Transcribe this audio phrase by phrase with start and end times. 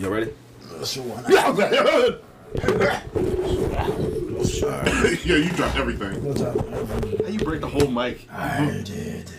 [0.00, 0.32] You ready?
[0.82, 1.04] Sure.
[5.26, 6.24] yeah, you dropped everything.
[6.24, 6.56] What's up?
[6.56, 8.26] How you break the whole mic?
[8.32, 9.30] I did.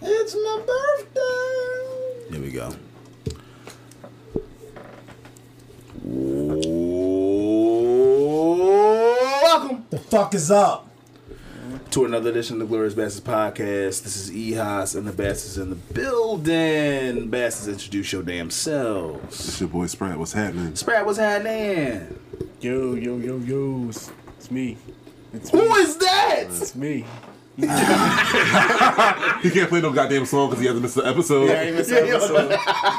[0.00, 2.30] It's my birthday.
[2.30, 2.74] Here we go.
[9.42, 10.88] Welcome The fuck is up?
[11.96, 14.02] To another edition of the Glorious Bastards podcast.
[14.02, 17.30] This is E-Hos and the Bastards in the building.
[17.30, 19.48] Bastards, introduce your damn selves.
[19.48, 20.18] It's your boy Sprat.
[20.18, 20.76] What's happening?
[20.76, 22.20] Sprat, what's happening?
[22.60, 23.86] Yo, yo, yo, yo.
[23.88, 24.76] It's, it's me.
[25.32, 25.68] It's Who me.
[25.68, 26.44] is that?
[26.48, 27.06] It's me.
[29.42, 31.48] He can't play no goddamn song because he hasn't missed an episode.
[31.48, 32.50] Yeah, I missed the episode.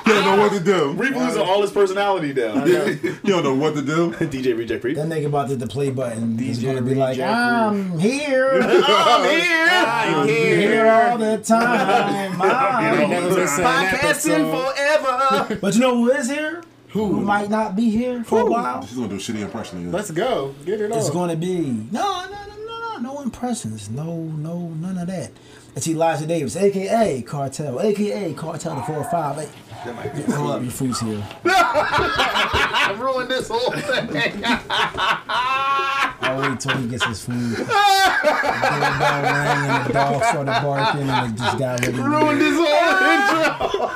[0.06, 0.92] He don't know what to do.
[0.98, 2.66] Reap losing all his personality down.
[2.68, 4.12] You don't know what to do.
[4.14, 4.96] DJ Reject Reap.
[4.96, 6.38] That nigga about to hit the play button.
[6.38, 8.60] He's DJ gonna be like, Reject I'm here.
[8.62, 9.68] I'm here.
[9.70, 12.42] I'm here all the time.
[12.42, 14.76] I'm Never miss an Podcasting episode.
[14.76, 15.60] forever.
[15.60, 16.64] But you know who is here?
[16.90, 18.86] Who might not be here for a while?
[18.86, 19.92] She's gonna do a shitty impression of you.
[19.92, 20.56] Let's go.
[20.66, 22.56] Get it It's going to be no, no, no,
[23.02, 25.32] no, impressions, no, no, none of that.
[25.76, 29.38] It's Elijah Davis, aka Cartel, aka Cartel the Four Five.
[29.38, 31.24] Hey, hold up, your food's here.
[31.46, 34.44] I ruined this whole thing.
[36.28, 37.56] I'll wait till he gets his food.
[37.58, 42.42] The bell rang and the dog started barking and it just got really ruined weird.
[42.42, 43.88] this whole intro.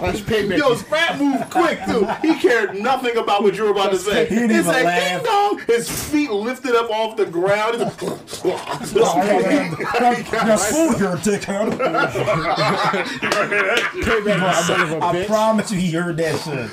[0.00, 0.58] Watch payback.
[0.58, 2.06] Yo, Sprat moved quick too.
[2.22, 4.26] He cared nothing about what you were about to say.
[4.26, 5.22] He didn't He even said, laugh.
[5.22, 7.74] "Ding dong!" His feet lifted up off the ground.
[7.76, 7.98] He's like,
[10.30, 11.70] Got food here, dickhead.
[14.04, 15.26] Payback, son of a I bitch.
[15.26, 16.70] promise you, he heard that shit.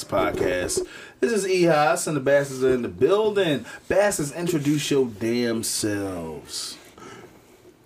[0.00, 0.86] The Glorious Bastards podcast.
[1.20, 3.64] This is E-Hos and the Basses are in the building.
[3.88, 6.76] Basses, introduce your damn selves.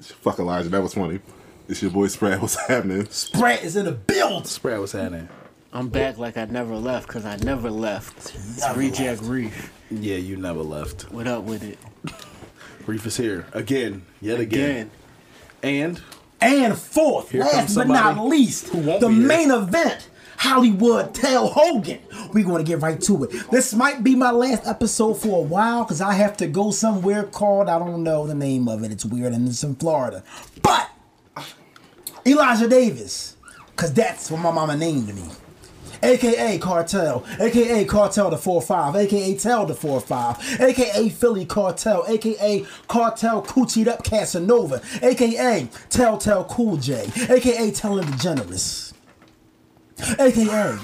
[0.01, 1.21] Fuck Elijah, that was funny.
[1.69, 2.41] It's your boy Sprat.
[2.41, 3.07] What's happening?
[3.11, 4.47] Sprat is in the build.
[4.49, 5.29] Sprat, what's happening?
[5.73, 8.35] I'm back like I never left because I never left.
[8.35, 9.73] It's Never Reject Reef.
[9.91, 11.13] Yeah, you never left.
[11.13, 11.79] What up with it?
[12.87, 14.91] Reef is here again, yet again.
[15.63, 15.93] Again.
[15.93, 16.03] And
[16.41, 20.09] And fourth, Here last but not least, the main event.
[20.41, 22.01] Hollywood Tell Hogan.
[22.33, 23.51] We're going to get right to it.
[23.51, 27.25] This might be my last episode for a while because I have to go somewhere
[27.25, 28.91] called, I don't know the name of it.
[28.91, 30.25] It's weird and it's in Florida.
[30.63, 30.91] But
[32.25, 33.37] Elijah Davis,
[33.67, 35.25] because that's what my mama named me.
[36.03, 43.43] AKA Cartel, AKA Cartel the 4-5, AKA Tell the 4-5, AKA Philly Cartel, AKA Cartel
[43.43, 48.95] Coochied Up Casanova, AKA Telltale Cool J, AKA Telling the Generous,
[50.19, 50.79] AKA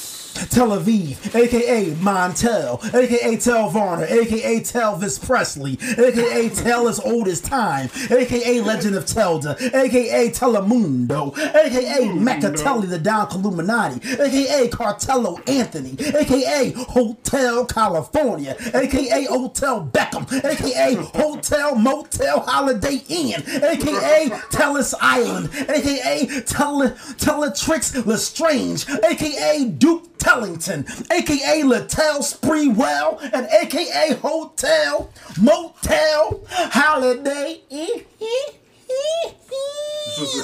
[0.36, 7.40] Tel Aviv, aka Montel, aka Tel Varner, aka Telvis Presley, aka Tell as old as
[7.40, 15.96] time, aka Legend of Telda, aka Telemundo, aka Macatelli the Don Illuminati, aka Cartello Anthony,
[16.14, 26.26] aka Hotel California, aka Hotel Beckham, aka Hotel Motel Holiday Inn, aka Tellis Island, aka
[26.42, 35.08] Tele Teletrix Lestrange, aka Duke Tellington, aka Latel Sprewell, and aka Hotel
[35.40, 38.00] Motel Holiday Inn.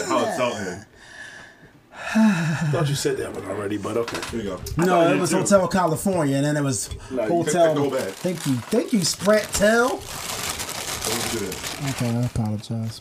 [0.07, 0.87] How it's out here.
[2.71, 4.21] thought you said that one already, but okay.
[4.31, 4.85] Here you go.
[4.85, 5.39] No, it was too.
[5.39, 7.75] Hotel California, and then it was No, Hotel.
[7.75, 8.11] go back.
[8.11, 9.89] Thank you, thank you, Sprat Tell.
[9.89, 11.91] Don't do that.
[11.91, 13.01] Okay, I apologize.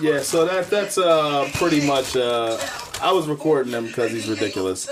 [0.00, 2.58] Yeah, so that that's uh pretty much uh
[3.00, 4.88] I was recording him because he's ridiculous.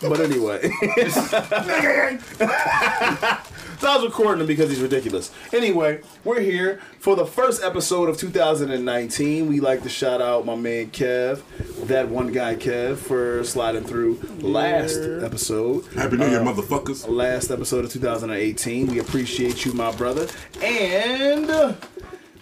[0.00, 0.70] But anyway.
[3.84, 5.30] so I was recording him because he's ridiculous.
[5.52, 9.46] Anyway, we're here for the first episode of 2019.
[9.46, 11.42] We like to shout out my man Kev,
[11.86, 15.84] that one guy Kev, for sliding through last episode.
[15.92, 17.06] Happy New Year, motherfuckers.
[17.06, 18.86] last episode of 2018.
[18.86, 20.28] We appreciate you, my brother.
[20.62, 21.74] And uh,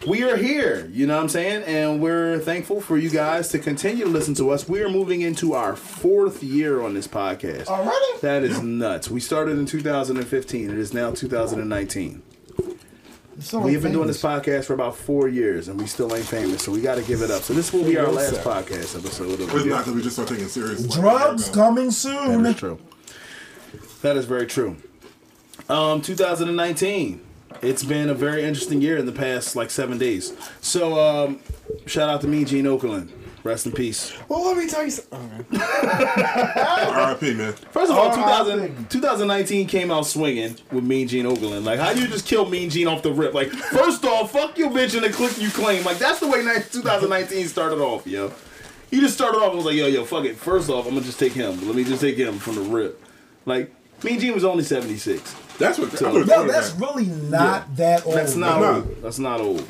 [0.07, 0.89] we are here.
[0.93, 1.63] You know what I'm saying?
[1.65, 4.69] And we're thankful for you guys to continue to listen to us.
[4.69, 7.67] We are moving into our fourth year on this podcast.
[7.67, 8.19] Already?
[8.21, 9.11] That is nuts.
[9.11, 10.71] We started in 2015.
[10.71, 12.23] It is now 2019.
[13.39, 16.27] So We have been doing this podcast for about four years, and we still ain't
[16.27, 16.63] famous.
[16.63, 17.43] So we got to give it up.
[17.43, 20.17] So this will be our last podcast episode of the It's not because we just
[20.17, 20.87] start taking it serious.
[20.87, 22.45] Drugs you coming soon.
[22.45, 22.79] is true.
[24.03, 24.77] That is very true.
[25.69, 27.21] Um, 2019.
[27.63, 30.33] It's been a very interesting year in the past like seven days.
[30.61, 31.41] So, um,
[31.87, 33.11] shout out to me, Gene Okerlund.
[33.45, 34.13] Rest in peace.
[34.29, 35.47] Well, let me tell you something.
[35.61, 37.35] R.I.P.
[37.35, 37.53] man.
[37.73, 41.65] First of all, Oh, 2000, 2019 came out swinging with Mean Gene Okerlund.
[41.65, 43.35] Like, how you just kill Mean Gene off the rip?
[43.35, 45.85] Like, first off, fuck your bitch and the click you claim.
[45.85, 48.33] Like, that's the way 2019 started off, yo.
[48.93, 50.37] He just started off and was like, yo, yo, fuck it.
[50.37, 51.67] First off, I'm gonna just take him.
[51.67, 53.03] Let me just take him from the rip.
[53.45, 55.35] Like, Mean Gene was only 76.
[55.59, 55.93] That's what.
[55.97, 56.81] So- Yo, that's that.
[56.81, 58.17] really not that old.
[58.17, 58.75] That's not No.
[58.77, 59.03] old.
[59.03, 59.67] That's not old.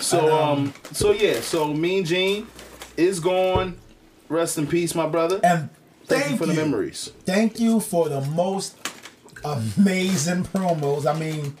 [0.00, 2.46] So um, so yeah, so Mean Gene
[2.96, 3.78] is gone.
[4.28, 5.40] Rest in peace, my brother.
[5.42, 5.70] And
[6.04, 7.12] Thank, thank you for the memories.
[7.24, 8.76] Thank you for the most
[9.44, 11.06] amazing promos.
[11.06, 11.56] I mean,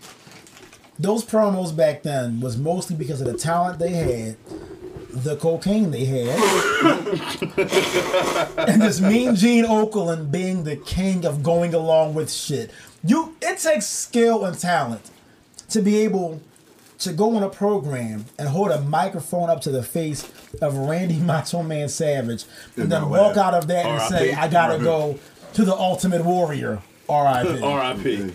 [0.98, 4.36] those promos back then was mostly because of the talent they had,
[5.24, 6.38] the cocaine they had,
[8.68, 12.70] and this mean Gene Okerlund being the king of going along with shit.
[13.04, 15.10] You, it takes skill and talent
[15.70, 16.40] to be able
[16.98, 20.28] to go on a program and hold a microphone up to the face
[20.60, 22.44] of Randy Macho Man Savage
[22.74, 25.18] and And then walk out of that and say, I gotta go
[25.54, 26.82] to the Ultimate Warrior.
[27.08, 27.62] R.I.P.
[27.62, 28.32] R.I.P.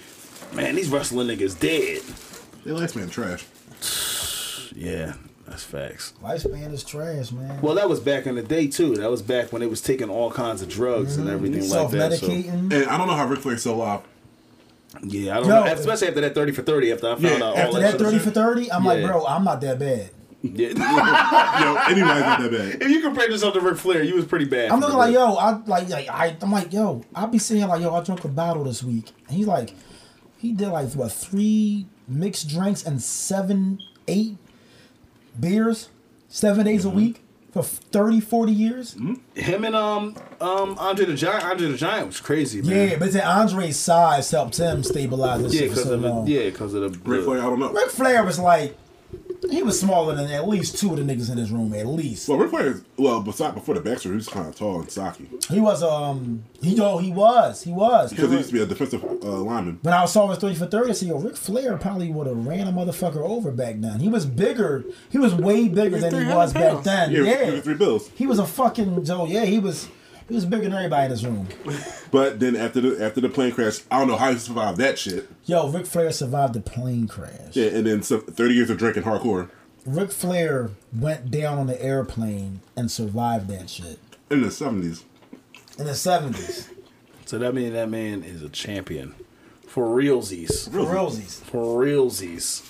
[0.56, 2.02] Man, these wrestling niggas dead.
[2.64, 3.46] Their last man trash.
[4.76, 5.14] Yeah,
[5.46, 6.14] that's facts.
[6.22, 7.60] Lifespan is trash, man.
[7.62, 8.96] Well, that was back in the day too.
[8.96, 11.36] That was back when it was taking all kinds of drugs and mm-hmm.
[11.36, 12.14] everything like that.
[12.14, 14.02] So, And I don't know how Ric Flair still alive.
[15.04, 15.66] yeah, I don't Yo.
[15.66, 15.72] know.
[15.74, 16.92] Especially after that thirty for thirty.
[16.94, 19.26] After I found Yeah, out all After that, that 30 for 30, I'm like, bro,
[19.26, 20.10] I'm not that bad.
[20.46, 20.68] Yeah.
[20.68, 22.82] Yo, anybody's not that bad.
[22.82, 24.72] if you compared yourself to Ric Flair, you was pretty bad.
[24.72, 27.82] I'm looking like, yo, I like, like I, I'm like, yo, I'll be saying like,
[27.82, 29.12] yo, I drank a bottle this week.
[29.30, 29.74] And he's like,
[30.38, 33.80] he did like what three mixed drinks and seven,
[34.10, 34.36] eight
[35.40, 35.90] beers,
[36.28, 36.98] seven days Mm-hmm.
[36.98, 37.20] a week
[37.52, 38.94] for 30, 40 years.
[39.36, 41.44] him and um um Andre the Giant.
[41.46, 42.90] Andre the Giant was crazy, man.
[42.90, 46.26] Yeah, but then Andre's size helped him stabilize this Yeah, shit because so of long.
[46.26, 47.72] the yeah, because of the, Ric the Flair, I don't know.
[47.72, 48.76] Ric Flair was like,
[49.50, 52.28] he was smaller than at least two of the niggas in his room, at least.
[52.30, 54.90] Well, Ric Flair is, well, besides before the backstory, he was kind of tall and
[54.92, 55.28] stocky.
[55.50, 58.66] He was um he oh he was he was Because he used to be a
[58.66, 59.80] defensive uh, lineman.
[59.82, 62.28] when I was saw his thirty for thirty, I said yo Ric Flair probably would
[62.28, 64.00] have ran a motherfucker over back then.
[64.00, 64.84] He was bigger.
[65.10, 67.12] He was way bigger than he 300 was back then.
[67.12, 68.10] Yeah, Yeah, he was three bills.
[68.16, 69.26] he was a fucking Joe.
[69.26, 69.88] Yeah, he was
[70.28, 71.48] he was bigger than everybody in this room.
[72.12, 74.98] But then after the after the plane crash, I don't know how he survived that
[75.00, 75.30] shit.
[75.46, 77.54] Yo, Ric Flair survived the plane crash.
[77.56, 79.50] Yeah, and then some, 30 years of drinking hardcore
[79.86, 84.00] Ric Flair went down on the airplane and survived that shit
[84.30, 85.04] in the 70s.
[85.78, 86.70] in the seventies.
[87.26, 89.16] So that means that man is a champion
[89.68, 90.70] for realsies.
[90.72, 91.42] For realsies.
[91.42, 92.62] For realsies.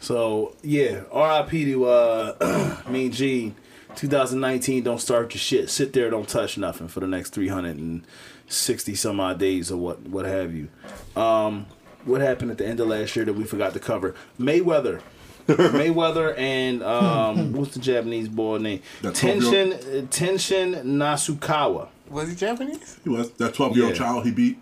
[0.00, 1.64] So yeah, R.I.P.
[1.66, 3.54] to uh, Mean Gene.
[3.98, 5.68] 2019, don't start your shit.
[5.70, 10.24] Sit there, don't touch nothing for the next 360 some odd days or what what
[10.24, 10.68] have you.
[11.16, 11.66] Um,
[12.04, 14.14] what happened at the end of last year that we forgot to cover?
[14.38, 15.00] Mayweather.
[15.48, 18.82] Mayweather and um, what's the Japanese boy name?
[19.02, 21.88] That 12-year-old Tenshin Tenshin Nasukawa.
[22.08, 22.98] Was he Japanese?
[23.02, 23.98] He was that 12 year old Yeah.
[23.98, 24.58] child he beat.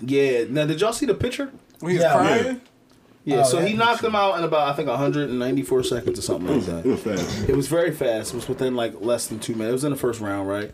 [0.00, 0.44] Yeah.
[0.48, 1.50] Now, did y'all see the picture?
[1.80, 2.12] When he was Yeah.
[2.12, 2.44] crying?
[2.46, 2.54] Yeah.
[3.30, 6.68] Oh, so he knocked him out in about I think 194 seconds or something like
[6.68, 6.84] It that.
[6.84, 7.48] was fast.
[7.48, 8.32] It was very fast.
[8.32, 9.70] It was within like less than two minutes.
[9.70, 10.72] It was in the first round, right?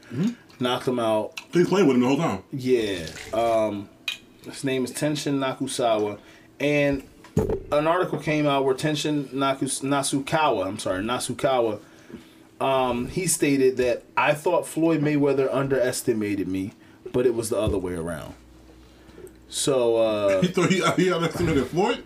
[0.61, 1.41] Knocked him out.
[1.53, 2.43] He was playing with him the whole time.
[2.53, 3.07] Yeah.
[3.33, 3.89] Um,
[4.45, 6.19] his name is Tenshin Nakusawa,
[6.61, 7.03] and
[7.73, 11.81] an article came out where Tenshin Nakus- Nasukawa, I'm sorry, Nasukawa,
[12.61, 16.73] um, he stated that I thought Floyd Mayweather underestimated me,
[17.13, 18.35] but it was the other way around.
[19.49, 22.05] So uh, He thought he, he underestimated Floyd.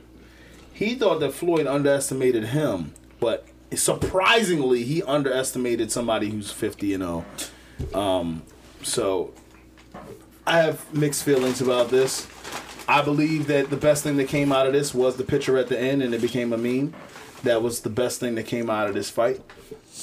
[0.79, 3.45] He thought that Floyd underestimated him, but
[3.75, 7.25] surprisingly, he underestimated somebody who's 50 and 0.
[8.01, 8.45] Um,
[8.85, 9.35] so
[10.47, 12.29] I have mixed feelings about this.
[12.87, 15.67] I believe that the best thing that came out of this was the picture at
[15.67, 16.95] the end, and it became a meme.
[17.43, 19.41] That was the best thing that came out of this fight.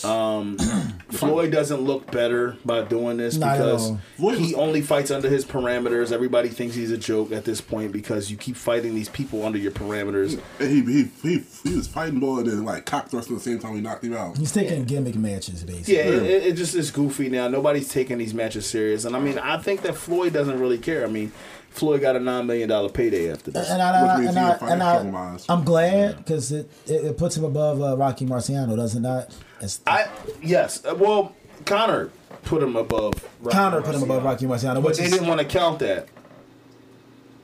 [0.05, 0.57] Um,
[1.09, 4.29] Floyd doesn't look better by doing this Not because all.
[4.31, 6.12] He only fights under his parameters.
[6.12, 9.57] Everybody thinks he's a joke at this point because you keep fighting these people under
[9.57, 10.39] your parameters.
[10.59, 13.59] He, he, he, he was fighting ball and then like cock thrusting at the same
[13.59, 14.38] time he knocked him out.
[14.38, 15.95] He's taking gimmick matches basically.
[15.95, 17.47] Yeah, it, it, it just is goofy now.
[17.47, 21.05] Nobody's taking these matches serious, and I mean, I think that Floyd doesn't really care.
[21.05, 21.31] I mean,
[21.75, 23.69] Floyd got a nine million dollar payday after this.
[23.69, 27.35] And I, and, I, and, I, and I, I'm glad because it, it, it puts
[27.35, 29.35] him above uh, Rocky Marciano, does it not?
[29.62, 30.07] It's, I
[30.41, 31.35] yes, uh, well,
[31.65, 32.12] Conor
[32.43, 33.13] put him above.
[33.41, 35.79] Rocky Conor put him above Rocky Marciano, but which they is, didn't want to count
[35.79, 36.07] that.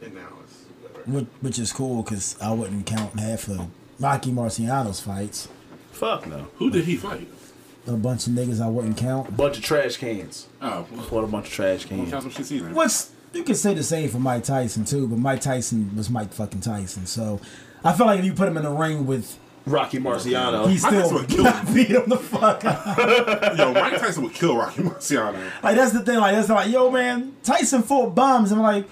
[0.04, 3.68] And now it's which, which is cool because I wouldn't count half of
[4.00, 5.48] Rocky Marciano's fights.
[5.92, 6.48] Fuck no.
[6.58, 7.28] Who did he fight?
[7.88, 9.36] A bunch of niggas I wouldn't count.
[9.36, 10.48] Bunch of trash cans.
[10.62, 12.10] Oh, What a bunch of trash cans.
[12.12, 12.60] count some shit see.
[12.60, 12.92] Which
[13.34, 16.62] you can say the same for Mike Tyson too, but Mike Tyson was Mike fucking
[16.62, 17.06] Tyson.
[17.06, 17.40] So
[17.84, 20.70] I feel like if you put him in the ring with, Rocky Marciano.
[20.70, 21.74] he still would kill him.
[21.74, 22.64] beat him the fuck.
[23.58, 25.40] Yo, Mike Tyson would kill Rocky Marciano.
[25.64, 26.18] Like that's the thing.
[26.20, 28.52] Like that's like, yo man, Tyson fought bombs.
[28.52, 28.86] I'm like,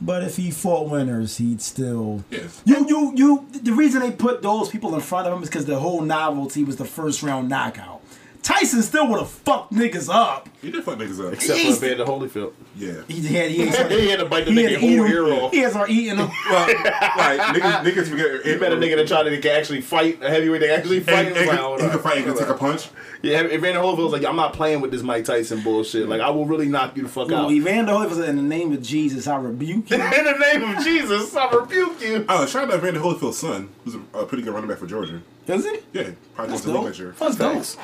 [0.00, 2.24] but if he fought winners, he'd still.
[2.30, 2.60] Yes.
[2.64, 3.46] You you you.
[3.62, 6.64] The reason they put those people in front of him is because the whole novelty
[6.64, 7.97] was the first round knockout.
[8.42, 10.48] Tyson still would have fucked niggas up.
[10.62, 11.32] He did fuck niggas up.
[11.34, 12.52] Except for Evander Holyfield.
[12.76, 13.02] Yeah.
[13.08, 15.06] He had he, had, he had to bite the he had nigga to eat whole
[15.06, 15.12] him.
[15.12, 15.52] ear off.
[15.52, 16.30] He had to start eating them.
[16.48, 18.46] Well, like niggas, niggas forget.
[18.46, 20.60] He met a nigga that tried to actually fight a heavyweight.
[20.60, 21.28] They actually fight.
[21.28, 22.18] And, and, like, oh, he can fight.
[22.18, 22.88] He can take a punch.
[23.20, 26.08] Yeah, Evander Holyfield's like, I'm not playing with this Mike Tyson bullshit.
[26.08, 27.50] Like, I will really knock you the fuck No, out.
[27.50, 29.96] Evander Holyfield said, in the name of Jesus, I rebuke you.
[30.18, 32.24] In the name of Jesus, I rebuke you.
[32.28, 34.86] Oh, shout out to Evander Holyfield's son, who's a, a pretty good running back for
[34.86, 35.20] Georgia.
[35.48, 35.78] Is he?
[35.92, 36.84] Yeah, probably That's going to the dope.
[36.84, 37.14] next year.
[37.18, 37.82] That's dope.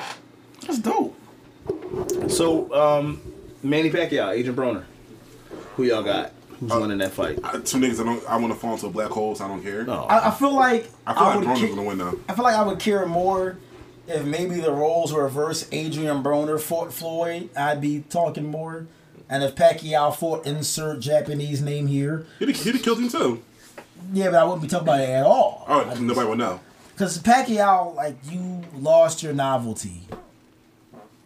[0.65, 0.79] Thanks.
[0.79, 2.29] That's dope.
[2.31, 3.21] So, um,
[3.63, 4.83] Manny Pacquiao, Adrien Broner.
[5.75, 6.31] Who y'all got?
[6.59, 7.39] Who's winning that fight?
[7.43, 8.29] I, two niggas, I don't.
[8.29, 9.83] I want to fall into a black hole, so I don't care.
[9.83, 10.03] No.
[10.03, 12.19] I, I feel like I feel like Broner's ca- gonna win though.
[12.29, 13.57] I feel like I would care more
[14.07, 15.73] if maybe the roles were reversed.
[15.73, 17.49] Adrien Broner fought Floyd.
[17.57, 18.87] I'd be talking more.
[19.29, 23.43] And if Pacquiao fought insert Japanese name here, He'd have, he'd have killed him too.
[24.13, 25.65] yeah, but I wouldn't be talking about it at all.
[25.67, 26.59] Oh, nobody would know.
[26.93, 30.07] Because Pacquiao, like you lost your novelty.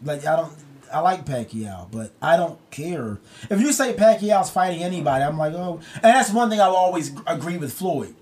[0.03, 0.53] Like I don't,
[0.93, 5.23] I like Pacquiao, but I don't care if you say Pacquiao's fighting anybody.
[5.23, 8.15] I'm like, oh, and that's one thing I will always agree with Floyd.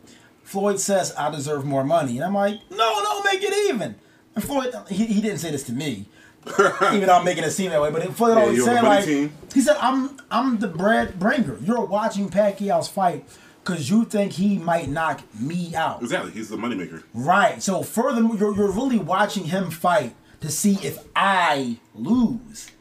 [0.43, 3.96] Floyd says I deserve more money, and I'm like, no, no, make it even.
[4.36, 6.05] And Floyd, he, he didn't say this to me,
[6.93, 7.91] even though I'm making it seem that way.
[7.91, 9.31] But Floyd Yeah, always said like, team.
[9.53, 11.57] he said, I'm I'm the bread bringer.
[11.62, 13.25] You're watching Pacquiao's fight
[13.63, 16.01] because you think he might knock me out.
[16.01, 17.03] Exactly, he's the moneymaker.
[17.13, 17.62] Right.
[17.62, 22.72] So furthermore, you're, you're really watching him fight to see if I lose.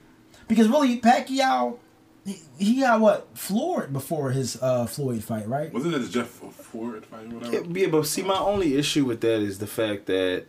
[0.48, 1.78] Because really, Pacquiao,
[2.24, 5.72] he, he got what floored before his uh, Floyd fight, right?
[5.72, 7.64] Wasn't it the Jeff Ford fight or whatever?
[7.78, 10.46] Yeah, but see, my only issue with that is the fact that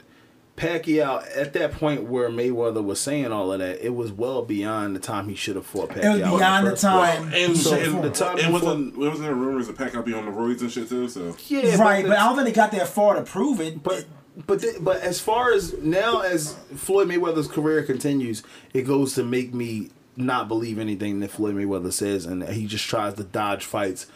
[0.55, 4.95] Pacquiao, at that point where Mayweather was saying all of that, it was well beyond
[4.95, 6.03] the time he should have fought Pacquiao.
[6.03, 7.29] It was in the beyond the time.
[7.29, 7.47] place.
[7.47, 10.17] And, So, and the time and before- wasn't It wasn't there rumors of Pacquiao being
[10.17, 11.07] on the roids and shit too?
[11.09, 13.83] So Yeah, right, the- but I don't think they got that far to prove it.
[13.83, 14.05] But
[14.45, 19.23] but th- but as far as now as Floyd Mayweather's career continues, it goes to
[19.23, 23.23] make me not believe anything that Floyd Mayweather says, and that he just tries to
[23.23, 24.07] dodge fights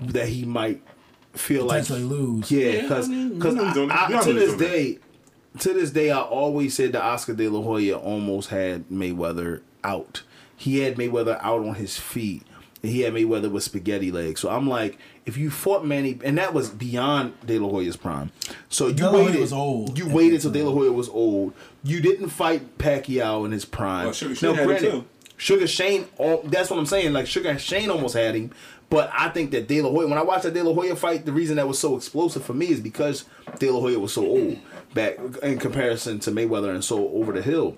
[0.00, 0.82] that he might
[1.32, 2.50] feel like Potentially lose.
[2.50, 4.08] Yeah, because I mean, we know he's doing that.
[4.08, 4.76] We all to know he's this doing that.
[4.76, 4.98] day,
[5.60, 10.22] to this day, I always said that Oscar De La Hoya almost had Mayweather out.
[10.56, 12.42] He had Mayweather out on his feet.
[12.82, 14.40] He had Mayweather with spaghetti legs.
[14.40, 14.98] So I'm like,
[15.30, 18.32] if you fought Manny, and that was beyond De La Hoya's prime.
[18.68, 19.40] So you De La Hoya waited.
[19.40, 21.54] was old You waited that till De La Hoya was old.
[21.84, 24.06] You didn't fight Pacquiao in his prime.
[24.06, 25.04] Well, Sugar Shane had him, too.
[25.36, 27.12] Sugar Shane, al- that's what I'm saying.
[27.12, 28.50] Like Sugar Shane almost had him,
[28.90, 30.08] but I think that De La Hoya.
[30.08, 32.52] When I watched that De La Hoya fight, the reason that was so explosive for
[32.52, 33.24] me is because
[33.58, 34.58] De La Hoya was so old
[34.92, 37.76] back in comparison to Mayweather and so over the hill.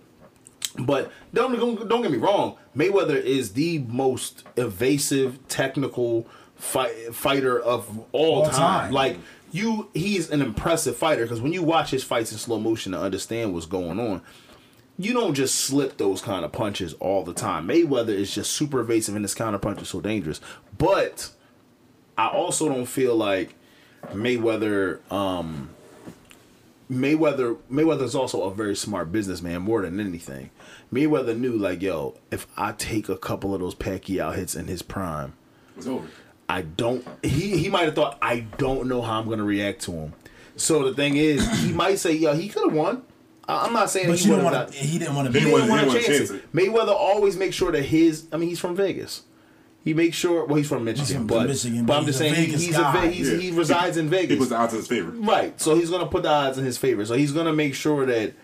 [0.79, 2.57] But don't don't, don't get me wrong.
[2.75, 6.27] Mayweather is the most evasive, technical
[6.63, 8.55] fight, fighter of all, All time.
[8.55, 8.93] time.
[8.93, 9.19] Like
[9.51, 13.01] you, he's an impressive fighter because when you watch his fights in slow motion to
[13.01, 14.23] understand what's going on,
[14.97, 17.67] you don't just slip those kind of punches all the time.
[17.67, 20.41] Mayweather is just super evasive and his counter punch is so dangerous.
[20.79, 21.31] But
[22.17, 23.55] I also don't feel like
[24.13, 25.71] Mayweather um
[26.91, 30.51] Mayweather Mayweather's also a very smart businessman more than anything.
[30.93, 34.83] Mayweather knew like, yo, if I take a couple of those Pacquiao hits in his
[34.83, 35.33] prime,
[35.77, 36.07] it's over.
[36.53, 37.07] I don't.
[37.23, 40.13] He he might have thought I don't know how I'm gonna react to him.
[40.57, 43.03] So the thing is, he might say, "Yo, he could have won."
[43.49, 44.71] I- I'm not saying but he you don't want have.
[44.71, 44.77] to.
[44.77, 45.51] He didn't want to He be.
[45.51, 46.53] didn't want to chance chance it.
[46.53, 48.27] Mayweather always makes sure that his.
[48.33, 49.23] I mean, he's from Vegas.
[49.85, 50.45] He makes sure.
[50.45, 52.63] Well, he's from Michigan, from but Michigan, but but I'm just he's saying he- Vegas
[52.67, 53.05] he's guy.
[53.05, 53.39] a he's, Yeah.
[53.39, 54.39] he resides in He Vegas.
[54.39, 55.11] puts the odds in his favor.
[55.11, 55.59] Right.
[55.61, 57.05] So he's gonna put the odds in his favor.
[57.07, 58.35] So he's gonna make sure that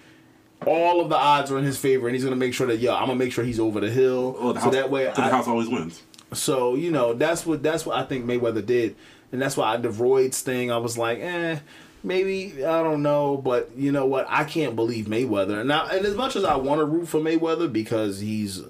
[0.66, 2.92] all of the odds are in his favor, and he's gonna make sure that yo,
[2.94, 4.34] I'm gonna make sure he's over the hill.
[4.38, 6.02] Oh, the so house, that way, so the house always wins.
[6.32, 8.96] So you know that's what that's what I think Mayweather did,
[9.32, 10.70] and that's why the Royds thing.
[10.70, 11.58] I was like, eh,
[12.02, 14.26] maybe I don't know, but you know what?
[14.28, 15.86] I can't believe Mayweather now.
[15.86, 18.62] And as much as I want to root for Mayweather because he's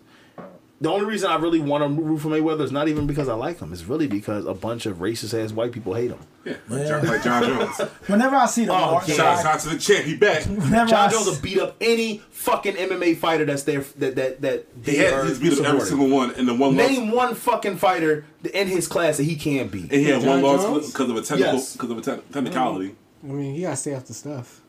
[0.81, 3.35] the only reason I really want to root for Mayweather is not even because I
[3.35, 3.73] like him.
[3.73, 6.19] It's really because a bunch of racist ass white people hate him.
[6.45, 7.79] Yeah, like, Jon, like Jon Jones.
[8.07, 9.17] Whenever I see the Oh, Martin yeah.
[9.17, 10.05] Shout guy, out to the champ.
[10.05, 10.45] He back.
[10.45, 14.15] whenever Jon I Jones s- will beat up any fucking MMA fighter that's there that
[14.17, 16.77] that that He they had are he's beat up every single one, and the one
[16.77, 19.91] loss, Name one fucking fighter in his class that he can't beat.
[19.91, 21.77] and he had one loss because of a technical Yes.
[21.77, 22.95] of a te- technicality.
[23.25, 24.61] I mean, he gotta stay after stuff.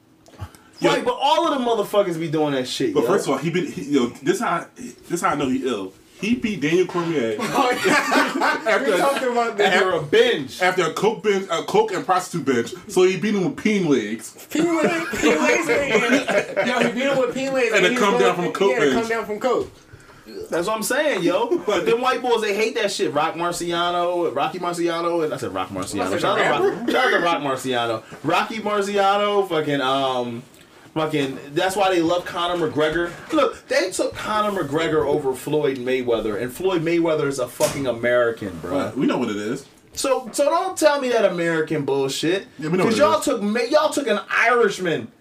[0.81, 0.93] Yeah.
[0.93, 2.93] Right, but all of the motherfuckers be doing that shit.
[2.93, 3.07] But yo.
[3.07, 4.07] first of all, he been he, yo.
[4.07, 4.65] This how
[5.09, 5.91] this how I know he ill.
[6.19, 10.61] He beat Daniel Cormier after talking after a binge.
[10.61, 12.73] after a coke bench, a coke and prostitute bench.
[12.91, 14.47] So he beat him with peen legs.
[14.49, 17.95] Peen leg, peen legs, and yo, he beat him with peen legs, And to he
[17.97, 19.71] come down going- from coke Yeah, to come down from coke.
[20.49, 21.57] That's what I'm saying, yo.
[21.65, 23.13] But them white boys, they hate that shit.
[23.13, 26.19] Rock Marciano, Rocky Marciano, and I said Rock Marciano.
[26.19, 26.69] Shout out, to?
[26.69, 28.03] Rock, shout out to Rock Marciano.
[28.23, 30.43] Rocky Marciano, fucking um,
[30.99, 31.39] fucking.
[31.53, 33.11] That's why they love Conor McGregor.
[33.31, 38.57] Look, they took Conor McGregor over Floyd Mayweather, and Floyd Mayweather is a fucking American,
[38.59, 38.91] bro.
[38.95, 39.65] We know what it is.
[39.93, 42.47] So, so don't tell me that American bullshit.
[42.57, 43.25] Yeah, we know Because y'all is.
[43.25, 43.41] took
[43.71, 45.11] y'all took an Irishman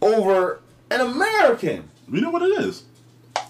[0.00, 0.60] over
[0.90, 1.88] an American.
[2.08, 2.84] We know what it is.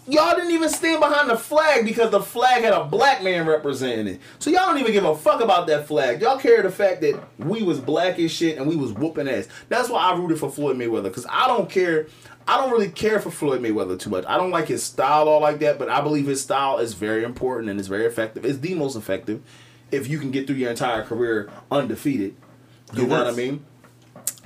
[0.06, 4.06] Y'all didn't even stand behind the flag because the flag had a black man representing
[4.06, 4.20] it.
[4.38, 6.20] So y'all don't even give a fuck about that flag.
[6.20, 9.48] Y'all care the fact that we was black as shit and we was whooping ass.
[9.70, 12.08] That's why I rooted for Floyd Mayweather because I don't care.
[12.46, 14.26] I don't really care for Floyd Mayweather too much.
[14.26, 17.24] I don't like his style all like that, but I believe his style is very
[17.24, 18.44] important and it's very effective.
[18.44, 19.42] It's the most effective
[19.90, 22.36] if you can get through your entire career undefeated.
[22.92, 23.64] You It know what I mean?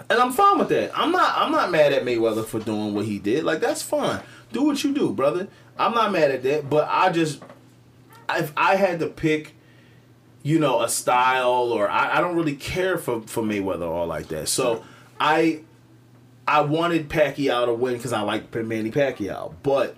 [0.09, 0.97] And I'm fine with that.
[0.99, 3.45] I'm not I'm not mad at Mayweather for doing what he did.
[3.45, 4.21] Like that's fine.
[4.53, 5.49] Do what you do, brother.
[5.79, 7.43] I'm not mad at that, but I just
[8.31, 9.55] if I had to pick
[10.43, 14.07] you know, a style or I, I don't really care for, for Mayweather or all
[14.07, 14.49] like that.
[14.49, 14.85] So
[15.21, 15.61] I
[16.47, 19.55] I wanted Pacquiao to win because I like Manny Pacquiao.
[19.63, 19.97] But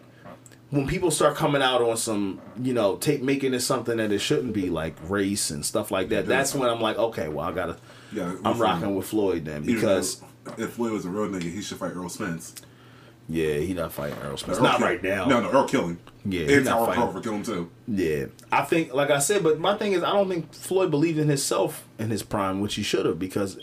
[0.70, 4.18] when people start coming out on some, you know, take making it something that it
[4.18, 7.52] shouldn't be, like race and stuff like that, that's when I'm like, okay, well I
[7.52, 7.76] gotta
[8.12, 10.22] Yeah, I'm rocking with Floyd then because
[10.58, 12.54] if Floyd was a real nigga, he should fight Errol Spence.
[13.32, 14.58] Yeah, he not fighting Errol Spence.
[14.58, 15.26] Errol Not kill- right now.
[15.26, 15.98] No, no, Errol killing.
[16.24, 17.02] Yeah, he and not Tower fighting.
[17.04, 17.70] Crawford kill him too.
[17.86, 21.18] Yeah, I think, like I said, but my thing is, I don't think Floyd believed
[21.18, 23.56] in himself in his prime, which he should have, because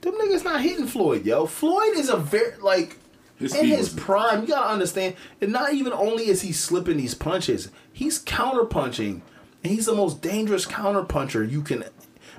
[0.00, 1.46] them niggas not hitting Floyd, yo.
[1.46, 2.96] Floyd is a very like
[3.38, 4.42] His in his prime.
[4.42, 9.20] You gotta understand, and not even only is he slipping these punches, he's counter punching,
[9.62, 11.84] and he's the most dangerous counter puncher you can,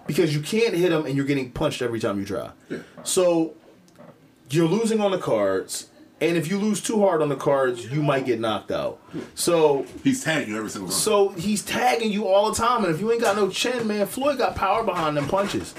[0.07, 2.49] because you can't hit him and you're getting punched every time you try.
[2.69, 2.79] Yeah.
[3.03, 3.53] So
[4.49, 5.89] you're losing on the cards.
[6.29, 8.99] And if you lose too hard on the cards, you might get knocked out.
[9.35, 10.97] So He's tagging you every single time.
[10.97, 14.05] so he's tagging you all the time, and if you ain't got no chin, man,
[14.05, 15.73] Floyd got power behind them punches.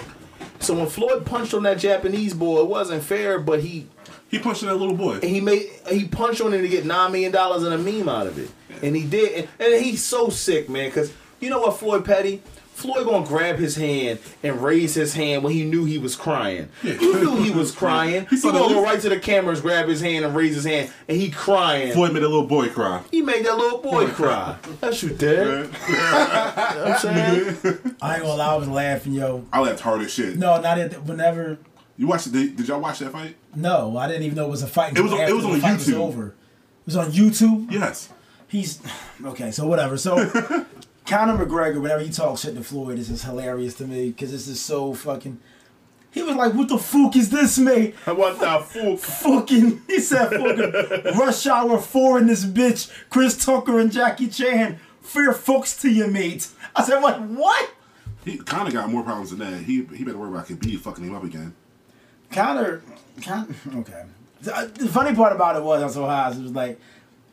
[0.61, 3.87] So when Floyd punched on that Japanese boy, it wasn't fair, but he
[4.30, 5.14] he punched on that little boy.
[5.14, 8.09] And he made he punched on him to get nine million dollars and a meme
[8.09, 8.50] out of it,
[8.83, 12.42] and he did, and, and he's so sick, man, because you know what, Floyd Petty.
[12.75, 16.69] Floyd gonna grab his hand and raise his hand when he knew he was crying.
[16.83, 18.27] You knew he was crying.
[18.35, 20.65] He saw gonna go oh, right to the cameras, grab his hand, and raise his
[20.65, 21.93] hand, and he crying.
[21.93, 23.03] Floyd made a little boy cry.
[23.13, 24.57] He made that little boy cry.
[24.81, 25.71] That's you, Dad.
[25.89, 27.57] You know I'm saying?
[28.03, 29.47] I ain't gonna lie, I was laughing, yo.
[29.53, 30.37] I laughed hard as shit.
[30.37, 31.59] No, not at the, whenever.
[31.97, 32.33] You watched?
[32.33, 33.37] Did, did y'all watch that fight?
[33.55, 34.97] No, I didn't even know it was a fight.
[34.97, 36.27] It was on- until it was on the fight was over.
[36.29, 37.71] It was on YouTube.
[37.71, 38.09] Yes.
[38.49, 38.81] He's
[39.25, 39.53] okay.
[39.53, 39.97] So whatever.
[39.97, 40.17] So
[41.07, 44.49] Conor McGregor, whenever he talks shit to Floyd, is just hilarious to me because this
[44.49, 45.38] is so fucking.
[46.11, 48.99] He was like, "What the fuck is this, mate?" What the fuck?
[48.99, 54.79] Fucking, he said, "Fucking Rush Hour Four in this bitch." Chris Tucker and Jackie Chan.
[55.03, 56.49] Fear fucks to you, mate.
[56.75, 57.71] I said, "Like what?"
[58.25, 59.62] He kind of got more problems than that.
[59.64, 61.55] He he better worry about Khabib fucking him up again.
[62.31, 62.83] Conor,
[63.23, 64.05] Con, okay.
[64.40, 66.31] The, funny part about it was I so high.
[66.31, 66.81] It was like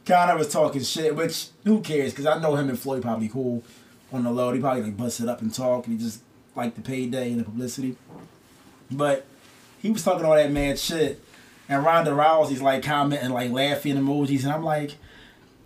[0.05, 2.11] Conor was talking shit, which who cares?
[2.11, 3.63] Because I know him and Floyd probably cool
[4.11, 4.51] on the low.
[4.51, 6.21] He probably like bust it up and talk, and he just
[6.55, 7.95] like the payday and the publicity.
[8.89, 9.25] But
[9.81, 11.23] he was talking all that mad shit,
[11.69, 14.95] and Ronda Rousey's like commenting, like laughing emojis, and I'm like,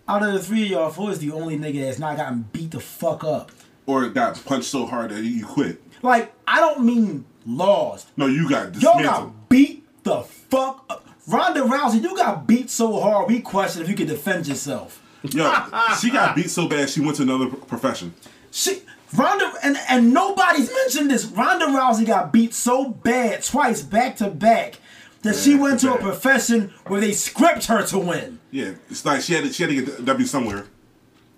[0.08, 2.80] out of the three of y'all, Floyd's the only nigga that's not gotten beat the
[2.80, 3.50] fuck up.
[3.86, 5.82] Or got punched so hard that you quit.
[6.02, 8.08] Like I don't mean lost.
[8.16, 11.08] No, you got Y'all got beat the fuck up.
[11.26, 15.02] Ronda Rousey, you got beat so hard, we question if you can defend yourself.
[15.22, 15.52] Yo,
[16.00, 18.14] she got beat so bad she went to another profession.
[18.50, 18.82] She,
[19.14, 21.24] Ronda, and, and nobody's mentioned this.
[21.26, 24.76] Ronda Rousey got beat so bad, twice, back to back,
[25.22, 28.38] that she went to a profession where they script her to win.
[28.52, 30.66] Yeah, it's like she had to, she had to get the W somewhere.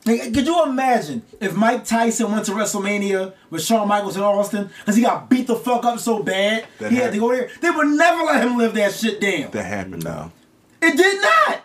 [0.07, 4.71] Like, could you imagine if Mike Tyson went to WrestleMania with Shawn Michaels in Austin
[4.81, 7.51] because he got beat the fuck up so bad That he had to go there?
[7.61, 9.51] They would never let him live that shit down.
[9.51, 10.33] That happened now.
[10.81, 11.63] It did not.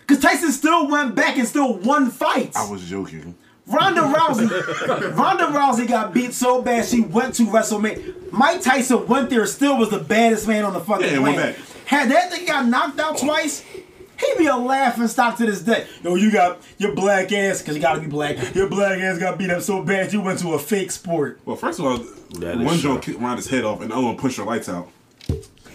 [0.00, 2.56] Because Tyson still went back and still won fights.
[2.56, 3.34] I was joking.
[3.66, 8.30] Ronda Rousey, Ronda Rousey got beat so bad she went to WrestleMania.
[8.30, 11.56] Mike Tyson went there, still was the baddest man on the fucking Yeah, planet.
[11.86, 13.64] Had that thing got knocked out twice,
[14.18, 15.86] he'd be a laughing stock to this day.
[16.02, 18.54] Yo, you got your black ass, because you gotta be black.
[18.54, 21.40] Your black ass got beat up so bad you went to a fake sport.
[21.44, 21.98] Well, first of all,
[22.40, 22.90] That is one true.
[22.92, 24.88] joint kicked Ronda's head off, and the other one punched her lights out.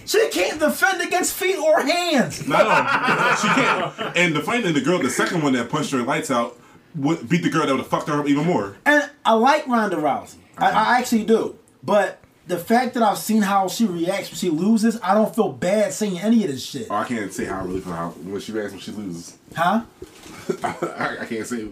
[0.05, 2.45] She can't defend against feet or hands.
[2.47, 4.17] No, no, she can't.
[4.17, 6.57] And the funny thing, the girl, the second one that punched her lights out,
[6.95, 8.75] would beat the girl that would have fucked her up even more.
[8.85, 10.35] And I like Ronda Rousey.
[10.57, 11.55] I, I actually do.
[11.83, 15.51] But the fact that I've seen how she reacts when she loses, I don't feel
[15.51, 16.87] bad saying any of this shit.
[16.89, 19.37] Oh, I can't say how I really feel how when she reacts when she loses.
[19.55, 19.83] Huh?
[20.63, 21.67] I, I can't say.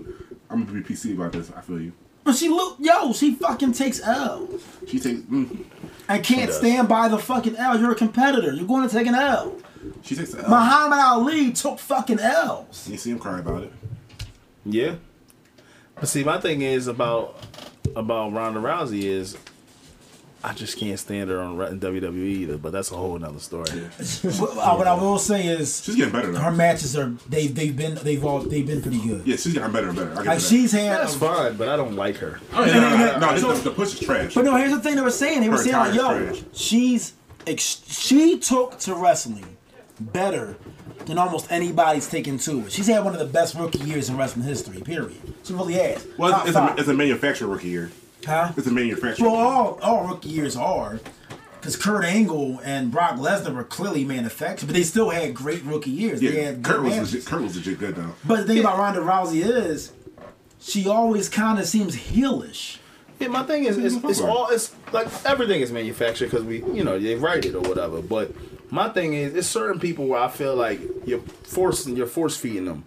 [0.51, 1.51] I'm gonna be PC about this.
[1.51, 1.93] I feel you.
[2.23, 4.47] But she look, yo, she fucking takes L.
[4.87, 5.21] She takes.
[5.21, 5.65] Mm,
[6.07, 7.79] and can't stand by the fucking L.
[7.79, 8.53] You're a competitor.
[8.53, 9.55] You're going to take an L.
[10.01, 10.49] she takes the L.
[10.49, 12.89] Muhammad Ali took fucking L's.
[12.89, 13.73] You see him cry about it.
[14.65, 14.95] Yeah.
[15.95, 17.39] But see, my thing is about
[17.95, 19.37] about Ronda Rousey is
[20.43, 22.57] I just can't stand her on WWE either.
[22.57, 23.69] But that's a whole nother story.
[23.69, 26.39] what, uh, what I will say is She's getting better though.
[26.39, 29.27] her matches are they've they've been they've all they've been pretty good.
[29.27, 30.11] Yeah, she's getting better and better.
[30.11, 30.41] I get Like that.
[30.41, 30.99] she's had.
[31.01, 32.39] That's fine, but I don't like her.
[32.53, 34.33] Oh, yeah, no, no, no, no, this- the, the push is trash.
[34.33, 35.41] But no, here's the thing they were saying.
[35.41, 36.43] They were Her saying like, yo, trash.
[36.53, 37.13] she's
[37.45, 39.57] ex- she took to wrestling
[39.99, 40.55] better
[41.05, 42.71] than almost anybody's taken to it.
[42.71, 44.79] She's had one of the best rookie years in wrestling history.
[44.81, 45.17] Period.
[45.43, 46.05] She really has.
[46.17, 46.79] well, it's, it's, a, five.
[46.79, 47.91] it's a manufacturer rookie year.
[48.25, 48.51] Huh?
[48.57, 49.29] It's a manufacturer.
[49.29, 50.99] Well, all all rookie years are.
[51.59, 55.89] Because Kurt Angle and Brock Lesnar were clearly manufactured, but they still had great rookie
[55.89, 56.21] years.
[56.21, 57.27] they yeah, had Kurt good was legit.
[57.27, 58.15] Kurt was legit good though.
[58.25, 59.91] But the thing about Ronda Rousey is,
[60.61, 62.77] she always kind of seems heelish.
[63.19, 66.85] Yeah, my thing is, it's, it's all it's like everything is manufactured because we, you
[66.85, 68.01] know, they write it or whatever.
[68.01, 68.31] But
[68.71, 72.65] my thing is, it's certain people where I feel like you're forcing, you're force feeding
[72.65, 72.85] them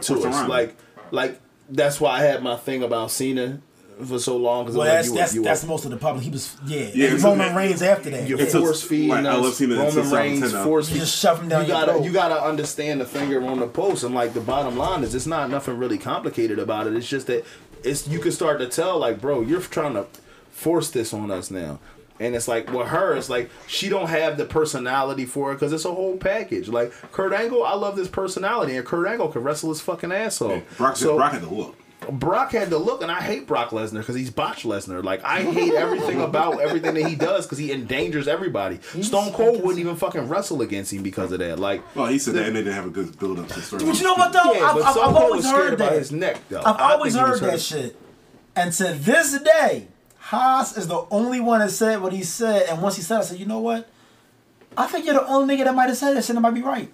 [0.00, 0.48] to us.
[0.48, 0.74] Like,
[1.10, 3.60] like that's why I had my thing about Cena
[4.04, 5.96] for so long because Well, like, that's you, that's you, that's were- most of the
[5.96, 6.24] public.
[6.24, 6.80] He was yeah.
[6.92, 7.56] Yeah, and it's Roman okay.
[7.56, 8.28] Reigns after that.
[8.28, 8.44] you're yeah.
[8.46, 9.56] A- force feeding like, I love us.
[9.56, 10.64] Cena in Roman 2010 Reigns now.
[10.64, 12.04] force You just shove him down you gotta throat.
[12.04, 15.26] you gotta understand the finger on the post and like the bottom line is it's
[15.26, 17.44] not nothing really complicated about it it's just that
[17.84, 20.06] it's you can start to tell like bro you're trying to
[20.50, 21.78] force this on us now
[22.20, 25.72] and it's like with her it's like she don't have the personality for it because
[25.72, 29.42] it's a whole package like Kurt Angle I love this personality and Kurt Angle can
[29.42, 30.52] wrestle his fucking asshole.
[30.56, 31.76] off Brock, so Brock had the look.
[32.10, 35.02] Brock had to look, and I hate Brock Lesnar because he's botched Lesnar.
[35.04, 38.80] Like I hate everything about everything that he does because he endangers everybody.
[39.02, 41.58] Stone Cold wouldn't even fucking wrestle against him because of that.
[41.58, 43.84] Like, Well, he said that, and they didn't have a good build up to story.
[43.84, 44.52] But you know what though?
[44.52, 45.98] yeah, I've, but I've, Stone I've Cold always was scared heard about that.
[45.98, 46.62] his neck, though.
[46.64, 47.96] I've always think he heard that shit.
[48.54, 49.88] And to this day,
[50.18, 52.68] Haas is the only one that said what he said.
[52.68, 53.88] And once he said, it, I said, you know what?
[54.76, 56.34] I think you're the only nigga that might have said that shit.
[56.34, 56.90] That might be right.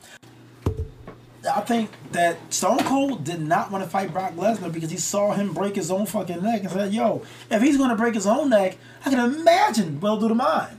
[1.51, 5.33] I think that Stone Cold did not want to fight Brock Lesnar because he saw
[5.33, 8.27] him break his own fucking neck and said, "Yo, if he's going to break his
[8.27, 10.79] own neck, I can imagine what he'll do to mine."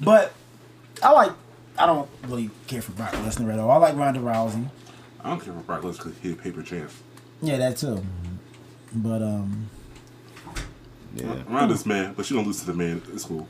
[0.00, 0.32] But
[1.02, 1.32] I like.
[1.76, 3.70] I don't really care for Brock Lesnar at all.
[3.70, 4.68] I like Ronda Rousey.
[5.22, 6.90] I don't care for Brock Lesnar because he's a paper champ.
[7.42, 8.02] Yeah, that too.
[8.94, 9.68] But um,
[11.14, 13.02] Yeah, Around this man, but she don't lose to the man.
[13.12, 13.46] It's cool.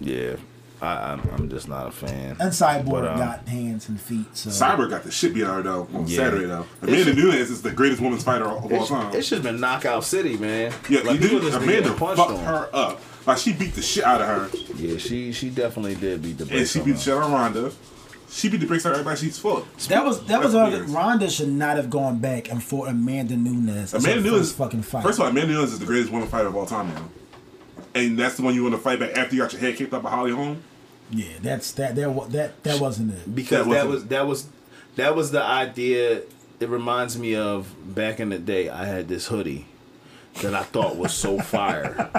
[0.00, 0.36] yeah.
[0.82, 2.36] I, I'm, I'm just not a fan.
[2.40, 4.26] and Cyborg But, um, got hands and feet.
[4.36, 6.16] So Cyborg got the shit beat out of her though on Yeah.
[6.16, 6.66] Saturday though.
[6.82, 9.14] Amanda just- Nunes is the greatest women's fighter of all time.
[9.14, 10.72] It should have been knockout city, man.
[10.88, 12.44] yeah, like, you people did, just Amanda punched fucked on.
[12.44, 13.00] her up.
[13.26, 16.42] Like she beat the shit out of her, Yeah, she she definitely did beat the
[16.42, 17.70] and brakes she beat the shit out of Ronda.
[18.28, 19.64] She beat the brakes out of everybody she's fought.
[19.88, 20.88] that was that was That's uh, weird.
[20.88, 23.94] Ronda should not have gone back and fought Amanda Nunes.
[23.94, 25.04] Amanda Nunes first fucking fight.
[25.04, 27.04] First of all, Amanda Nunes is the greatest woman fighter of all time now.
[27.94, 29.92] And that's the one you want to fight back after you got your head kicked
[29.92, 30.62] up by Holly Holm.
[31.12, 33.34] Yeah, that's that that wa- that that wasn't it.
[33.34, 34.46] because That that, wasn't- was that was
[34.96, 36.22] that was the idea.
[36.60, 38.68] It reminds me of back in the day.
[38.68, 39.66] I had this hoodie
[40.42, 42.10] that I thought was so fire,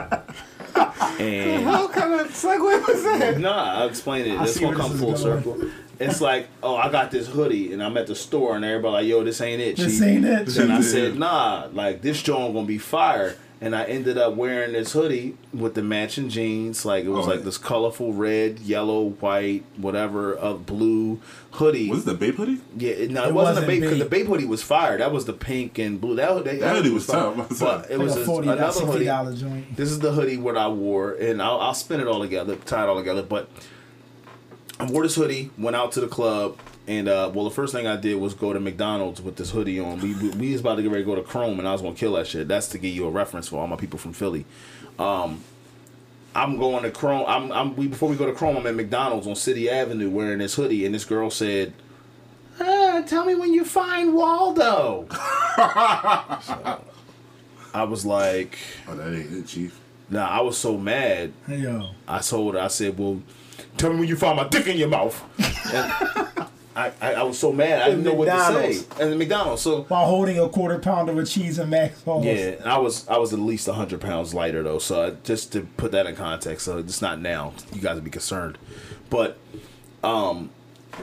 [1.20, 3.40] and What kind of segue was that?
[3.40, 4.38] nah, I'll explain it.
[4.40, 5.44] I This see one where come full is going.
[5.44, 5.70] circle.
[6.00, 9.06] It's like, oh, I got this hoodie, and I'm at the store, and everybody like,
[9.08, 9.78] yo, this ain't it.
[9.78, 10.08] This Chief.
[10.08, 10.58] ain't it.
[10.58, 13.36] And I said, nah, like this joint gonna be fire.
[13.64, 16.84] And I ended up wearing this hoodie with the matching jeans.
[16.86, 17.46] Like it was Oh, like yeah.
[17.46, 21.22] this colorful red, yellow, white, whatever, uh, blue
[21.52, 21.90] hoodie.
[21.90, 22.60] Was it the Bape hoodie?
[22.78, 24.10] Yeah, no, it, It wasn't, wasn't a Bape because the Bape.
[24.24, 24.98] bape hoodie was fire.
[24.98, 26.16] That was the pink and blue.
[26.18, 27.34] That, hoodie- That hoodie was fire.
[27.36, 27.58] tough.
[27.60, 29.06] But it Like was a a- forty another hoodie.
[29.06, 29.78] dollar joint.
[29.78, 32.84] This is the hoodie what I wore, and I'll, I'll spin it all together, tie
[32.84, 33.24] it all together.
[33.24, 33.48] But
[34.78, 37.88] I wore this hoodie, went out to the club, and uh, well, the first thing
[37.88, 40.00] I did was go to McDonald's with this hoodie on.
[40.02, 41.82] We, we we was about to get ready to go to Chrome, and I was
[41.82, 42.48] gonna kill that shit.
[42.48, 44.46] That's to give you a reference for all my people from Philly.
[45.00, 45.42] Um,
[46.36, 47.26] I'm going to Chrome.
[47.28, 48.58] I'm, I'm we before we go to Chrome.
[48.58, 51.74] I'm at McDonald's on City Avenue wearing this hoodie, and this girl said,
[52.60, 55.06] ah, tell me when you find Waldo.
[55.10, 55.18] So,
[57.74, 59.80] I was like, Oh, that ain't it, Chief.
[60.10, 61.34] nah, I was so mad.
[61.48, 61.90] Hey, yo.
[62.08, 63.22] I told her, I said, well,
[63.78, 65.22] tell me when you find my dick in your mouth.
[65.74, 65.92] And
[66.76, 68.86] I, I, I was so mad, I didn't know what to McDonald's.
[68.86, 69.04] say.
[69.04, 69.62] And the McDonald's.
[69.62, 72.26] So While holding a quarter pounder of cheese and mac sauce.
[72.26, 74.80] Yeah, and I was I was at least hundred pounds lighter though.
[74.80, 77.54] So I, just to put that in context, so it's not now.
[77.74, 78.58] You guys would be concerned,
[79.10, 79.38] but
[80.04, 80.50] um,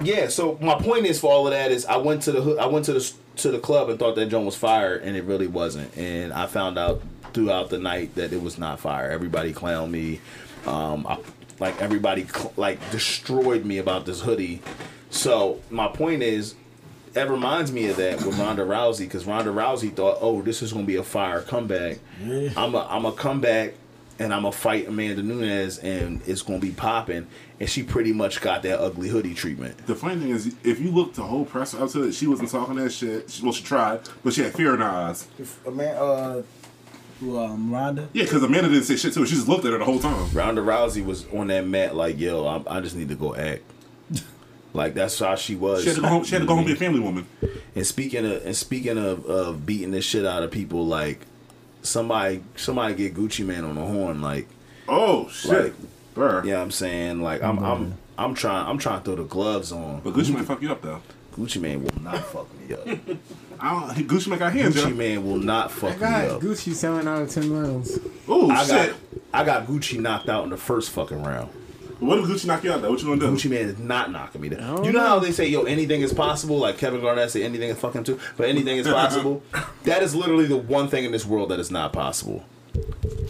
[0.03, 0.29] yeah.
[0.29, 2.85] So my point is for all of that is I went to the I went
[2.87, 5.97] to the to the club and thought that joint was fire, and it really wasn't.
[5.97, 7.01] And I found out
[7.33, 9.11] throughout the night that it was not fire.
[9.11, 10.21] Everybody clowned me.
[10.67, 11.19] Um, I,
[11.61, 14.63] like everybody cl- like destroyed me about this hoodie.
[15.11, 16.55] So my point is,
[17.13, 20.73] that reminds me of that with Ronda Rousey because Ronda Rousey thought, oh, this is
[20.73, 21.99] gonna be a fire comeback.
[22.57, 23.75] I'm a I'm a comeback
[24.21, 27.27] and I'm gonna fight Amanda Nunes and it's gonna be popping.
[27.59, 29.87] And she pretty much got that ugly hoodie treatment.
[29.87, 32.51] The funny thing is, if you look the whole press up to it, she wasn't
[32.51, 33.31] talking that shit.
[33.31, 35.27] She, well, she tried, but she had fear in her eyes.
[35.39, 36.43] If a man, uh,
[37.23, 38.09] um, Ronda.
[38.13, 39.27] Yeah, because Amanda didn't say shit to her.
[39.27, 40.31] She just looked at her the whole time.
[40.33, 43.63] Ronda Rousey was on that mat like, yo, I, I just need to go act.
[44.73, 45.83] Like that's how she was.
[45.83, 46.25] She had to go home.
[46.25, 47.27] She had to go home be a family woman.
[47.75, 51.21] And speaking of and speaking of, of beating the shit out of people, like
[51.83, 54.47] somebody somebody get Gucci Mane on the horn, like
[54.89, 55.75] Oh shit, Like,
[56.15, 56.45] Bruh.
[56.45, 60.01] yeah, I'm saying like I'm I'm I'm trying I'm trying to throw the gloves on.
[60.03, 61.01] But Gucci might fuck you up though.
[61.37, 62.87] Gucci Mane will not fuck me up.
[63.61, 63.97] I don't.
[63.97, 64.95] he- Gucci might got hands, Gucci yo.
[64.97, 66.41] Man will not fuck me God, up.
[66.41, 67.99] Gucci selling out of 10 rounds.
[68.27, 68.69] Oh shit.
[68.69, 68.97] got
[69.33, 71.51] I got Gucci knocked out in the first fucking round.
[72.01, 72.91] What if Gucci knock you out though?
[72.91, 73.29] What you gonna do?
[73.31, 74.85] Gucci Mane is not knocking me down.
[74.85, 75.07] You know know.
[75.07, 76.57] how they say, yo, anything is possible?
[76.59, 79.43] Like Kevin Garnett say anything is fucking too, but anything is possible.
[79.85, 82.45] that is literally the one thing in this world that is not possible.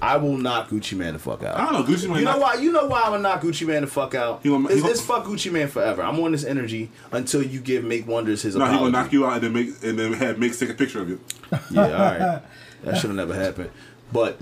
[0.02, 1.56] I will knock Gucci Mane the fuck out.
[1.56, 1.82] I don't know.
[1.94, 2.18] Gucci Mane.
[2.20, 2.54] You know knock- why?
[2.54, 4.40] You know why I'm gonna knock Gucci Mane the fuck out?
[4.42, 6.02] He gonna- he it's, gonna- it's fuck Gucci Mane forever.
[6.02, 9.26] I'm on this energy until you give Make Wonders his No, he gonna knock you
[9.26, 11.20] out and then make and then have Mix take a picture of you.
[11.70, 12.42] Yeah, all right.
[12.84, 13.70] That should have never happened.
[14.12, 14.38] But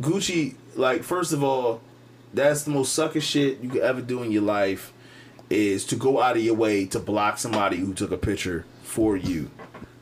[0.00, 1.80] Gucci, like, first of all,
[2.34, 4.92] that's the most sucker shit you could ever do in your life
[5.50, 9.16] is to go out of your way to block somebody who took a picture for
[9.16, 9.50] you.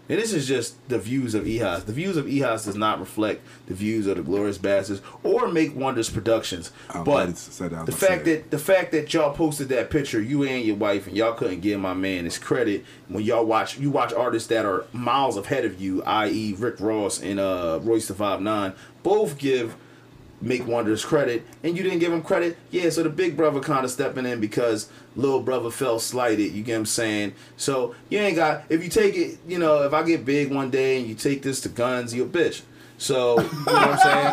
[0.09, 1.85] And this is just the views of EHOS.
[1.85, 5.75] The views of EHOS does not reflect the views of the Glorious Bastards or Make
[5.75, 6.71] Wonders Productions.
[6.91, 7.35] I'm but.
[7.35, 11.17] The fact that the fact that y'all posted that picture, you and your wife, and
[11.17, 14.85] y'all couldn't give my man his credit when y'all watch you watch artists that are
[14.93, 16.55] miles ahead of you, i.e.
[16.57, 19.75] Rick Ross and uh, Royce the Five Nine, both give
[20.40, 22.59] Make Wonders credit, and you didn't give him credit.
[22.70, 26.53] Yeah, so the big brother kind of stepping in because little brother felt slighted.
[26.53, 27.35] You get what I'm saying?
[27.57, 30.70] So you ain't got if you take it, you know, if I get big one
[30.70, 32.62] day and you take this to guns, you a bitch.
[32.98, 34.26] So you know what I'm saying?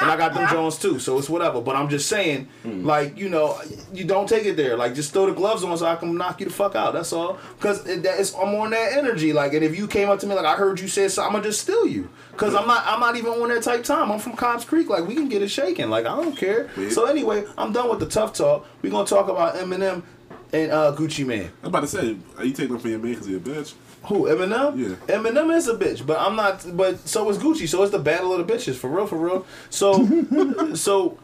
[0.00, 1.60] And I got them Jones too, so it's whatever.
[1.60, 3.60] But I'm just saying, like you know,
[3.92, 4.76] you don't take it there.
[4.76, 6.94] Like just throw the gloves on so I can knock you the fuck out.
[6.94, 7.38] That's all.
[7.56, 9.32] Because it, that is, I'm on that energy.
[9.32, 11.32] Like, and if you came up to me like I heard you say something, I'm
[11.40, 12.08] gonna just steal you.
[12.36, 14.12] Cause I'm not, I'm not even on that type time.
[14.12, 14.88] I'm from Cobbs Creek.
[14.88, 15.90] Like we can get it shaking.
[15.90, 16.70] Like I don't care.
[16.90, 18.66] So anyway, I'm done with the tough talk.
[18.82, 20.02] We're gonna talk about Eminem
[20.52, 21.50] and uh, Gucci Mane.
[21.62, 23.74] I'm about to say, are you taking them for your man because he a bitch?
[24.08, 24.76] Who Eminem?
[24.78, 25.16] Yeah.
[25.16, 26.64] Eminem is a bitch, but I'm not.
[26.74, 27.68] But so is Gucci.
[27.68, 29.46] So it's the battle of the bitches for real, for real.
[29.68, 29.94] So,
[30.74, 31.18] so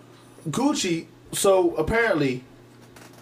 [0.48, 1.06] Gucci.
[1.32, 2.44] So apparently,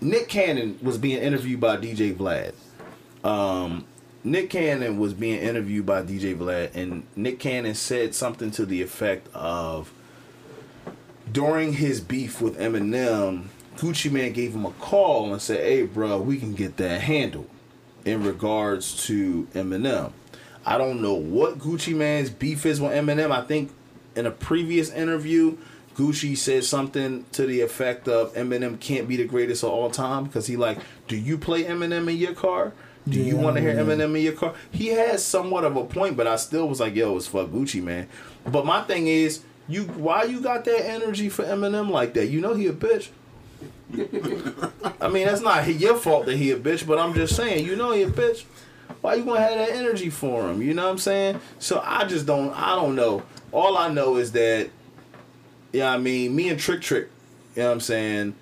[0.01, 2.55] Nick Cannon was being interviewed by DJ Vlad.
[3.25, 3.85] Um,
[4.25, 8.83] Nick Cannon was being interviewed by DJ Vlad, and Nick Cannon said something to the
[8.83, 9.92] effect of,
[11.31, 13.44] during his beef with Eminem,
[13.77, 17.48] Gucci Mane gave him a call and said, "Hey, bro, we can get that handled."
[18.05, 20.12] In regards to Eminem.
[20.67, 23.31] I don't know what Gucci Mane's beef is with Eminem.
[23.31, 23.73] I think
[24.17, 25.57] in a previous interview,
[25.97, 30.25] Gucci said something to the effect of Eminem can't be the greatest of all time
[30.25, 32.73] because he like, do you play Eminem in your car?
[33.09, 33.75] Do you want to hear.
[33.75, 34.55] Eminem in your car?
[34.71, 37.83] He has somewhat of a point, but I still was like, yo, it's fuck Gucci,
[37.83, 38.09] man.
[38.47, 42.27] But my thing is, you why you got that energy for Eminem like that?
[42.27, 43.11] You know he a bitch.
[45.00, 47.76] I mean, that's not your fault that he a bitch, but I'm just saying, you
[47.76, 48.44] know he a bitch.
[49.00, 50.62] Why you gonna have that energy for him?
[50.62, 51.40] You know what I'm saying?
[51.59, 52.52] So I just don't.
[52.52, 53.22] I don't know.
[53.50, 54.70] All I know is that,
[55.72, 57.09] yeah, I mean, me and Trick Trick,
[57.55, 58.35] you know what I'm saying.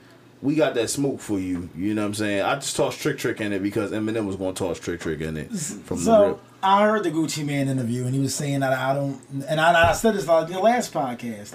[0.42, 1.68] We got that smoke for you.
[1.76, 2.42] You know what I'm saying?
[2.42, 5.36] I just tossed Trick Trick in it because Eminem was gonna toss Trick Trick in
[5.36, 6.40] it from the So rip.
[6.62, 9.90] I heard the Gucci Mane interview, and he was saying that I don't, and I,
[9.90, 11.54] I said this on the last podcast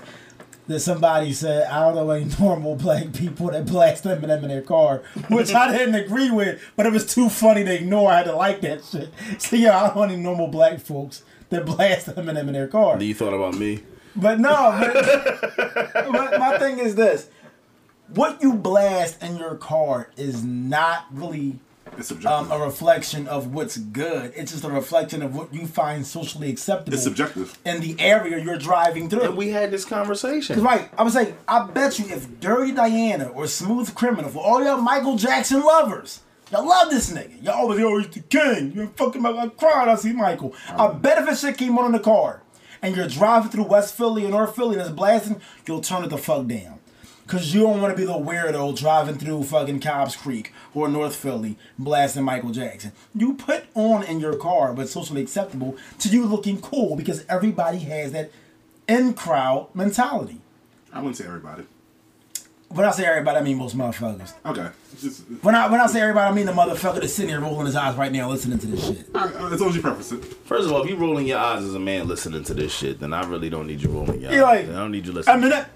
[0.67, 4.61] that somebody said I don't know any normal black people that blast Eminem in their
[4.61, 8.11] car, which I didn't agree with, but it was too funny to ignore.
[8.11, 9.09] I had to like that shit.
[9.39, 13.01] So yeah, I don't know any normal black folks that blast Eminem in their car.
[13.01, 13.83] You thought about me?
[14.15, 14.49] But no,
[14.79, 17.29] but, but my thing is this:
[18.07, 21.59] what you blast in your car is not really
[21.97, 22.51] It's subjective.
[22.51, 24.33] um, a reflection of what's good.
[24.35, 26.93] It's just a reflection of what you find socially acceptable.
[26.93, 27.57] It's subjective.
[27.65, 29.21] in the area you're driving through.
[29.21, 30.61] And we had this conversation.
[30.61, 30.89] Right.
[30.97, 34.81] I was saying, I bet you if Dirty Diana or Smooth Criminal, for all y'all
[34.81, 37.41] Michael Jackson lovers, y'all love this nigga.
[37.43, 38.71] Y'all always, yo, he's the king.
[38.73, 40.53] You're fucking, I cried, I see Michael.
[40.69, 42.41] I bet if this shit came on in the car
[42.81, 46.09] and you're driving through West Philly or North Philly and it's blasting, you'll turn it
[46.09, 46.79] the fuck down.
[47.27, 51.15] Cause you don't want to be the weirdo driving through fucking Cobbs Creek or North
[51.15, 52.91] Philly blasting Michael Jackson.
[53.15, 57.79] You put on in your car, but socially acceptable to you looking cool because everybody
[57.79, 58.29] has that
[58.87, 60.39] in crowd mentality.
[60.93, 61.63] I wouldn't say everybody.
[62.69, 64.33] When I say everybody, I mean most motherfuckers.
[64.45, 64.69] Okay.
[64.99, 67.39] Just, uh, When I when I say everybody, I mean the motherfucker that's sitting here
[67.39, 69.07] rolling his eyes right now listening to this shit.
[69.15, 70.23] all right, uh, as long as you preface it.
[70.23, 72.99] First of all, if you rolling your eyes as a man listening to this shit,
[72.99, 74.35] then I really don't need you rolling your eyes.
[74.35, 75.35] You're like, I don't need you listening.
[75.35, 75.59] I listening.
[75.59, 75.67] mean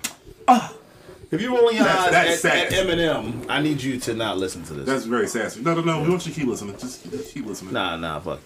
[0.47, 0.69] ah.
[0.73, 0.78] that.
[1.31, 2.87] If you're rolling your That's- eyes that's at, at.
[2.87, 4.85] Eminem, I need you to not listen to this.
[4.85, 5.61] That's very sassy.
[5.61, 6.01] No, no, no.
[6.03, 6.77] We want you to keep listening.
[6.77, 7.73] Just, just keep listening.
[7.73, 8.39] nah, nah, fuck.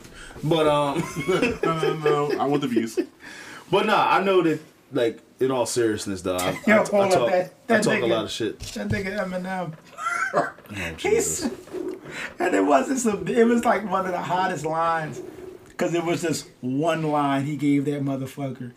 [0.44, 1.04] But um,
[1.64, 1.94] No, no,
[2.30, 2.32] no.
[2.40, 3.00] I want the views.
[3.72, 4.60] but nah, I know that
[4.92, 7.84] like in all seriousness though, I, I, Yo, I hold up, talk, that- I that
[7.84, 8.60] talk a lot of shit.
[8.60, 9.74] That nigga Eminem.
[10.36, 10.52] Oh,
[10.98, 11.44] He's, Jesus.
[12.40, 13.28] and it wasn't some.
[13.28, 15.22] It was like one of the hottest lines,
[15.68, 18.72] because it was just one line he gave that motherfucker.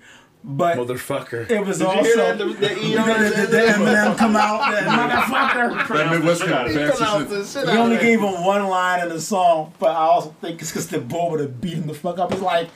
[0.48, 1.50] But Motherfucker.
[1.50, 2.38] it was Did also you hear that?
[2.38, 5.88] The, the Did the, the Eminem come out, that motherfucker.
[5.96, 6.88] That Midwest Shit out of it.
[6.88, 7.66] fast pronounced shit.
[7.66, 10.70] the He only gave him one line in the song, but I also think it's
[10.70, 12.32] because the boy would have beat him the fuck up.
[12.32, 12.68] He's like,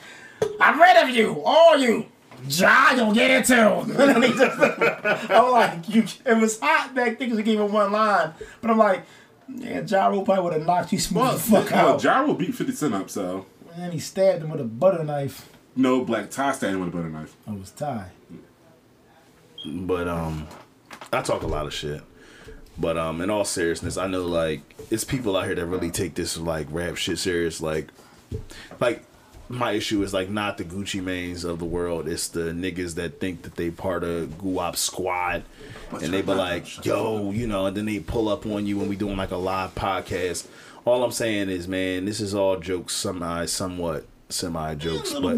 [0.59, 2.07] I'm rid of you, all you.
[2.49, 3.53] Ja, you'll get it too.
[4.01, 4.59] And he just,
[5.31, 6.03] I'm like, you.
[6.25, 9.03] It was hot back then because he gave him one line, but I'm like,
[9.47, 12.03] yeah, Ja Rule probably would have knocked you smooth Well, the fuck well, out.
[12.03, 13.45] Ja Rule beat 50 Cent up, so.
[13.73, 15.47] and then he stabbed him with a butter knife.
[15.75, 17.35] No black tie standing with a butter knife.
[17.47, 18.11] I was tied.
[19.65, 20.47] But um,
[21.13, 22.01] I talk a lot of shit.
[22.77, 26.15] But um, in all seriousness, I know like it's people out here that really take
[26.15, 27.61] this like rap shit serious.
[27.61, 27.89] Like,
[28.79, 29.03] like
[29.49, 32.07] my issue is like not the Gucci Manes of the world.
[32.07, 35.43] It's the niggas that think that they part of Guap Squad,
[35.91, 38.89] and they be like, "Yo, you know," and then they pull up on you when
[38.89, 40.47] we doing like a live podcast.
[40.83, 45.37] All I'm saying is, man, this is all jokes, semi, somewhat semi jokes, but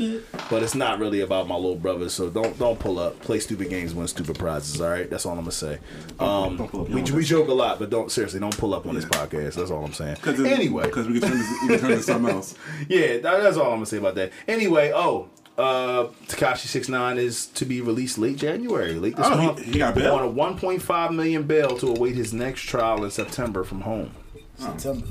[0.49, 2.09] but it's not really about my little brother.
[2.09, 3.19] So don't don't pull up.
[3.21, 4.79] Play stupid games, win stupid prizes.
[4.81, 5.79] All right, that's all I'm gonna say.
[6.19, 6.89] Um, don't pull up.
[6.89, 9.55] You we, we joke a lot, but don't seriously don't pull up on this podcast.
[9.55, 10.17] That's all I'm saying.
[10.25, 12.55] Anyway, Because we can turn this, can turn this something else.
[12.87, 14.31] yeah, that, that's all I'm gonna say about that.
[14.47, 19.35] Anyway, oh, uh, Tekashi Six Nine is to be released late January, late this Oh,
[19.37, 19.59] month.
[19.63, 20.15] he got bail?
[20.15, 24.11] on a 1.5 million bail to await his next trial in September from home.
[24.57, 25.05] September.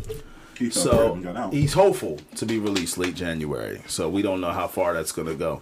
[0.64, 1.53] He So when he got out.
[1.53, 3.83] he's hopeful to be released late January.
[3.87, 5.61] So we don't know how far that's gonna go.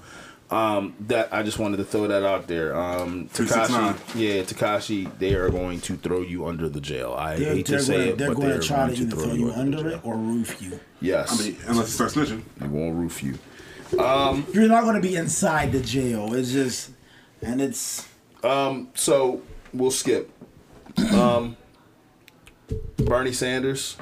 [0.51, 2.75] Um, that I just wanted to throw that out there.
[2.75, 7.15] Um, Tekashi, yeah, Tekashi, they are going to throw you under the jail.
[7.17, 8.97] I They're, hate to they're say gonna, it, they're but going they're to try going
[8.97, 10.81] to either throw you under it or roof you.
[11.01, 12.43] Yes, I mean, unless he starts snitching.
[12.57, 13.39] they won't roof you.
[13.93, 16.35] You're not going to be inside the jail.
[16.35, 16.91] It's just,
[17.43, 18.09] and it's
[18.43, 20.31] So we'll skip.
[21.13, 21.57] Um,
[22.97, 23.97] Bernie Sanders.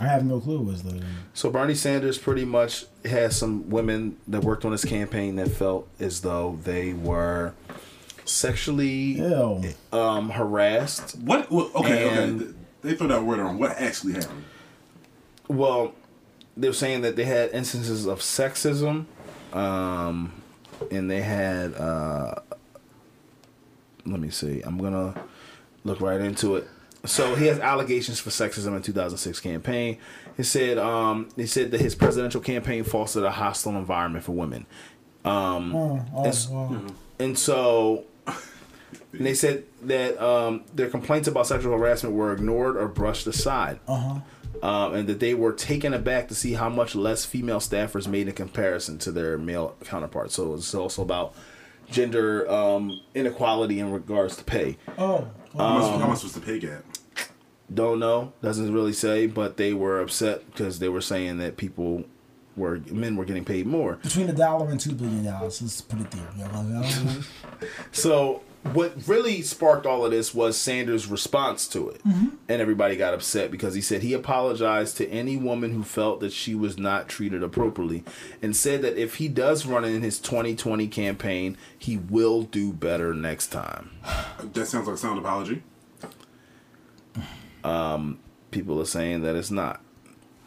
[0.00, 1.02] I have no clue what's the.
[1.34, 5.88] So Bernie Sanders pretty much has some women that worked on his campaign that felt
[6.00, 7.54] as though they were
[8.24, 9.62] sexually Ew.
[9.92, 11.16] um, harassed.
[11.18, 11.50] What?
[11.50, 12.50] well, okay, And- okay.
[12.82, 13.58] They throw that word on.
[13.58, 14.44] What actually happened?
[15.48, 15.94] Well,
[16.54, 19.06] they're saying that they had instances of sexism,
[19.54, 20.32] um,
[20.90, 21.72] and they had.
[21.76, 22.34] Uh,
[24.04, 24.60] let me see.
[24.60, 25.14] I'm gonna
[25.84, 26.68] look right into it.
[27.04, 29.98] So he has allegations for sexism in 2006 campaign.
[30.36, 34.66] He said um, he said that his presidential campaign fostered a hostile environment for women.
[35.24, 36.80] Um, Oh, oh, It's- wow.
[37.18, 42.88] and so and they said that um, their complaints about sexual harassment were ignored or
[42.88, 43.78] brushed aside.
[43.86, 44.20] Uh-huh.
[44.62, 48.28] Um, and that they were taken aback to see how much less female staffers made
[48.28, 50.34] in comparison to their male counterparts.
[50.34, 51.34] So it's also about
[51.90, 54.78] gender um, inequality in regards to pay.
[54.96, 56.82] Oh, How much, how much was the pay gap?
[57.74, 62.04] Don't know, doesn't really say, but they were upset because they were saying that people
[62.56, 63.96] were men were getting paid more.
[63.96, 65.60] between a dollar and two billion dollars.
[65.60, 66.28] Let's put it there.
[66.36, 67.22] Yeah, well, yeah.
[67.92, 72.36] So what really sparked all of this was Sanders' response to it, mm-hmm.
[72.48, 76.32] and everybody got upset because he said he apologized to any woman who felt that
[76.32, 78.04] she was not treated appropriately,
[78.40, 83.14] and said that if he does run in his 2020 campaign, he will do better
[83.14, 83.90] next time.
[84.54, 85.62] That sounds like a sound apology.
[88.50, 89.80] People are saying that it's not.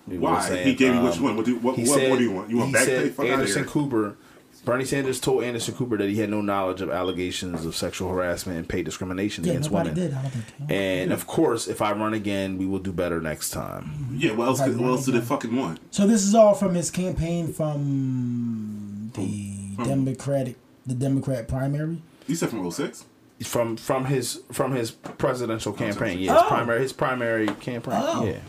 [0.10, 0.40] People Why?
[0.42, 1.36] saying, he gave you which um, one?
[1.36, 2.50] What do, what, he what said- more do you want?
[2.50, 3.10] You want back said pay?
[3.10, 3.72] Fuck out of Anderson here.
[3.72, 4.18] Cooper
[4.66, 8.58] Bernie Sanders told Anderson Cooper that he had no knowledge of allegations of sexual harassment
[8.58, 10.04] and pay discrimination Yeah, against nobody women.
[10.10, 10.14] did.
[10.18, 10.72] I don't think.
[10.72, 14.10] And of course, if I run again, we will do better next time.
[14.14, 14.60] Yeah, what else?
[14.60, 15.80] What else did they fucking want?
[15.94, 20.56] So this is all from his campaign from the From- Democratic,
[20.86, 22.02] the Democrat primary.
[22.28, 23.06] You said from 06?
[23.44, 26.48] From from his from his presidential campaign, yeah, his Oh.
[26.48, 28.26] primary his primary campaign, Oh.
[28.26, 28.40] yeah,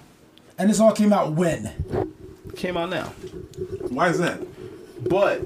[0.58, 2.14] And this all came out when?
[2.56, 3.04] came out now.
[3.90, 4.40] Why is that?
[5.08, 5.42] But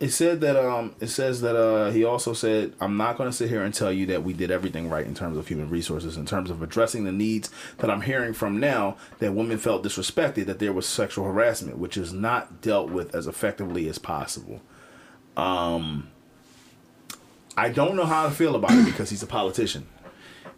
[0.00, 3.36] it said that um it says that uh he also said I'm not going to
[3.36, 6.16] sit here and tell you that we did everything right in terms of human resources
[6.16, 10.46] in terms of addressing the needs that I'm hearing from now that women felt disrespected
[10.46, 14.60] that there was sexual harassment which is not dealt with as effectively as possible.
[15.36, 16.08] Um
[17.56, 19.86] I don't know how to feel about it because he's a politician.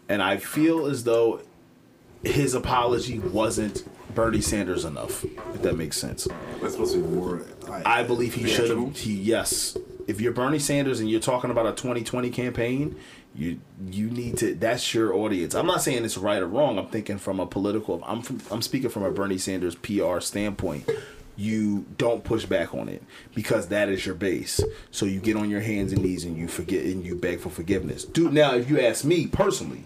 [0.07, 1.41] And I feel as though
[2.23, 3.83] his apology wasn't
[4.13, 6.27] Bernie Sanders enough, if that makes sense.
[6.61, 7.41] That's supposed to be more.
[7.67, 8.97] Like, I believe he should have.
[8.97, 9.77] He yes.
[10.07, 12.95] If you're Bernie Sanders and you're talking about a 2020 campaign,
[13.33, 14.55] you you need to.
[14.55, 15.53] That's your audience.
[15.55, 16.79] I'm not saying it's right or wrong.
[16.79, 18.01] I'm thinking from a political.
[18.05, 20.89] I'm from, I'm speaking from a Bernie Sanders PR standpoint.
[21.35, 24.61] You don't push back on it because that is your base.
[24.91, 27.49] So you get on your hands and knees and you forget and you beg for
[27.49, 28.05] forgiveness.
[28.05, 29.83] Dude, now if you ask me personally,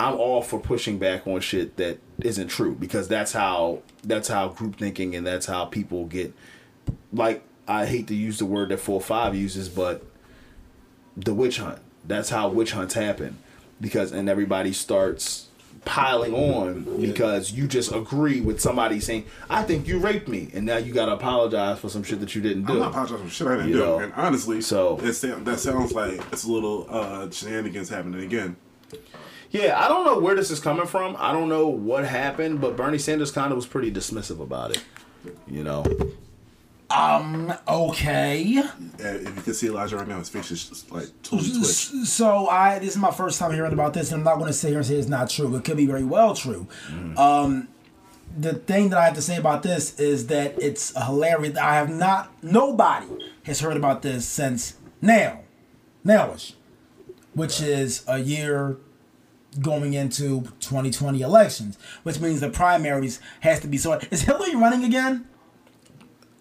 [0.00, 4.48] I'm all for pushing back on shit that isn't true because that's how that's how
[4.48, 6.34] group thinking and that's how people get
[7.12, 10.04] like I hate to use the word that four five uses, but
[11.16, 11.78] the witch hunt.
[12.04, 13.38] That's how witch hunts happen.
[13.80, 15.48] Because and everybody starts
[15.84, 20.64] piling on because you just agree with somebody saying, I think you raped me and
[20.64, 22.74] now you gotta apologize for some shit that you didn't do.
[22.74, 23.80] I'm not apologizing for shit I didn't You do.
[23.80, 28.56] know, and honestly, so- that sounds like it's a little uh, shenanigans happening again.
[29.50, 31.14] Yeah, I don't know where this is coming from.
[31.18, 34.82] I don't know what happened, but Bernie Sanders kind of was pretty dismissive about it.
[35.46, 35.84] You know,
[37.68, 38.58] Okay.
[38.58, 38.68] Uh,
[38.98, 42.06] If you can see Elijah right now, his face is just like totally twitched.
[42.06, 44.52] So I this is my first time hearing about this, and I'm not going to
[44.52, 45.54] sit here and say it's not true.
[45.56, 46.66] It could be very well true.
[47.16, 47.68] Um,
[48.36, 51.56] the thing that I have to say about this is that it's hilarious.
[51.58, 53.06] I have not nobody
[53.44, 55.40] has heard about this since now,
[56.04, 56.54] nowish,
[57.34, 58.76] which is a year
[59.60, 64.10] going into 2020 elections, which means the primaries has to be sorted.
[64.10, 65.28] Is Hillary running again?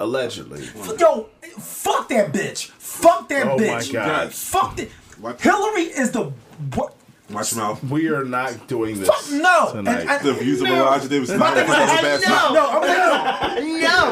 [0.02, 0.64] Allegedly.
[1.00, 1.30] Yo,
[1.60, 2.68] fuck that bitch.
[2.68, 3.94] Fuck that Oh my bitch.
[3.94, 4.34] God.
[4.34, 4.92] Fuck it.
[5.20, 5.40] What?
[5.42, 6.32] Hillary is the
[6.76, 6.96] what?
[7.30, 7.84] Watch your mouth.
[7.86, 9.72] We are not doing this Fuck no.
[9.72, 10.02] tonight.
[10.02, 10.76] And- and- The views of no.
[10.88, 12.82] Elijah Davis is My not thing is, a bad no, no, I'm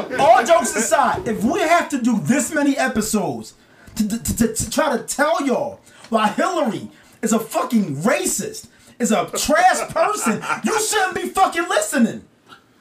[0.08, 0.18] like, no.
[0.24, 3.56] All jokes aside, if we have to do this many episodes
[3.96, 6.90] to, to, to, to try to tell y'all why Hillary
[7.22, 8.68] is a fucking racist,
[9.00, 12.24] is a trash person, you shouldn't be fucking listening.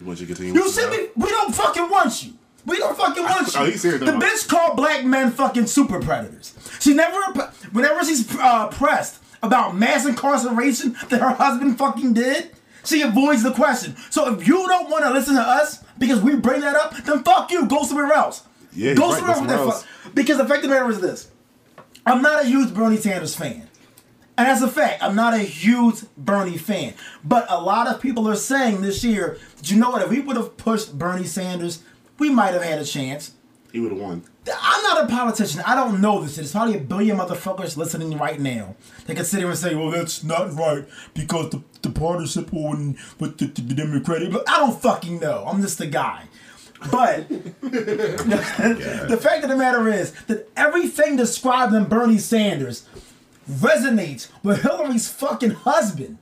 [0.00, 0.54] You want you to continue?
[0.62, 1.14] You should that?
[1.16, 1.20] be.
[1.20, 2.34] We don't fucking want you.
[2.68, 3.60] We don't fucking want you.
[3.60, 6.54] Oh, the bitch called black men fucking super predators.
[6.80, 7.18] She never,
[7.72, 12.50] whenever she's uh, pressed about mass incarceration that her husband fucking did,
[12.84, 13.96] she avoids the question.
[14.10, 17.24] So if you don't want to listen to us because we bring that up, then
[17.24, 17.66] fuck you.
[17.66, 18.44] Go somewhere else.
[18.72, 20.14] Yeah, go right, somewhere go else with fuck.
[20.14, 21.30] Because the fact of the matter is this:
[22.06, 23.68] I'm not a huge Bernie Sanders fan.
[24.36, 25.02] And that's a fact.
[25.02, 26.94] I'm not a huge Bernie fan.
[27.24, 30.36] But a lot of people are saying this year, you know what, if we would
[30.36, 31.82] have pushed Bernie Sanders,
[32.18, 33.32] we might have had a chance.
[33.72, 34.24] He would have won.
[34.60, 35.62] I'm not a politician.
[35.66, 36.36] I don't know this.
[36.36, 38.76] There's probably a billion motherfuckers listening right now.
[39.06, 42.96] They could sit here and say, well, that's not right because the, the participle in,
[43.20, 44.32] with the, the, the Democratic.
[44.32, 45.44] But I don't fucking know.
[45.46, 46.24] I'm just a guy.
[46.90, 47.28] But
[47.60, 52.86] the fact of the matter is that everything described in Bernie Sanders
[53.50, 56.18] resonates with Hillary's fucking husband.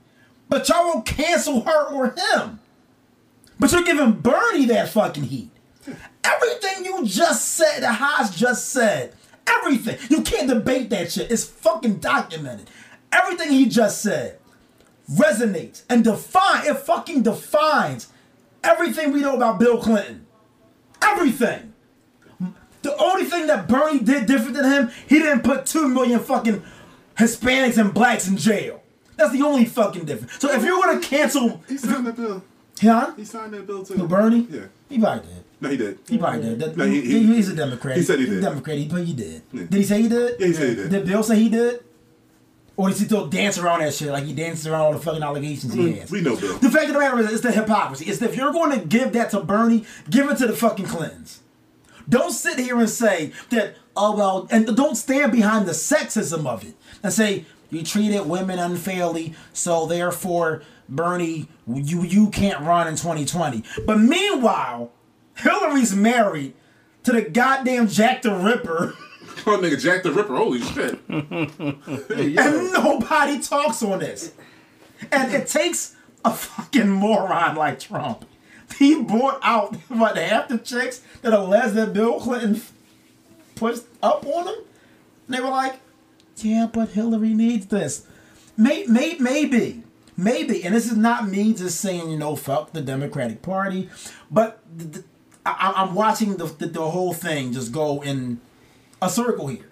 [0.49, 2.59] But y'all won't cancel her or him.
[3.59, 5.51] But you're giving Bernie that fucking heat.
[6.23, 9.13] Everything you just said, the Haas just said,
[9.47, 9.97] everything.
[10.09, 11.31] You can't debate that shit.
[11.31, 12.69] It's fucking documented.
[13.11, 14.39] Everything he just said
[15.11, 16.65] resonates and define.
[16.67, 18.07] It fucking defines
[18.63, 20.25] everything we know about Bill Clinton.
[21.01, 21.73] Everything.
[22.81, 26.63] The only thing that Bernie did different than him, he didn't put two million fucking
[27.17, 28.83] Hispanics and blacks in jail.
[29.15, 30.33] That's the only fucking difference.
[30.39, 32.43] So if you're gonna cancel, He signed that bill.
[32.81, 33.13] huh?
[33.17, 33.95] He signed that bill too.
[33.97, 34.47] For Bernie?
[34.49, 34.65] Yeah.
[34.89, 35.43] He probably did.
[35.59, 35.97] No, he did.
[36.07, 36.59] He probably did.
[36.59, 37.97] That, No, he- he, he- he's a Democrat.
[37.97, 38.43] he said he He's did.
[38.43, 38.77] a Democrat.
[38.77, 39.41] He, but he did.
[39.51, 39.61] Yeah.
[39.63, 40.35] Did he say he did?
[40.39, 40.89] Yeah, he said he did.
[40.91, 41.83] Did Bill say he did?
[42.75, 45.23] Or does he still dance around that shit like he dances around all the fucking
[45.23, 46.11] allegations he mm, has?
[46.11, 46.59] We know Bill.
[46.59, 48.05] The fact of the matter is, it's the hypocrisy.
[48.05, 50.85] It's that if you're going to give that to Bernie, give it to the fucking
[50.85, 51.41] Clintons.
[52.07, 56.63] Don't sit here and say that, oh, well, and don't stand behind the sexism of
[56.63, 62.93] it and say, you treated women unfairly, so therefore, Bernie, you, you can't run in
[62.95, 63.63] 2020.
[63.87, 64.91] But meanwhile,
[65.37, 66.53] Hillary's married
[67.03, 68.93] to the goddamn Jack the Ripper,
[69.45, 70.35] Oh, nigga, Jack the Ripper.
[70.35, 70.99] Holy shit.
[72.17, 72.41] hey, yo.
[72.41, 74.33] and nobody talks on this.
[75.11, 78.25] And it takes a fucking moron like Trump.
[78.77, 82.61] He brought out what half the chicks that alleged that Bill Clinton
[83.55, 84.55] pushed up on him.
[85.27, 85.79] And they were like,
[86.37, 88.05] "Yeah, but Hillary needs this."
[88.57, 89.83] May, may, maybe,
[90.17, 93.89] maybe, and this is not me just saying, you know, fuck the Democratic Party,
[94.31, 95.05] but th- th-
[95.59, 98.39] I, I'm watching the, the the whole thing just go in
[99.01, 99.69] a circle here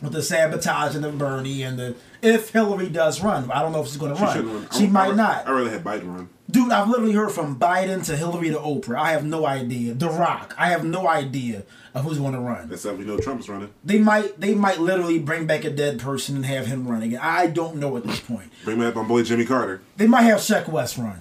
[0.00, 3.88] with the sabotaging of Bernie and the if Hillary does run, I don't know if
[3.88, 4.46] she's going to run.
[4.54, 4.68] run.
[4.72, 5.46] She I- might I, not.
[5.48, 6.28] I really have Biden run.
[6.50, 8.96] Dude, I've literally heard from Biden to Hillary to Oprah.
[8.96, 9.92] I have no idea.
[9.92, 10.54] The Rock.
[10.56, 11.64] I have no idea
[11.94, 12.70] of who's going to run.
[12.70, 13.70] That's how we know Trump's running.
[13.84, 17.20] They might they might literally bring back a dead person and have him run again.
[17.22, 18.50] I don't know at this point.
[18.64, 19.82] Bring back my boy Jimmy Carter.
[19.98, 21.20] They might have Sheck Wes run.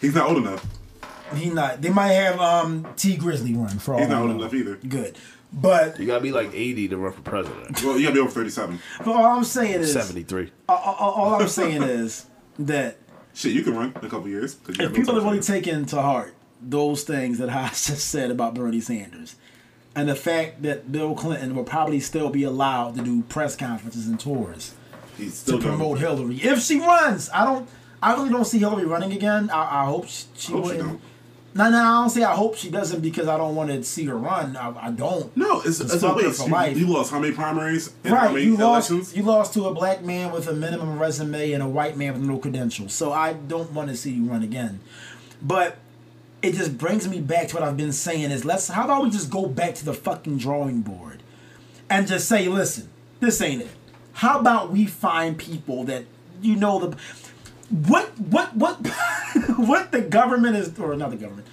[0.00, 0.64] He's not old enough.
[1.34, 1.82] He not.
[1.82, 4.00] They might have um Tee Grizzley run for all.
[4.00, 4.36] He's not I old know.
[4.36, 4.76] enough either.
[4.76, 5.16] Good,
[5.52, 7.82] but, You gotta be like 80 to run for president.
[7.82, 8.78] Well, you gotta be over 37.
[8.98, 10.52] but all I'm saying is 73.
[10.68, 12.26] all, all- all I'm saying is
[12.58, 12.98] that
[13.34, 14.56] Shit, you can run in a couple years.
[14.66, 18.08] you if have no people are really taking to heart those things that I just
[18.08, 19.36] said about Bernie Sanders,
[19.94, 24.06] and the fact that Bill Clinton will probably still be allowed to do press conferences
[24.06, 24.74] and tours
[25.18, 27.68] He's to still promote Hillary if she runs, I don't.
[28.02, 29.48] I really don't see Hillary running again.
[29.50, 30.88] I, I hope she, she Hope she wouldn't.
[30.88, 31.00] don't.
[31.56, 34.04] No, no, I don't say I hope she doesn't because I don't want to see
[34.04, 34.56] her run.
[34.56, 35.34] I, I don't.
[35.36, 36.40] No, it's, Just it's a waste.
[36.42, 36.76] for You, life.
[36.76, 38.90] you lost how many primaries Right, many you lost.
[39.16, 42.22] You lost to a black man with a minimum resume and a white man with
[42.22, 42.92] no credentials.
[42.92, 44.80] So I don't want to see you run again.
[45.40, 45.78] But
[46.42, 48.68] it just brings me back to what I've been saying: is let's.
[48.68, 51.22] How about we just go back to the fucking drawing board
[51.88, 52.90] and just say, listen,
[53.20, 53.70] this ain't it.
[54.12, 56.04] How about we find people that
[56.42, 56.96] you know the
[57.70, 58.76] what what what
[59.56, 61.46] what the government is or not the government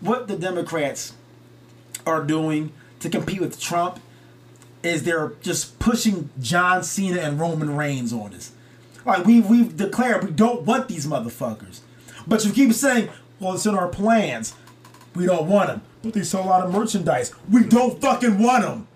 [0.00, 1.14] what the Democrats
[2.06, 4.00] are doing to compete with Trump
[4.82, 8.52] is they're just pushing John Cena and Roman Reigns on us.
[9.04, 11.80] Like we we've declared we don't want these motherfuckers,
[12.26, 13.08] but you keep saying,
[13.40, 14.54] "Well, it's in our plans.
[15.14, 17.32] We don't want them." But they sell a lot of merchandise.
[17.50, 18.88] We don't fucking want them.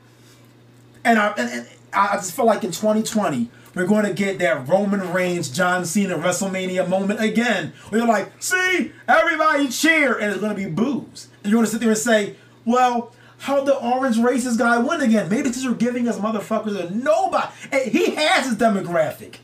[1.04, 4.66] And I and, and I just feel like in 2020 we're going to get that
[4.68, 7.72] Roman Reigns John Cena WrestleMania moment again.
[7.90, 11.66] Where you're like, "See, everybody cheer," and it's going to be boos, and you're going
[11.66, 15.28] to sit there and say, "Well." How the orange racist guy win again?
[15.28, 17.46] Maybe because you're giving us motherfuckers a nobody.
[17.70, 19.36] And he has his demographic.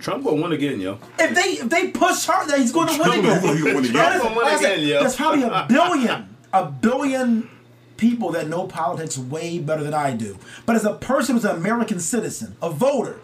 [0.00, 0.98] Trump gonna win again, yo.
[1.16, 3.42] If they if they push hard, that he's going to win Trump again.
[3.44, 3.92] win- he's gonna win again.
[3.94, 4.98] That is- Trump gonna win a- again, yo.
[5.00, 7.48] There's probably a billion, a billion
[7.96, 10.36] people that know politics way better than I do.
[10.66, 13.20] But as a person who's an American citizen, a voter,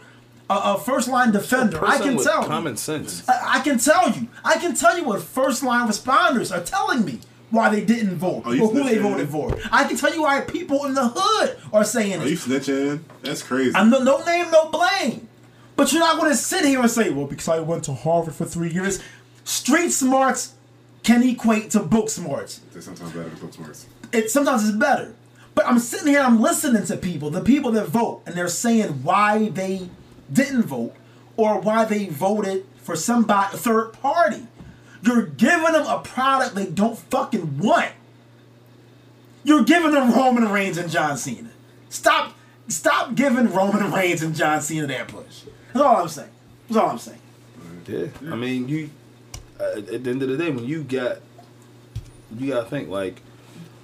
[0.51, 2.45] a, a first line defender, I can tell.
[2.45, 3.29] common you, sense.
[3.29, 4.29] I, I can tell you.
[4.45, 7.21] I can tell you what first line responders are telling me
[7.51, 9.57] why they didn't vote Oh, or who they voted for.
[9.71, 12.31] I can tell you why people in the hood are saying Are it.
[12.31, 13.01] you snitching?
[13.23, 13.73] That's crazy.
[13.77, 15.29] I'm no, no name, no blame.
[15.77, 18.35] But you're not going to sit here and say, well, because I went to Harvard
[18.35, 19.03] for three years.
[19.45, 20.55] Street smarts
[21.03, 22.61] can equate to book smarts.
[22.73, 23.87] They're sometimes better than book smarts.
[24.13, 25.15] It sometimes it's better.
[25.55, 29.03] But I'm sitting here, I'm listening to people, the people that vote, and they're saying
[29.03, 29.89] why they
[30.33, 30.95] didn't vote
[31.37, 34.47] or why they voted for somebody third party.
[35.03, 37.93] You're giving them a product they don't fucking want.
[39.45, 41.51] You're giving them Roman Reigns and John Cena.
[41.89, 42.35] Stop,
[42.69, 45.43] stop giving Roman Reigns and John Cena that push.
[45.73, 46.31] That's all I'm saying.
[46.69, 47.19] That's all I'm saying.
[47.89, 48.91] Yeah, I mean, you
[49.59, 51.19] uh, at the end of the day, when you got,
[52.37, 53.21] you gotta think like,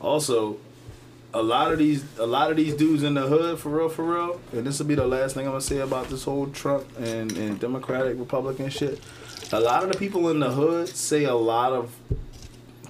[0.01, 0.59] also,
[1.35, 4.03] a lot of these, a lot of these dudes in the hood, for real, for
[4.03, 6.87] real, and this will be the last thing I'm gonna say about this whole Trump
[6.99, 9.01] and and Democratic Republican shit.
[9.53, 11.95] A lot of the people in the hood say a lot of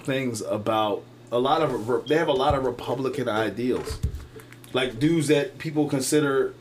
[0.03, 3.99] things about a lot of they have a lot of Republican ideals,
[4.73, 6.53] like dudes that people consider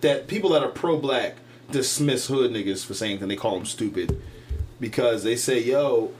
[0.00, 1.36] that people that are pro black
[1.70, 4.20] dismiss hood niggas for saying that they call them stupid.
[4.78, 6.12] Because they say, yo,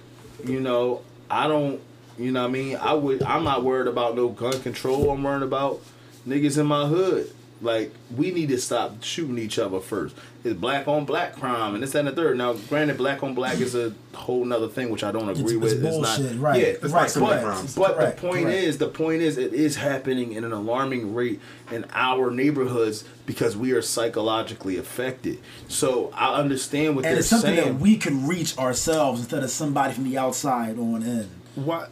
[0.44, 1.80] you know, I don't,
[2.18, 2.76] you know what I mean?
[2.76, 5.10] I would, I'm not worried about no gun control.
[5.10, 5.80] I'm worried about
[6.26, 7.30] niggas in my hood.
[7.62, 10.14] Like, we need to stop shooting each other first.
[10.44, 12.36] It's black on black crime and this, that, and the third.
[12.36, 15.72] Now, granted, black on black is a whole nother thing, which I don't agree It's-
[15.72, 15.72] with.
[15.72, 17.74] it's bullshit, not, right, Yeah, it's not but, similar but, crimes.
[17.74, 18.58] but Correct, the point correct.
[18.62, 21.40] is, the point is, it is happening in an alarming rate
[21.72, 25.38] in our neighborhoods because we are psychologically affected.
[25.66, 27.72] So I understand what And they're it's something saying.
[27.72, 31.30] that we can reach ourselves instead of somebody from the outside on in.
[31.54, 31.86] Why?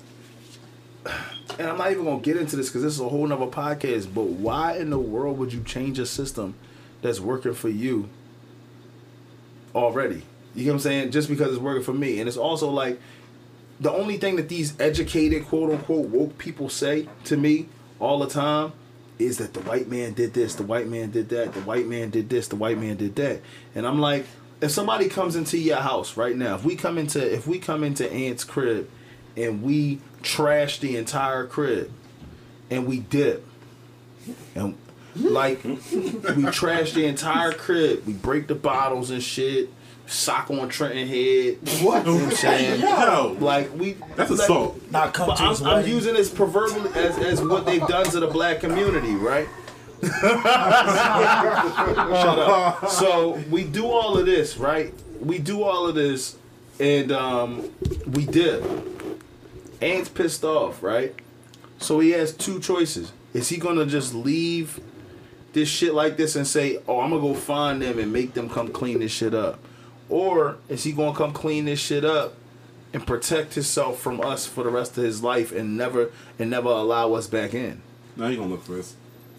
[1.59, 4.12] And I'm not even gonna get into this because this is a whole nother podcast.
[4.12, 6.55] But why in the world would you change a system
[7.02, 8.09] that's working for you
[9.74, 10.22] already?
[10.55, 11.11] You get what I'm saying?
[11.11, 13.00] Just because it's working for me, and it's also like
[13.80, 17.68] the only thing that these educated, quote unquote, woke people say to me
[18.00, 18.72] all the time
[19.18, 22.11] is that the white man did this, the white man did that, the white man
[22.11, 23.40] did this, the white man did that.
[23.74, 24.26] And I'm like,
[24.61, 27.84] if somebody comes into your house right now, if we come into if we come
[27.84, 28.88] into Aunt's crib
[29.36, 31.93] and we trash the entire crib
[32.70, 33.47] and we dip
[34.55, 34.75] and
[35.14, 39.70] like we trash the entire crib, we break the bottles and shit,
[40.07, 41.59] sock on Trenton head.
[41.85, 42.07] What?
[42.07, 42.81] You know what I'm saying?
[42.81, 44.81] Yo, Like we that's like, assault.
[44.91, 48.27] Not come to I'm, I'm using this proverbially as, as what they've done to the
[48.27, 49.47] black community, right?
[50.03, 50.47] Shut
[52.39, 52.89] up.
[52.91, 54.93] So we do all of this, right?
[55.20, 56.37] We do all of this,
[56.81, 57.70] and um,
[58.12, 58.62] we did.
[59.85, 61.14] Ant's pissed off, right?
[61.78, 63.12] So he has two choices.
[63.35, 64.80] Is he gonna just leave
[65.53, 68.49] this shit like this and say, "Oh, I'm gonna go find them and make them
[68.49, 69.59] come clean this shit up,"
[70.09, 72.35] or is he gonna come clean this shit up
[72.95, 76.70] and protect himself from us for the rest of his life and never and never
[76.70, 77.82] allow us back in?
[78.16, 78.95] Now you gonna look for us.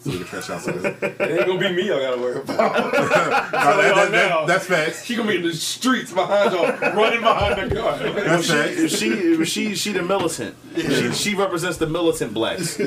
[0.05, 1.01] So we can trash out some of this.
[1.19, 1.91] It ain't gonna be me.
[1.91, 2.57] I gotta worry about.
[2.75, 5.03] Nah, that- that- that- That's facts.
[5.03, 7.97] She gonna be in the streets behind y'all, running behind the car.
[7.97, 8.77] That's facts.
[8.77, 10.55] If she, if she, she the militant.
[10.75, 12.77] She, she represents the militant blacks.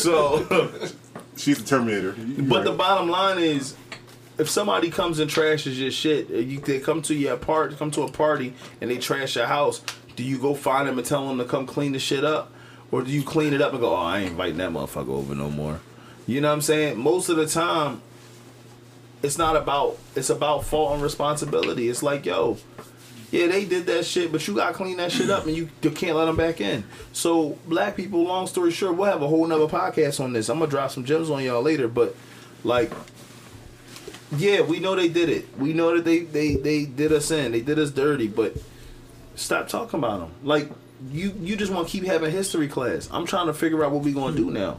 [0.00, 0.70] So,
[1.36, 2.14] She's the Terminator.
[2.18, 3.76] You- you but the bottom line is,
[4.36, 7.92] if somebody comes and trashes your shit, uh, you they come to your part, come
[7.92, 9.80] to a party and they trash your house.
[10.16, 12.50] Do you go find them and tell them to come clean the shit up,
[12.90, 15.36] or do you clean it up and go, "Oh, I ain't inviting that motherfucker over
[15.36, 15.78] no more"?
[16.28, 16.98] You know what I'm saying?
[16.98, 18.02] Most of the time,
[19.22, 21.88] it's not about it's about fault and responsibility.
[21.88, 22.58] It's like, yo,
[23.30, 26.16] yeah, they did that shit, but you gotta clean that shit up, and you, can't
[26.18, 26.84] let them back in.
[27.14, 30.50] So, black people, long story short, we'll have a whole nother podcast on this.
[30.50, 32.14] I'm gonna drop some gems on y'all later, but
[32.62, 32.92] like,
[34.36, 35.46] yeah, we know they did it.
[35.58, 38.54] We know that they they they did us in, they did us dirty, but
[39.34, 40.30] stop talking about them.
[40.42, 40.70] Like,
[41.10, 43.08] you you just want to keep having history class.
[43.10, 44.78] I'm trying to figure out what we gonna do now.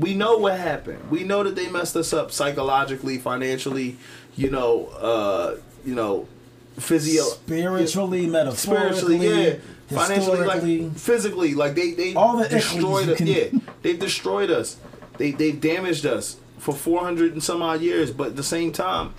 [0.00, 1.10] We know what happened.
[1.10, 3.96] We know that they messed us up psychologically, financially,
[4.36, 6.26] you know, uh, you know,
[6.78, 9.54] physio spiritually, spiritually, metaphorically, yeah,
[9.88, 13.18] financially, like physically, like they they All the destroyed us.
[13.18, 13.44] can- Yeah,
[13.82, 14.76] they've destroyed us.
[15.18, 18.72] They they've damaged us for four hundred and some odd years, but at the same
[18.72, 19.12] time,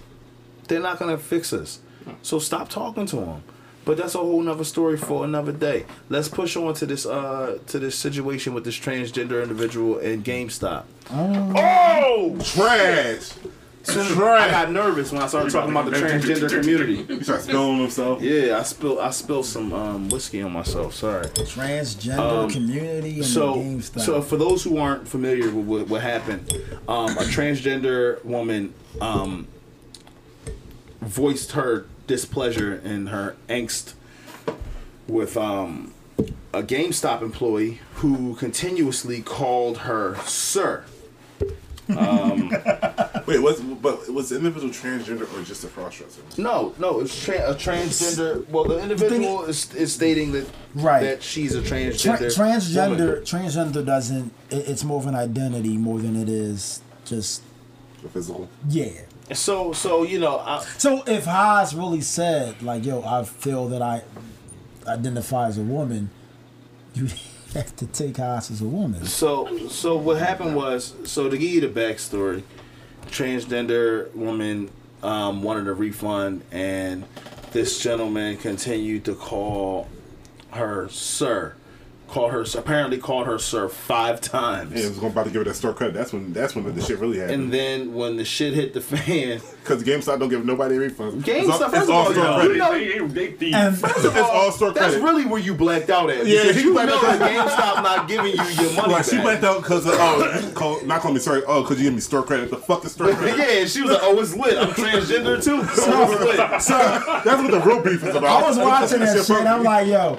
[0.68, 1.80] they're not gonna fix us.
[2.24, 3.44] So stop talking to them.
[3.84, 5.86] But that's a whole nother story for another day.
[6.10, 10.84] Let's push on to this uh to this situation with this transgender individual and GameStop.
[11.12, 13.32] Oh, Trash.
[13.90, 14.52] I Trash.
[14.52, 16.98] got nervous when I started talking about the transgender community.
[17.18, 18.22] He started spilling himself.
[18.22, 20.94] Yeah, I spilled I spilled some um, whiskey on myself.
[20.94, 21.26] Sorry.
[21.26, 24.00] transgender community and Um, So, GameStop.
[24.02, 26.54] so for those who aren't familiar with what, what happened,
[26.88, 29.48] um, a transgender woman um,
[31.02, 33.94] voiced her displeasure and her angst
[35.08, 35.94] with um,
[36.54, 40.84] a GameStop employee who continuously called her sir.
[41.92, 46.38] Wait, was but was the individual transgender or just a crossdresser?
[46.38, 48.48] No, no, it's tra- a transgender.
[48.50, 51.04] Well, the individual is, is stating that Right.
[51.04, 52.28] that she's a Tra- transgender.
[52.38, 53.24] transgender woman.
[53.24, 57.42] transgender doesn't it, it's more of an identity more than it is just
[58.04, 58.48] The physical.
[58.70, 58.92] yeah
[59.34, 63.82] So, so you know, I, so if Haas really said like yo i feel that
[63.82, 64.04] i
[64.88, 66.10] identify as a woman
[66.94, 67.08] you
[67.54, 69.06] have to take Haas as a woman.
[69.06, 72.44] So, so what happened was, so to give you the backstory,
[73.08, 74.70] transgender woman
[75.04, 77.04] um, wanted a refund, and
[77.52, 79.90] this gentleman continued to call
[80.52, 81.56] her sir,
[82.12, 85.40] call her apparently called her sir five times, Yeah, it was going about to give
[85.40, 85.94] her that store credit.
[85.94, 87.44] That's when that's when the shit really happened.
[87.44, 91.22] and then when the shit hit the fan, Because GameStop don't give nobody refunds.
[91.22, 92.52] GameStop, it's all, first it's of all all, store credit.
[92.54, 93.56] you know- They, they, they thieves.
[93.56, 96.26] and it's all store that's really where you blacked out at.
[96.26, 97.02] Yeah, because she you blacked out.
[97.20, 100.82] that GameStop not giving you your money Like she blacked out because oh, you call,
[100.86, 101.44] not call me sorry.
[101.48, 102.50] Oh, because you give me store credit.
[102.50, 103.38] The fuck is store credit?
[103.38, 104.58] yeah, she was like, "Oh, it's lit.
[104.58, 106.38] I'm transgender too." So it's lit.
[106.38, 108.44] That's what the real beef is about.
[108.44, 109.26] I was watching that shit.
[109.26, 110.18] from- I'm like, yo,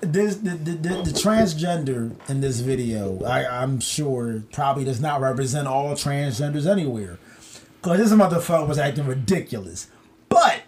[0.00, 3.22] this the, the, the, the transgender in this video.
[3.24, 7.18] I, I'm sure probably does not represent all transgenders anywhere,
[7.80, 9.88] because this motherfucker was acting ridiculous.
[10.28, 10.62] But,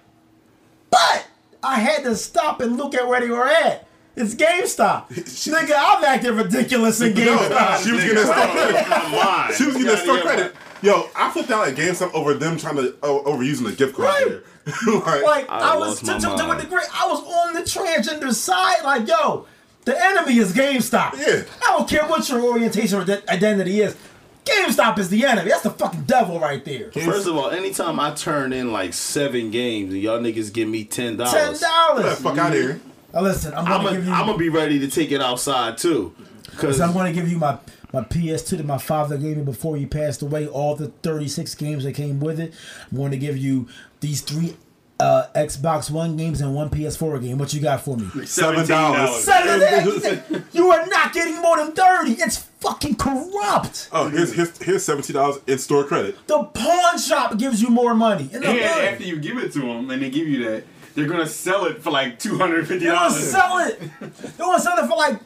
[0.91, 1.27] but
[1.63, 3.87] I had to stop and look at where they were at.
[4.17, 5.75] It's GameStop, nigga.
[5.77, 9.57] I'm acting ridiculous in No, she was getting that store credit.
[9.57, 10.57] She was getting that store credit.
[10.83, 14.09] Yo, I flipped out at GameStop over them trying to oh, overusing the gift card.
[14.09, 14.27] Right.
[14.27, 14.45] here.
[14.87, 17.55] like, like I I, was lost to, my to, to a degree, I was on
[17.55, 18.85] the transgender side.
[18.85, 19.47] Like, yo,
[19.85, 21.17] the enemy is GameStop.
[21.17, 21.45] Yeah.
[21.65, 23.97] I don't care what your orientation or de- identity is.
[24.45, 25.51] GameStop is the enemy.
[25.51, 26.91] That's the fucking devil right there.
[26.93, 30.85] First of all, anytime I turn in like seven games and y'all niggas give me
[30.85, 32.21] ten dollars, get the dollars.
[32.21, 32.81] fuck out of here.
[33.13, 34.13] Now listen, I'm I'm gonna gonna give you.
[34.13, 36.15] I'm gonna be ready to take it outside too.
[36.57, 37.59] Cause I'm gonna give you my
[37.93, 41.85] my PS2 that my father gave me before he passed away, all the 36 games
[41.85, 42.53] that came with it.
[42.91, 43.69] I'm going to give you
[44.01, 44.57] these three
[45.01, 47.39] uh, Xbox One games and one PS4 game.
[47.39, 48.27] What you got for me?
[48.27, 49.23] Seven dollars.
[49.23, 52.13] Son of you are not getting more than 30.
[52.13, 53.89] It's fucking corrupt.
[53.93, 56.17] Oh, here's here's here's seventeen dollars in store credit.
[56.27, 58.29] The pawn shop gives you more money.
[58.33, 61.07] In the And after you give it to them and they give you that, they're
[61.07, 63.15] gonna sell it for like two hundred fifty dollars.
[63.33, 64.37] They want to sell it.
[64.37, 65.21] They want to sell it for like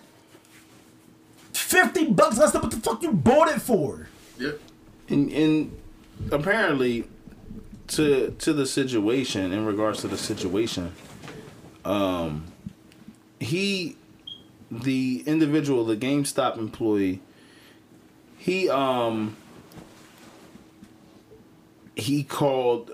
[1.55, 4.09] 50 bucks less than what the fuck you bought it for.
[4.39, 4.61] Yep.
[5.09, 5.79] and, and
[6.31, 7.05] apparently
[7.97, 10.93] to to the situation in regards to the situation
[11.85, 12.45] um
[13.41, 13.97] he
[14.71, 17.21] the individual the GameStop employee
[18.39, 19.37] he um
[21.95, 22.93] he called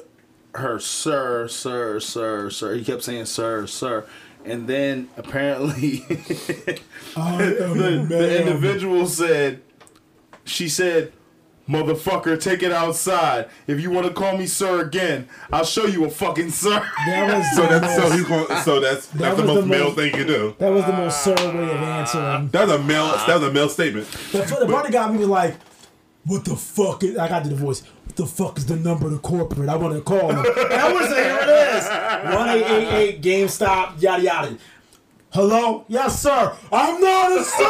[0.55, 4.05] her sir sir sir sir he kept saying sir sir
[4.45, 5.99] and then apparently
[7.15, 9.63] the, the individual said
[10.45, 11.13] she said
[11.69, 16.05] motherfucker take it outside if you want to call me sir again i'll show you
[16.05, 18.47] a fucking sir That was So the that's so most, he's going.
[18.63, 20.55] So that's that that's the most the male thing you do.
[20.59, 22.49] that was the most sir way of answering.
[22.49, 23.07] That's a male.
[23.27, 24.07] That's a male statement.
[24.33, 25.57] The, the funny guy me was like,
[26.25, 27.83] "What the fuck?" Is, I got to the voice.
[28.05, 29.69] What the fuck is the number to corporate?
[29.69, 30.39] I want to call them.
[30.39, 31.85] and I want to say, here it is:
[32.35, 34.01] one eight eight eight GameStop.
[34.01, 34.57] Yada yada.
[35.31, 35.85] Hello?
[35.89, 36.53] Yes, sir.
[36.73, 37.65] I'm not a sir.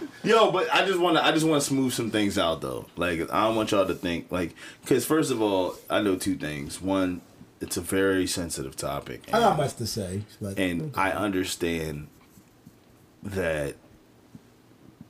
[0.23, 2.87] Yo, but I just want to I just want to smooth some things out though.
[2.95, 6.35] Like I don't want y'all to think like because first of all, I know two
[6.35, 6.81] things.
[6.81, 7.21] One,
[7.59, 12.07] it's a very sensitive topic, I got and, much to say, but and I understand
[13.23, 13.75] that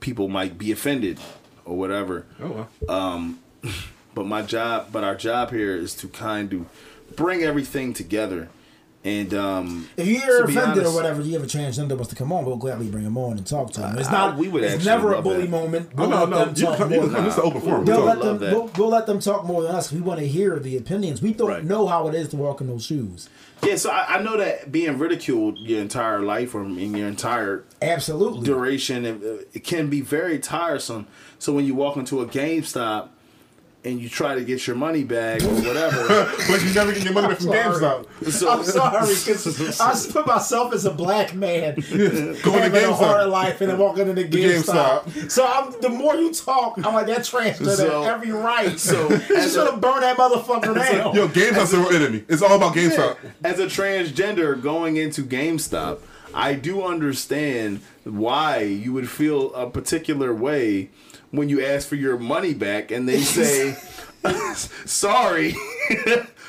[0.00, 1.18] people might be offended
[1.64, 2.26] or whatever.
[2.40, 2.96] Oh well.
[2.96, 3.40] Um,
[4.14, 8.48] but my job, but our job here is to kind of bring everything together.
[9.04, 12.14] And um, if you're to be offended or whatever, you have a transgender wants to
[12.14, 13.98] come on, we'll gladly bring him on and talk to him.
[13.98, 14.36] It's I- not.
[14.38, 15.50] we would It's never a bully that.
[15.50, 15.90] moment.
[15.98, 16.38] Oh, We'll no, let no.
[16.44, 17.12] them You talk come, you come.
[17.12, 17.84] than This an open forum.
[17.84, 18.52] They'll We'll let them.
[18.52, 19.90] We'll, we'll let them talk more than us.
[19.90, 21.20] We want to hear the opinions.
[21.20, 21.64] We don't Right.
[21.64, 23.28] know how it is to walk in those shoes.
[23.66, 27.64] yeah, so I, I know that being ridiculed your entire life or in your entire
[27.82, 28.44] Absolutely.
[28.44, 31.06] duration it, it can be very tiresome
[31.40, 33.08] so when you walk into a GameStop
[33.84, 36.06] and you try to get your money back or whatever
[36.48, 38.30] But you never get your money back from GameStop.
[38.30, 42.92] so, I'm sorry because I put myself as a black man Going to having a
[42.92, 45.02] hard life and then walking into GameStop.
[45.04, 45.30] GameStop.
[45.30, 48.78] So I'm, the more you talk, I'm like that transfer So- every right.
[48.78, 51.14] so you as should a, have burned that motherfucker down.
[51.14, 52.24] Yo, GameStop's our enemy.
[52.28, 53.16] It's all about GameStop.
[53.44, 55.98] as a transgender going into GameStop
[56.34, 60.88] I do understand why you would feel a particular way
[61.32, 63.76] when you ask for your money back and they say
[64.84, 65.56] sorry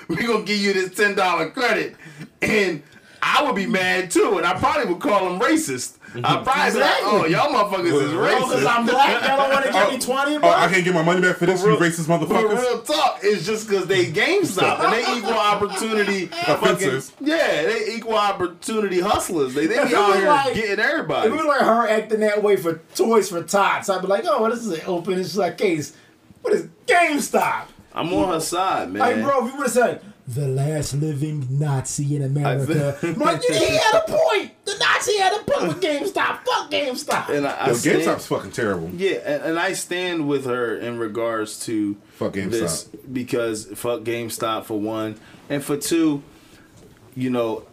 [0.08, 1.96] we're gonna give you this $10 credit.
[2.42, 2.84] And
[3.22, 6.80] I would be mad too and I probably would call them racist I probably be
[6.80, 8.40] like, oh y'all motherfuckers is racist.
[8.50, 10.46] Because I'm black, y'all don't want to give me 20 bucks.
[10.46, 12.62] Oh, I can't get my money back for this, you real- racist But motherfuckers.
[12.62, 18.16] real talk, it's just because they GameStop and they equal opportunity fucking yeah, they equal
[18.16, 19.54] opportunity hustlers.
[19.54, 21.30] They they be out here like- getting If everybody.
[21.30, 24.50] it was like her acting that way for Toys for Tots, I'd be like, oh,
[24.50, 25.96] this is an open and shut case.
[26.42, 27.66] What is GameStop?
[27.96, 29.00] I'm on her side, man.
[29.00, 33.42] Like, bro, if you would have said, the last living Nazi in America, I'm like,
[33.50, 34.52] yeah, he had a point.
[34.66, 36.40] The Nazi had a point with GameStop.
[36.46, 37.30] Fuck GameStop.
[37.30, 38.90] and I, I Yo, stand, GameStop's fucking terrible.
[38.96, 42.50] yeah, and, and I stand with her in regards to Fuck GameStop.
[42.52, 45.16] this because fuck GameStop for one,
[45.50, 46.24] and for two,
[47.16, 47.66] you know,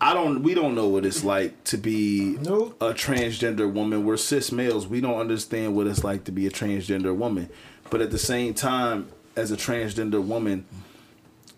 [0.00, 0.42] I don't.
[0.42, 2.76] We don't know what it's like to be Nope.
[2.80, 4.04] a transgender woman.
[4.04, 4.86] We're cis males.
[4.86, 7.48] We don't understand what it's like to be a transgender woman.
[7.90, 10.64] But at the same time, as a transgender woman,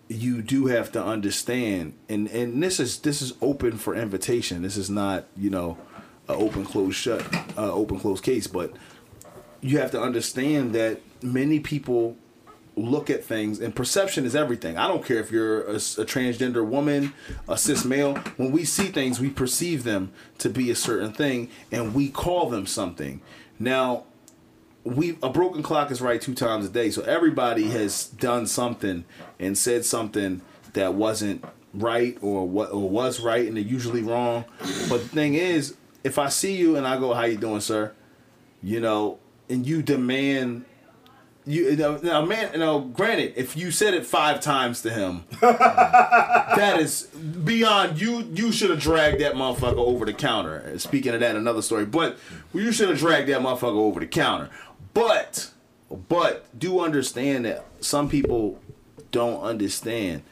[0.07, 4.61] you do have to understand, and and this is this is open for invitation.
[4.61, 5.77] This is not you know,
[6.27, 7.25] a open closed shut,
[7.57, 8.47] uh, open closed case.
[8.47, 8.73] But
[9.61, 12.15] you have to understand that many people
[12.75, 14.77] look at things and perception is everything.
[14.77, 17.13] I don't care if you're a, a transgender woman,
[17.49, 18.15] a cis male.
[18.37, 22.49] When we see things, we perceive them to be a certain thing and we call
[22.49, 23.21] them something.
[23.59, 24.05] Now,
[24.87, 26.89] we a broken clock is right two times a day.
[26.89, 29.05] So everybody has done something
[29.39, 30.41] and said something
[30.73, 34.45] that wasn't right or what or was right and they're usually wrong.
[34.89, 37.93] But the thing is, if I see you and I go, "How you doing, sir?"
[38.63, 39.19] You know,
[39.49, 40.65] and you demand
[41.47, 45.23] you now, now man you know granted if you said it five times to him
[45.41, 51.21] that is beyond you you should have dragged that motherfucker over the counter speaking of
[51.21, 52.17] that another story but
[52.53, 54.49] you should have dragged that motherfucker over the counter
[54.97, 55.51] but
[56.09, 58.59] but do understand that some people
[59.11, 60.23] don't understand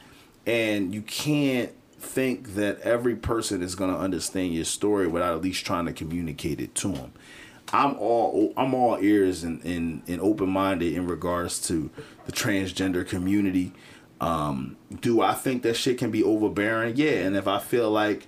[0.45, 5.41] and you can't think that every person is going to understand your story without at
[5.41, 7.13] least trying to communicate it to them
[7.73, 11.89] I'm all I'm all ears and and, and open minded in regards to
[12.25, 13.73] the transgender community.
[14.21, 16.95] Um, do I think that shit can be overbearing?
[16.95, 18.27] Yeah, and if I feel like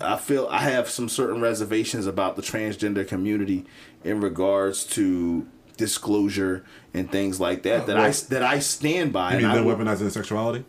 [0.00, 3.64] I feel I have some certain reservations about the transgender community
[4.04, 9.32] in regards to disclosure and things like that that I that I stand by.
[9.32, 10.64] You mean and I them will- weaponizing sexuality?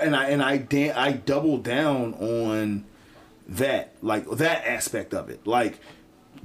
[0.00, 2.84] and I and I da- I double down on
[3.48, 5.78] that like that aspect of it like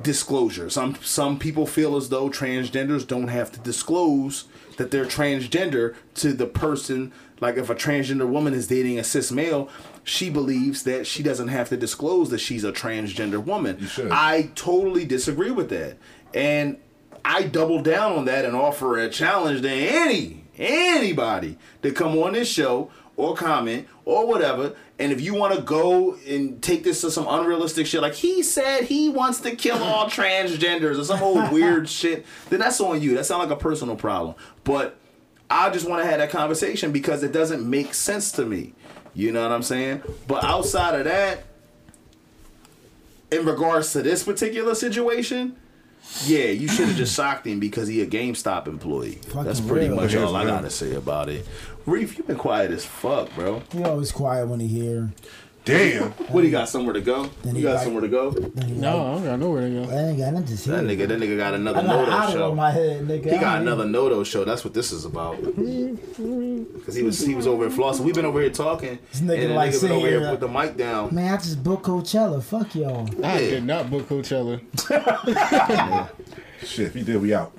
[0.01, 4.45] disclosure some some people feel as though transgenders don't have to disclose
[4.77, 9.31] that they're transgender to the person like if a transgender woman is dating a cis
[9.31, 9.69] male
[10.03, 15.05] she believes that she doesn't have to disclose that she's a transgender woman i totally
[15.05, 15.97] disagree with that
[16.33, 16.77] and
[17.23, 22.33] i double down on that and offer a challenge to any anybody to come on
[22.33, 24.75] this show or comment or whatever.
[24.99, 28.43] And if you want to go and take this to some unrealistic shit, like he
[28.43, 33.01] said he wants to kill all transgenders or some old weird shit, then that's on
[33.01, 33.15] you.
[33.15, 34.35] That sounds like a personal problem.
[34.63, 34.97] But
[35.49, 38.73] I just want to have that conversation because it doesn't make sense to me.
[39.13, 40.01] You know what I'm saying?
[40.27, 41.43] But outside of that,
[43.31, 45.55] in regards to this particular situation,
[46.25, 49.19] yeah, you should have just socked him because he a GameStop employee.
[49.33, 49.95] That's pretty real.
[49.95, 51.47] much all I gotta say about it.
[51.85, 53.61] Reef, you been quiet as fuck, bro.
[53.71, 55.11] He always quiet when he here.
[55.65, 56.11] Damn.
[56.11, 57.23] What do you got somewhere to go?
[57.41, 58.31] Then You he got like- somewhere to go?
[58.31, 59.91] Then No, I don't got nowhere to go.
[59.95, 60.71] I ain't got nothing to say.
[60.71, 62.55] That nigga, that nigga got another I got an Noto idol show.
[62.55, 63.31] my head, nigga.
[63.31, 64.43] He got another Noto show.
[64.43, 65.37] That's what this is about.
[66.73, 68.01] Because he was he was over in Flossing.
[68.01, 70.19] We've been over here talking, This and nigga the like nigga been sitting over here
[70.19, 71.15] here- with the mic down.
[71.15, 72.43] Man, I just booked Coachella.
[72.43, 73.07] Fuck y'all.
[73.25, 73.49] I Yeah.
[73.51, 74.59] did not book Coachella.
[76.65, 77.53] Shit, if he did, we out.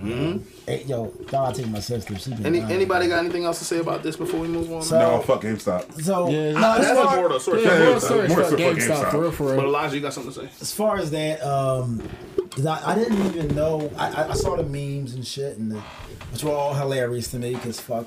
[0.00, 2.16] Hey, yo, y'all take my sister.
[2.18, 2.72] She been Any lying.
[2.72, 4.82] anybody got anything else to say about this before we move on?
[4.82, 6.00] So- No, fuck GameStop.
[6.02, 6.52] So, Yeah.
[6.52, 7.38] no, That's as, a far, more though.
[7.38, 7.64] Sorry.
[7.64, 9.10] Yeah, yeah, more yeah, stories more about stuff about GameStop, GameStop.
[9.10, 9.64] for real, for But.
[9.64, 10.48] Elijah, you got something to say?
[10.60, 12.02] as far as that, um,
[12.50, 13.90] 'cause I, I didn't even know.
[13.96, 15.80] I, I, I saw the memes and shit, and the,
[16.32, 17.54] which were all hilarious to me.
[17.54, 18.06] Cause fuck,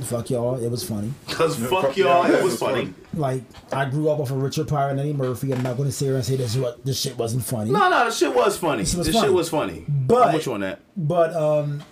[0.00, 1.12] fuck y'all, it was funny.
[1.26, 2.82] Because Yeah, fuck fuck y'all, y'all, it was it's funny.
[2.86, 2.94] funny.
[3.14, 5.52] Like I grew up with a Richard Pryor and Eddie Murphy.
[5.52, 7.70] I'm not going to sit here and say this what this shit wasn't funny.
[7.70, 8.82] No, no, the shit was funny.
[8.82, 9.20] This This, funny.
[9.26, 9.84] shit was funny.
[9.88, 10.80] But- I'm with you on that.
[10.96, 11.82] But um,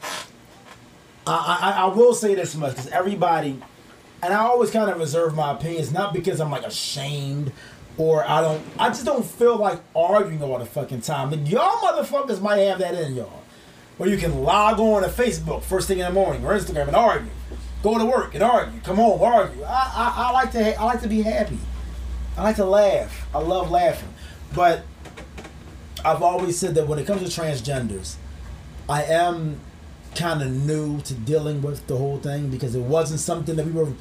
[1.27, 3.61] I, I I will say this much because everybody,
[4.23, 7.53] and I always kind of reserve my opinions, not because I'm like ashamed
[7.99, 8.63] or I don't.
[8.79, 11.33] I just don't feel like arguing all the fucking time.
[11.33, 13.43] And y'all motherfuckers might have that in y'all,
[13.99, 16.97] where you can log on to Facebook first thing in the morning or Instagram and
[16.97, 17.29] argue,
[17.83, 19.62] go to work and argue, come home argue.
[19.64, 21.59] I I, I like to ha- I like to be happy.
[22.37, 23.26] I like to laugh.
[23.35, 24.09] I love laughing,
[24.55, 24.83] but
[26.05, 28.16] I've always said that when it comes to transgenders,
[28.89, 29.61] I am
[30.14, 33.72] kind of new to dealing with the whole thing because it wasn't something that we
[33.72, 33.93] were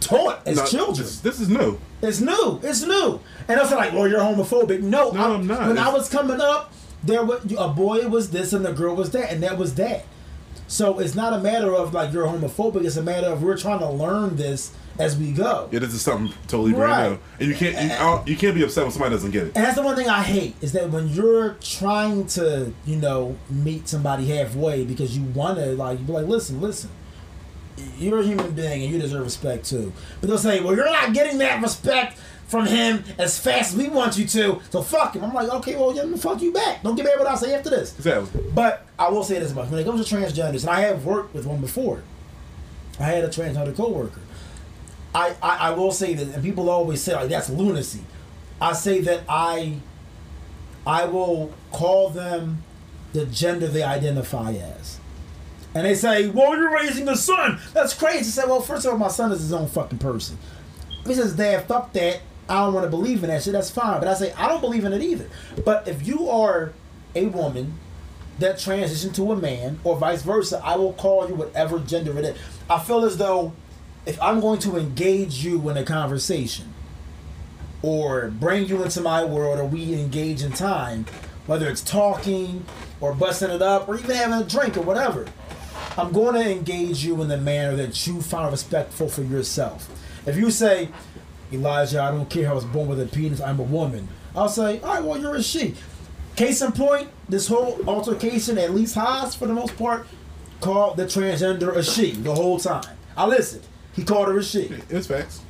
[0.00, 1.06] taught as No, children.
[1.06, 1.78] This, this is new.
[2.02, 2.60] It's new.
[2.62, 3.20] It's new.
[3.48, 4.82] And I was like, well, you're homophobic.
[4.82, 5.68] No, No, I'm not.
[5.68, 6.72] When I was coming up,
[7.02, 10.04] there was a boy was this and the girl was that, and that was that.
[10.68, 12.84] So it's not a matter of like you're homophobic.
[12.84, 15.68] It's a matter of we're trying to learn this as we go.
[15.70, 17.10] Yeah, this is something totally brand Right.
[17.10, 19.52] new, and you can't you, you can't be upset when somebody doesn't get it.
[19.54, 23.36] And that's the one thing I hate is that when you're trying to, you know,
[23.50, 26.90] meet somebody halfway because you want to, like, you be like, listen, listen,
[27.98, 29.92] you're a human being and you deserve respect too.
[30.20, 33.88] But they'll say, well, you're not getting that respect from him as fast as we
[33.88, 35.24] want you to, so fuck him.
[35.24, 36.82] I'm like, okay, well, then fuck you back.
[36.82, 37.94] Don't give me what I say after this.
[37.96, 38.42] Exactly.
[38.54, 41.34] But I will say this much: when it comes to transgenders, and I have worked
[41.34, 42.02] with one before.
[42.98, 44.20] I had a transgender coworker.
[45.14, 48.04] I, I I will say that, and people always say like that's lunacy.
[48.60, 49.80] I say that I
[50.86, 52.62] I will call them
[53.12, 54.98] the gender they identify as.
[55.74, 57.58] And they say, "Well, you're raising a son.
[57.74, 60.38] That's crazy." I say, "Well, first of all, my son is his own fucking person."
[61.06, 62.20] He says, "Dad, fuck that.
[62.48, 63.52] I don't want to believe in that shit.
[63.52, 65.26] That's fine." But I say, "I don't believe in it either."
[65.64, 66.72] But if you are
[67.14, 67.78] a woman
[68.38, 72.24] that transition to a man or vice versa, I will call you whatever gender it
[72.24, 72.38] is.
[72.68, 73.52] I feel as though
[74.04, 76.72] if I'm going to engage you in a conversation
[77.82, 81.06] or bring you into my world or we engage in time,
[81.46, 82.64] whether it's talking
[83.00, 85.26] or busting it up or even having a drink or whatever,
[85.96, 89.88] I'm going to engage you in the manner that you find respectful for yourself.
[90.26, 90.90] If you say,
[91.52, 94.48] Elijah, I don't care how I was born with a penis, I'm a woman, I'll
[94.48, 95.74] say, all right, well, you're a she.
[96.34, 100.06] Case in point, this whole altercation, at least Haas for the most part,
[100.60, 102.96] called the transgender a she the whole time.
[103.16, 103.66] I listened.
[103.94, 104.70] He called her a she.
[104.90, 105.40] It's facts.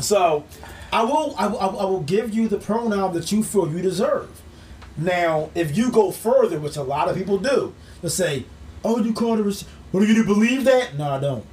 [0.00, 0.44] So,
[0.92, 4.42] I will, I will, I will give you the pronoun that you feel you deserve.
[4.96, 8.44] Now, if you go further, which a lot of people do, they'll say,
[8.84, 9.66] "Oh, you called her a she.
[9.92, 11.44] Well, do you believe that?" No, I don't.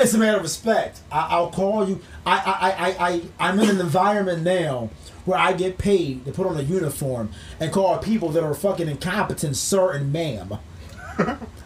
[0.00, 1.00] It's a matter of respect.
[1.10, 2.00] I, I'll call you.
[2.24, 4.90] I, I, I, I, I'm in an environment now
[5.24, 7.30] where I get paid to put on a uniform
[7.60, 10.58] and call people that are fucking incompetent sir and ma'am.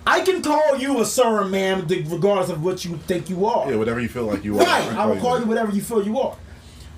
[0.07, 3.71] I can call you a sir and ma'am regardless of what you think you are.
[3.71, 4.65] Yeah, whatever you feel like you are.
[4.65, 4.93] Right.
[4.97, 6.37] I will call you whatever you feel you are.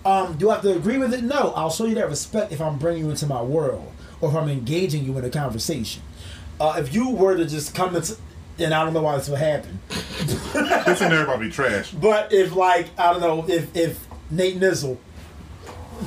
[0.05, 1.25] Um, do I have to agree with it?
[1.25, 1.53] No.
[1.57, 4.49] I'll show you that respect if I'm bringing you into my world or if I'm
[4.49, 6.03] engaging you in a conversation.
[6.61, 8.17] Uh, if you were to just come into,
[8.59, 11.91] and I don't know why this would happen, This in there about be trash.
[11.93, 14.97] but if like I don't know if if Nate Nizzle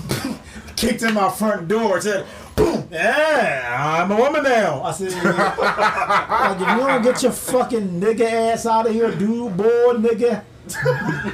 [0.76, 2.26] kicked in my front door and said,
[2.56, 7.32] "Boom, yeah, I'm a woman now," I said, "Like if you want to get your
[7.32, 8.22] fucking nigga
[8.54, 10.44] ass out of here, dude, boy, nigga."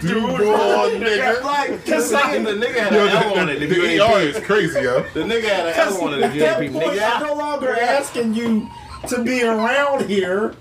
[0.01, 1.41] Dude, boy, nigga.
[1.41, 3.55] Like, Cause the nigga had Yo, an L on it.
[3.59, 4.36] the, If you the ain't ER peep.
[4.36, 5.01] is crazy, yo.
[5.16, 6.18] The nigga had an L on it.
[6.20, 8.70] If At you ain't that point, Nigga, I'm no longer asking you
[9.07, 10.53] to be around here.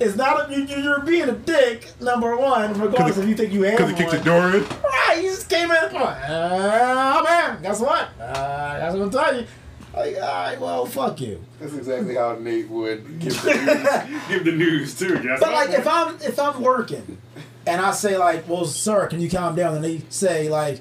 [0.00, 1.88] It's not a, you, you're being a dick.
[2.00, 4.64] Number one, regardless if you think you have Because he kicked the door in.
[4.64, 5.78] Right, you just came in.
[5.92, 8.08] Oh man, guess what?
[8.20, 9.46] Uh, that's what I'm telling you.
[9.94, 11.44] Like, all right, well, fuck you.
[11.60, 13.52] That's exactly how Nate would give the
[14.10, 15.14] news, give the news too.
[15.22, 15.38] Guys.
[15.38, 17.18] But like, if I'm if I'm working,
[17.66, 19.74] and I say like, well, sir, can you calm down?
[19.74, 20.80] And they say like,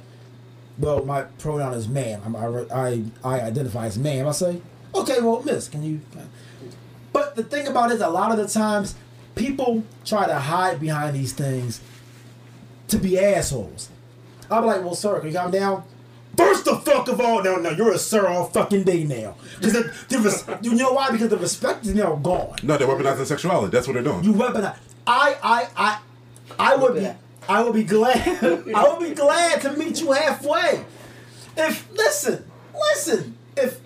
[0.80, 2.22] well, my pronoun is man.
[2.26, 4.28] I'm, I I I identify as man.
[4.28, 4.62] I say,
[4.96, 6.00] okay, well, miss, can you?
[7.14, 8.96] But the thing about it is, a lot of the times,
[9.36, 11.82] people try to hide behind these things
[12.88, 13.90] to be assholes.
[14.50, 15.84] I'm like, well, sir, can you calm down?
[16.38, 19.36] First the fuck of all, no, no, you're a sir all fucking day now.
[19.60, 21.12] Because the, the res- you know why?
[21.12, 22.56] Because the respect is now gone.
[22.64, 23.72] No, they're weaponizing sexuality.
[23.72, 24.24] That's what they're doing.
[24.24, 24.78] You weaponize.
[25.06, 26.00] I, I, I,
[26.58, 27.10] I would be,
[27.50, 28.18] I would be glad.
[28.76, 30.86] I would be glad to meet you halfway.
[31.58, 33.80] If listen, listen, if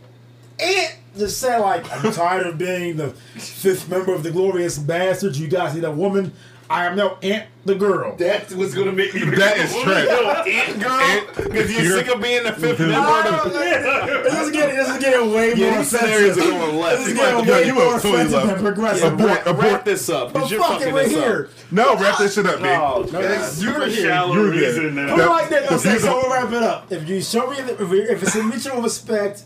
[0.59, 5.39] Ant just said like, I'm tired of being the fifth member of the glorious bastards.
[5.39, 6.34] You guys need a woman.
[6.70, 8.16] I am now Aunt the girl.
[8.16, 9.22] That's what's gonna make me.
[9.22, 10.07] That is trash.
[10.47, 13.53] aunt, girl, because you're You're- sick of being the fifth No, member I of don't
[13.53, 14.30] the.
[14.30, 16.59] This is getting, this is getting way Yeah, more these scenarios are offensive.
[16.59, 16.97] going left.
[16.97, 18.55] This is You might getting Yeah, way you more went totally offensive left.
[18.55, 19.13] than progressive.
[19.13, 19.57] Abort, abort.
[19.66, 21.49] wrap this up, But you're fucking it, we're this here.
[21.51, 21.72] up.
[21.72, 22.82] No, wrap this shit up, man.
[22.82, 23.24] Oh, No, God.
[23.24, 24.05] that's super here.
[24.09, 24.93] shallow You're reason good.
[24.95, 25.16] now.
[25.16, 25.70] Put it like that.
[25.70, 26.91] the Okay, views so we'll wrap it up.
[26.91, 29.43] If you show me, the, if, if it's a mutual respect,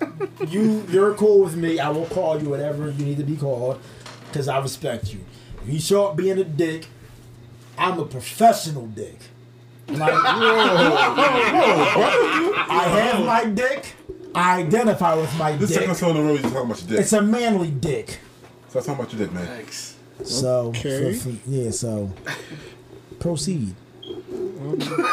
[0.48, 1.80] you you're cool with me.
[1.80, 3.80] I will call you whatever you need to be called,
[4.28, 5.20] because I respect you.
[5.66, 6.86] If you show up being a dick,
[7.80, 9.18] I'm a professional dick.
[9.88, 10.12] Like,
[12.70, 13.96] I have my dick.
[14.36, 15.90] I identify with my This second dick.
[15.90, 17.00] episode in a row, you just talking about your dick.
[17.00, 18.20] It's a manly dick.
[18.70, 19.48] Stop talking about your dick, man.
[19.48, 19.96] Thanks.
[20.24, 21.14] So, Okay.
[21.16, 21.72] for- for- yeah.
[21.72, 22.12] So,
[23.20, 23.74] proceed.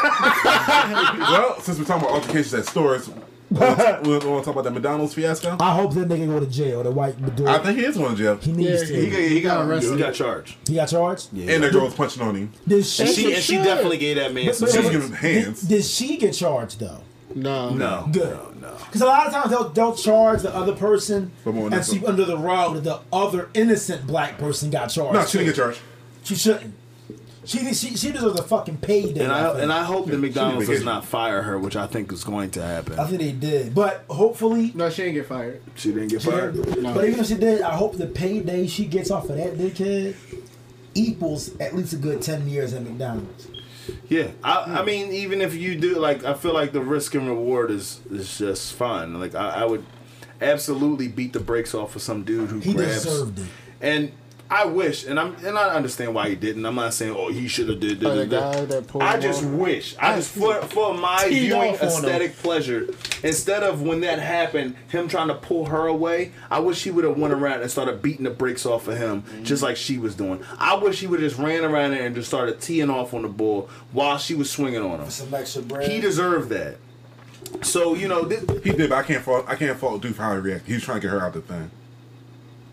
[0.07, 3.09] Well, since we're talking about altercations at stores,
[3.49, 5.55] we want to talk about that McDonald's fiasco.
[5.59, 6.83] I hope that nigga go to jail.
[6.83, 7.47] The white dude.
[7.47, 8.35] I think he is going to jail.
[8.37, 9.01] he needs Yeah, to.
[9.05, 9.91] He got, he got got arrested.
[9.93, 10.55] He got charged.
[10.67, 11.29] He got charged.
[11.33, 11.53] Yeah.
[11.55, 12.51] And the girl was punching on him.
[12.67, 13.03] Did she?
[13.03, 14.67] And she, and she definitely gave that man But- some.
[14.67, 15.61] but- She was giving him hands.
[15.61, 16.99] Did, did she get charged though?
[17.35, 17.69] No.
[17.69, 18.09] No.
[18.11, 18.35] Good.
[18.59, 18.73] No, no.
[18.85, 22.25] Because a lot of times they'll they'll charge the other person and than sweep under
[22.25, 25.13] the rug that the other innocent black person got charged.
[25.13, 25.61] No, she didn't get too.
[25.61, 25.79] charged.
[26.23, 26.73] She shouldn't.
[27.47, 29.23] She she she deserves a fucking payday.
[29.23, 29.63] And I think.
[29.63, 32.61] and I hope that McDonald's does not fire her, which I think is going to
[32.61, 32.99] happen.
[32.99, 34.73] I think they did, but hopefully.
[34.75, 35.61] No, she didn't get fired.
[35.75, 36.61] She didn't get she fired.
[36.61, 36.83] did.
[36.83, 36.93] No.
[36.93, 40.15] But even if she did, I hope the payday she gets off of that dickhead
[40.93, 43.47] equals at least a good ten years at McDonald's.
[44.09, 47.25] Yeah, I, I mean, even if you do, like, I feel like the risk and
[47.29, 49.17] reward is is just fun.
[49.19, 49.85] Like, I, I would
[50.41, 53.03] absolutely beat the brakes off of some dude who He grabs.
[53.05, 53.45] deserved it.
[53.79, 54.11] And
[54.49, 56.65] I wish, and I'm and I understand why he didn't.
[56.65, 58.01] I'm not saying, oh, he should have did.
[58.03, 58.69] Oh, did, did.
[58.69, 59.51] that I just off?
[59.51, 59.95] wish.
[59.99, 61.93] I just for for my viewing off on him.
[62.05, 62.87] aesthetic pleasure.
[63.23, 67.03] Instead of when that happened, him trying to pull her away, I wish he would
[67.03, 69.43] have went around and started beating the brakes off of him, Mm-hmm.
[69.43, 70.41] just like she was doing.
[70.57, 73.23] I wish he would have just ran around there and just started teeing off on
[73.23, 75.09] the bull while she was swinging on him.
[75.09, 75.89] Some extra bread.
[75.91, 76.77] He deserved that.
[77.63, 79.45] So you know, this, He did, but I can't fault.
[79.47, 80.67] I can't fault dude for how he reacted.
[80.67, 81.71] He was trying to get her out of the thing.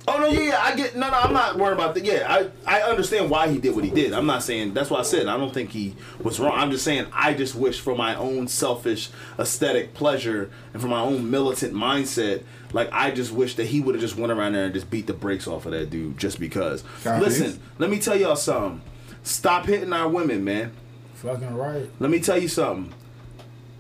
[0.07, 1.17] Oh no, yeah, yeah, I get no, no.
[1.17, 2.05] I'm not worried about that.
[2.05, 4.13] Yeah, I I understand why he did what he did.
[4.13, 6.53] I'm not saying that's why I said I don't think he was wrong.
[6.55, 11.01] I'm just saying I just wish for my own selfish aesthetic pleasure and for my
[11.01, 12.43] own militant mindset.
[12.75, 15.07] Like I just wish that he would have just went around there and just beat
[15.07, 16.85] the brakes off of that dude just because.
[17.03, 17.41] Copies.
[17.41, 18.83] Listen, let me tell y'all something.
[19.23, 20.73] Stop hitting our women, man.
[21.15, 21.89] Fucking right.
[21.99, 22.93] Let me tell you something.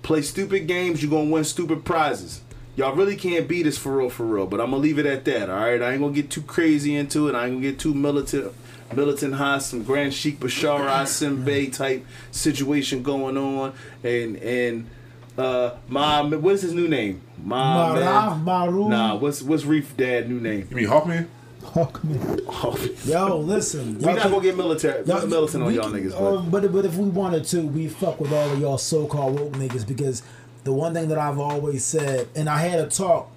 [0.02, 2.40] Play stupid games, you're gonna win stupid prizes.
[2.76, 4.46] Y'all really can't beat us for real, for real.
[4.46, 5.48] But I'm gonna leave it at that.
[5.48, 7.34] All right, I ain't gonna get too crazy into it.
[7.34, 8.52] I ain't gonna get too militant,
[8.94, 13.74] militant high, some Grand Sheik Bashar Simbe type situation going on.
[14.02, 14.90] And and
[15.38, 17.20] uh, my what is his new name?
[17.44, 18.42] My Marav.
[18.42, 18.88] Maru.
[18.88, 20.66] Nah, what's what's Reef Dad new name?
[20.70, 21.26] You mean Hawkman?
[21.62, 23.06] Hawkman.
[23.06, 23.98] Yo, listen.
[23.98, 26.96] We not gonna get military y'all- militant on y'all niggas, but um, but but if
[26.96, 30.22] we wanted to, we fuck with all of y'all so-called woke niggas because
[30.64, 33.30] the one thing that I've always said, and I had a talk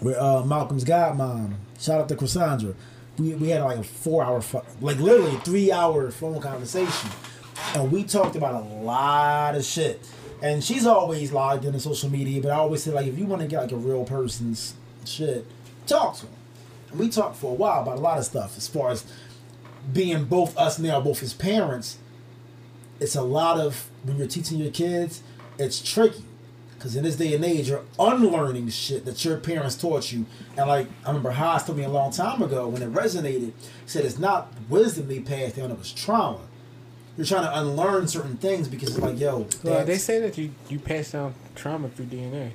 [0.00, 1.54] with uh, Malcolm's godmom.
[1.78, 2.74] Shout out to Cassandra.
[3.18, 4.42] We, we had like a four hour,
[4.80, 7.10] like literally three hour phone conversation,
[7.74, 10.00] and we talked about a lot of shit.
[10.42, 13.42] And she's always logged into social media, but I always say like, if you want
[13.42, 14.74] to get like a real person's
[15.04, 15.46] shit,
[15.86, 16.34] talk to them.
[16.90, 19.04] And we talked for a while about a lot of stuff as far as
[19.92, 21.98] being both us now, both his parents.
[23.00, 25.22] It's a lot of when you're teaching your kids,
[25.60, 26.24] it's tricky.
[26.74, 30.24] Because in this day and age, you're unlearning shit that your parents taught you.
[30.56, 33.52] And like, I remember Haas told me a long time ago when it resonated,
[33.84, 36.40] said it's not wisdom they passed down, it was trauma.
[37.18, 40.52] You're trying to unlearn certain things because it's like, yo, Well, they say that you,
[40.70, 42.52] you pass down trauma through DNA.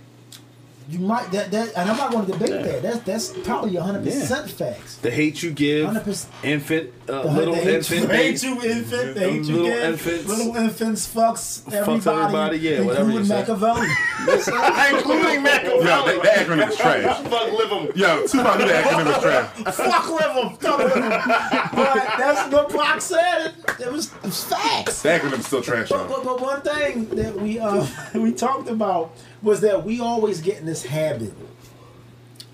[0.90, 2.82] You might, that, that, and I'm not going to debate that.
[2.84, 4.98] That's, that's probably 100% facts.
[4.98, 6.28] the hate you give 100%.
[6.44, 9.16] infant, uh, The- little they hate infant, you, hate you, infant.
[9.16, 9.84] They hate you, Little kid.
[9.92, 10.26] infants.
[10.28, 12.10] Little infants fucks everybody.
[12.22, 13.38] everybody, yeah, whatever you including.
[13.38, 13.88] Machiavelli.
[14.98, 15.86] including Machiavelli.
[15.86, 17.18] Yo, that, that acronym is trash.
[17.28, 17.88] Fuck live 'em.
[17.96, 19.76] Yo, Tupac knew that acronym is trash.
[19.76, 21.12] Fuck live 'em, fuck live 'em.
[21.76, 23.54] But that's what Pac said.
[23.80, 25.02] It, it was, it was facts.
[25.02, 28.70] That acronym is still trash, But, but, but one thing that we uh, we talked
[28.70, 29.12] about
[29.46, 31.34] was that we always get in this habit.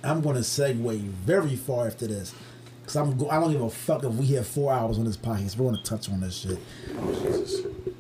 [0.03, 2.33] I'm going to segue very far after this.
[2.85, 5.15] Cause I'm go- I don't give a fuck if we have four hours on this
[5.15, 5.55] podcast.
[5.57, 6.59] We're gonna touch on this shit.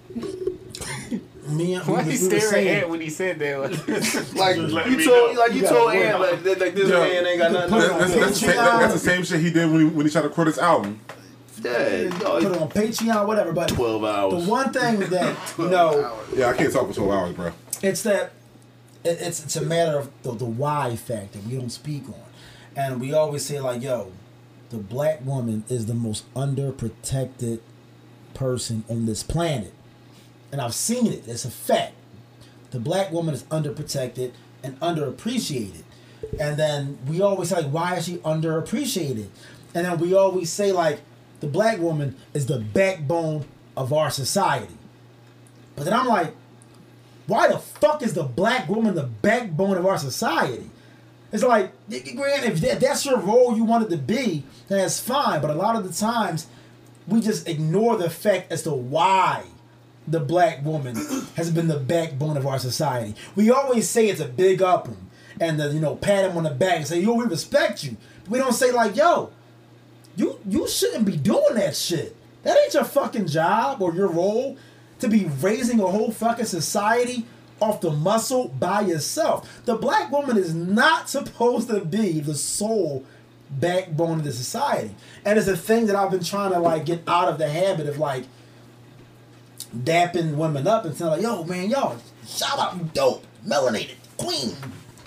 [1.47, 4.31] Me and Why we, he we staring saying, at when he said that?
[4.35, 5.39] Like let you told, know.
[5.41, 7.69] like you You told gotta Ann, like, like this Yo, man ain't got nothing.
[7.69, 9.85] put it on That's, that's, the same, that's the same shit he did when he,
[9.87, 10.99] when he tried to record his album.
[11.63, 13.53] Yeah, put it on Patreon, whatever.
[13.53, 14.43] But twelve hours.
[14.43, 17.51] the one thing that you know, Yeah, I can't talk for 12 hours, bro.
[17.83, 18.31] it's that
[19.03, 22.15] it, it's it's a matter of the, the why factor we don't speak on,
[22.75, 24.11] and we always say like, yo,
[24.69, 27.59] the black woman is the most underprotected
[28.33, 29.73] person on this planet,
[30.51, 31.27] and I've seen it.
[31.27, 31.93] It's a fact.
[32.71, 34.31] The black woman is underprotected
[34.63, 35.83] and underappreciated,
[36.39, 39.27] and then we always say, like, why is she underappreciated?
[39.73, 41.01] And then we always say like,
[41.39, 43.45] the black woman is the backbone
[43.75, 44.77] of our society.
[45.75, 46.35] But then I'm like,
[47.31, 50.69] why the fuck is the black woman the backbone of our society?
[51.31, 55.39] It's like, granted, if that, that's your role you wanted to be, then that's fine.
[55.39, 56.47] But a lot of the times,
[57.07, 59.45] we just ignore the fact as to why
[60.05, 60.95] the black woman
[61.37, 63.15] has been the backbone of our society.
[63.33, 65.07] We always say it's a big up 'em
[65.39, 67.95] and the, you know pat him on the back and say, "Yo, we respect you."
[68.23, 69.31] But we don't say like, "Yo,
[70.17, 72.13] you you shouldn't be doing that shit.
[72.43, 74.57] That ain't your fucking job or your role
[75.01, 77.25] to be raising a whole fucking society
[77.59, 79.63] off the muscle by yourself.
[79.65, 83.05] The black woman is not supposed to be the sole
[83.51, 84.95] backbone of the society.
[85.25, 87.87] And it's a thing that I've been trying to like get out of the habit
[87.87, 88.25] of like
[89.75, 91.97] dapping women up and saying like, yo man, y'all
[92.27, 94.55] shout out you dope, melanated, queen,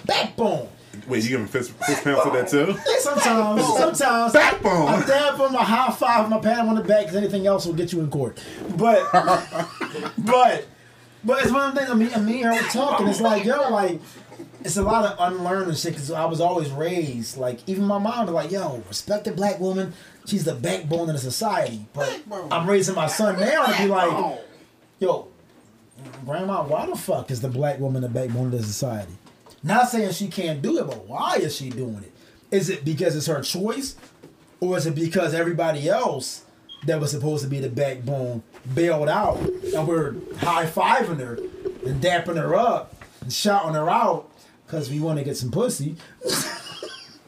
[0.04, 0.68] backbone.
[1.06, 2.76] Wait, you give him fist, fist pound for that, too?
[3.00, 4.88] Sometimes, sometimes, Backbone.
[4.88, 7.66] I dab him, a high five, my pat him on the back, because anything else
[7.66, 8.42] will get you in court.
[8.76, 9.10] But,
[10.18, 10.66] but,
[11.24, 11.90] but it's one of the things.
[11.90, 13.08] I mean, and me and her were talking.
[13.08, 14.00] It's like, yo, like,
[14.60, 15.92] it's a lot of unlearning shit.
[15.92, 19.60] Because I was always raised, like, even my mom was like, yo, respect the black
[19.60, 19.92] woman.
[20.26, 21.86] She's the backbone of the society.
[21.92, 24.40] But I'm raising my son now to be like,
[24.98, 25.28] yo,
[26.24, 29.12] grandma, why the fuck is the black woman the backbone of the society?
[29.64, 32.12] Not saying she can't do it, but why is she doing it?
[32.50, 33.96] Is it because it's her choice?
[34.60, 36.44] Or is it because everybody else
[36.86, 38.42] that was supposed to be the backbone
[38.74, 41.38] bailed out and we're high fiving her
[41.86, 44.30] and dapping her up and shouting her out
[44.66, 45.96] because we want to get some pussy?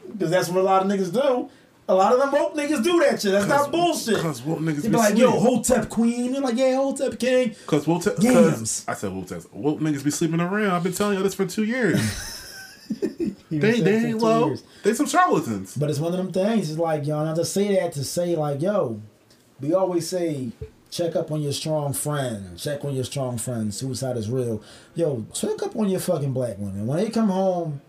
[0.09, 1.49] Because that's what a lot of niggas do.
[1.89, 3.31] A lot of them woke niggas do that shit.
[3.33, 4.15] That's not bullshit.
[4.15, 5.41] Because woke niggas They be be like, yo, sleep.
[5.43, 6.33] Hotep queen.
[6.33, 7.49] You're like, yeah, Hotep king.
[7.49, 8.83] Because woke, te- Yams.
[8.83, 10.71] 'cause- I said woke, te- woke niggas be sleeping around.
[10.71, 11.99] I've been telling you this for two years.
[13.49, 14.47] He they they ain't low.
[14.47, 14.63] years.
[14.83, 15.75] They some charlatans.
[15.77, 16.69] But it's one of them things.
[16.69, 19.01] It's like, yo, and I just say that to say, like, yo,
[19.59, 20.49] we always say,
[20.89, 22.57] check up on your strong friend.
[22.57, 23.73] Check on your strong friend.
[23.73, 24.61] Suicide is real.
[24.95, 26.85] Yo, check up on your fucking black women.
[26.87, 27.81] When they come home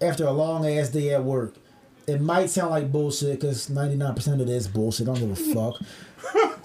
[0.00, 1.54] after a long ass day at work,
[2.08, 5.08] it might sound like bullshit because 99% of it is bullshit.
[5.08, 5.80] I don't give a fuck.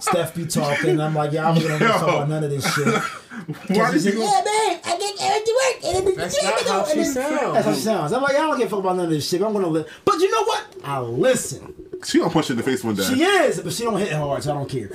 [0.00, 1.00] Steph be talking.
[1.00, 2.86] I'm like, yeah, I'm gonna talk about none of this shit.
[3.68, 4.20] Why She's did like, you?
[4.20, 5.94] yeah, man, I get I do work.
[5.96, 7.54] And then- That's not how she sounds.
[7.54, 8.12] That's how she sounds.
[8.12, 9.42] I'm like, I don't give a fuck about none of this shit.
[9.42, 9.86] I'm gonna live.
[10.04, 10.64] But you know what?
[10.84, 11.72] I listen.
[12.04, 13.02] She gonna punch you in the face one day.
[13.04, 14.90] She is, but she don't hit hard, so I don't care.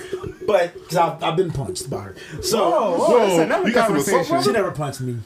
[0.46, 3.96] But because I've, I've been punched by her, so Oh, that's another you got some
[3.98, 5.18] assault she never punched me.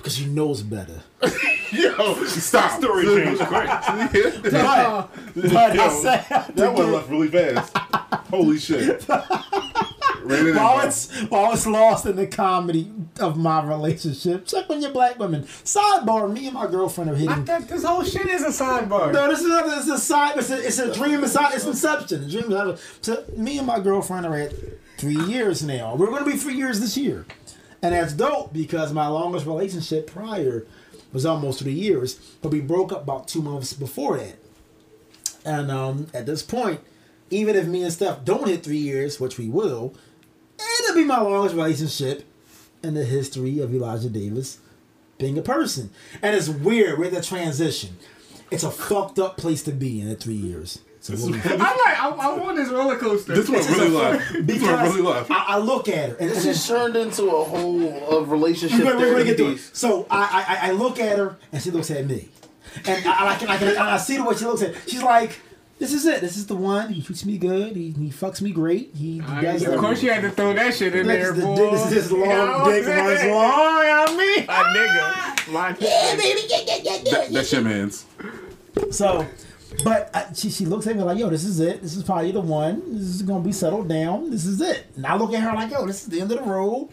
[0.00, 1.02] Because she knows better.
[1.72, 2.80] Yo, stop.
[2.80, 3.68] Story changed quick.
[4.50, 6.24] But, but I said
[6.56, 7.76] That one left really fast.
[8.28, 9.06] Holy shit.
[9.08, 14.68] Ran it in, while it's while it's lost in the comedy of my relationship, check
[14.68, 15.44] on your black women.
[15.44, 17.44] Sidebar: Me and my girlfriend are I hitting.
[17.66, 19.12] this whole shit is a sidebar.
[19.12, 19.78] No, this is not.
[19.78, 20.36] It's a side.
[20.36, 21.24] It's a, it's a dream.
[21.24, 22.24] It's, it's inception.
[22.24, 22.76] A dream.
[23.00, 24.52] So me and my girlfriend are at
[24.98, 25.94] three years now.
[25.96, 27.24] We're going to be three years this year,
[27.82, 30.66] and that's dope because my longest relationship prior
[31.12, 34.36] was almost three years, but we broke up about two months before that.
[35.44, 36.80] And um, at this point,
[37.30, 39.94] even if me and Steph don't hit three years, which we will,
[40.58, 42.24] it'll be my longest relationship
[42.82, 44.58] in the history of Elijah Davis
[45.18, 45.90] being a person.
[46.22, 46.98] And it's weird.
[46.98, 47.96] We're at the transition.
[48.50, 50.80] It's a fucked up place to be in at three years.
[51.02, 52.02] So This we'll is- be- I like.
[52.02, 53.34] I, I want this roller coaster.
[53.34, 54.46] This one really a- left.
[54.46, 55.30] This one really left.
[55.30, 58.84] I, I look at her and This and- has turned into a whole of relationship.
[58.84, 59.58] We're, we're get to it.
[59.72, 62.28] So I, I I look at her and she looks at me,
[62.86, 64.74] and I, I can I can I see the way she looks at.
[64.86, 65.40] She's like,
[65.78, 66.20] "This is it.
[66.20, 66.92] This is the one.
[66.92, 67.76] He treats me good.
[67.76, 68.90] He, he fucks me great.
[68.94, 71.42] He, he does of course, you had to throw that shit in Look, there, the
[71.42, 71.70] boy.
[71.70, 73.34] this is his long You know dick I'm and his saying?
[73.34, 74.46] long- You know what I oh, mean?
[74.46, 75.52] My nigga.
[75.52, 78.04] My Yeah, baby, yeah, yeah, yeah, yeah, That, that's your man's.
[78.90, 79.26] So,
[79.84, 81.82] but uh, she she looks at me like, "Yo, this is it.
[81.82, 82.82] This is probably the one.
[82.98, 84.30] This is gonna be settled down.
[84.30, 86.38] This is it." And I look at her like, "Yo, this is the end of
[86.38, 86.88] the road.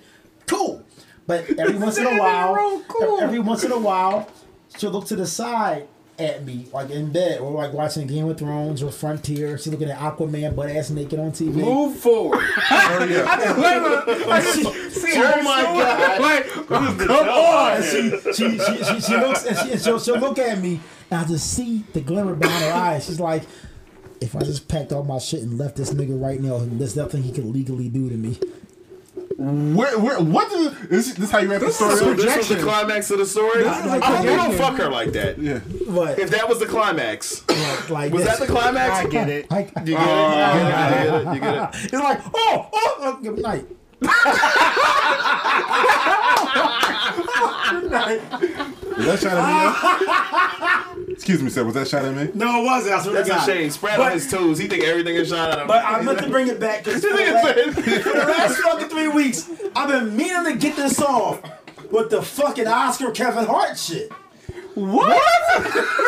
[0.46, 0.84] Cool."
[1.26, 3.20] But every once in a end of the while, cool.
[3.20, 4.30] every once in a while,
[4.78, 5.88] she'll look to the side
[6.20, 9.58] at me, like in bed, or like watching Game of Thrones or Frontier.
[9.58, 11.54] She's looking at Aquaman butt ass naked on TV.
[11.56, 12.40] Move forward.
[12.70, 13.40] Oh, Hurry up.
[13.40, 16.22] Oh, see, Oh my God.
[16.22, 17.82] Like, Come on!
[17.82, 20.80] She, she, she, she, she looks and, she, she'll, she'll look at me,
[21.10, 23.06] and I just see the glimmer behind her eyes.
[23.06, 23.44] She's like,
[24.20, 27.24] if I just packed all my shit and left this nigga right now, there's nothing
[27.24, 28.40] he could legally do to me.
[29.38, 32.58] Where, where, what the, is this how you wrap the story So this was the
[32.58, 33.62] climax of the story.
[33.64, 35.38] This is I hope you don't fuck her like that.
[35.38, 35.60] Yeah.
[35.88, 38.40] But If that was the climax, like, like was this.
[38.40, 38.96] that the climax?
[38.96, 39.52] I get it.
[39.52, 40.00] Like, You get it?
[40.00, 41.34] Uh, you get it?
[41.36, 41.84] You get it?
[41.84, 43.68] it's like, oh, oh, oh, good night.
[48.98, 50.97] Was that shot at me?
[51.18, 51.64] Excuse me, sir.
[51.64, 52.30] Was that shot at me?
[52.36, 52.94] No, it wasn't.
[52.96, 53.46] I swear That's to a God.
[53.46, 53.70] shame.
[53.72, 54.60] Spread But- on his toes.
[54.60, 55.68] He think everything is shot at him.
[55.68, 57.74] But I meant to bring it back because for, the last-
[58.04, 61.42] for the last fucking three weeks, I've been meaning to get this off
[61.92, 64.12] with the fucking Oscar Kevin Hart shit.
[64.76, 65.22] what?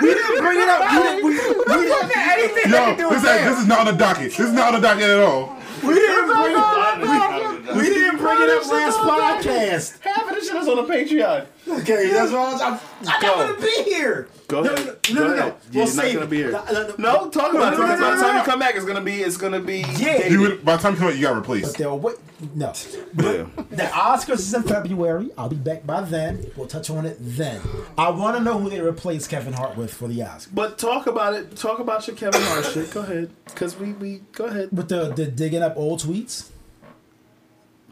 [0.00, 0.92] We didn't bring it up.
[0.92, 1.24] We didn't.
[1.24, 2.16] We, we didn't.
[2.16, 4.22] Anything Yo, to do this, with ain't- this is not on the docket.
[4.30, 5.56] This is not on the docket at all.
[5.82, 7.74] We didn't bring it.
[7.74, 10.00] We, we didn't bring it up last podcast.
[10.00, 11.46] half of the shit is on the Patreon.
[11.80, 12.74] Okay, that's what I'm.
[12.74, 13.26] I'm, I'm Go.
[13.28, 14.28] not gonna be here.
[14.48, 14.86] Go no, ahead.
[14.86, 15.38] No, Go no, no, ahead.
[15.38, 15.56] no.
[15.72, 16.50] You're We'll not gonna be here.
[16.52, 16.94] No, no, no.
[16.98, 17.78] No, talk about it.
[17.78, 19.60] No, no, Because no, by the time you come back, it's gonna be it's gonna
[19.60, 20.26] be Yeah.
[20.26, 21.72] You would, by the time you come out, you got replaced.
[21.72, 22.16] But they'll wait.
[22.54, 22.66] No.
[22.68, 23.46] Yeah.
[23.70, 25.30] The Oscars is in February.
[25.36, 26.50] I'll be back by then.
[26.56, 27.60] We'll touch on it then.
[27.98, 30.48] I want to know who they replace Kevin Hart with for the Oscars.
[30.54, 31.54] But talk about it.
[31.54, 32.90] Talk about your Kevin Hart shit.
[32.92, 33.30] Go ahead.
[33.44, 34.70] Because we we go ahead.
[34.72, 36.48] With the, the digging up old tweets,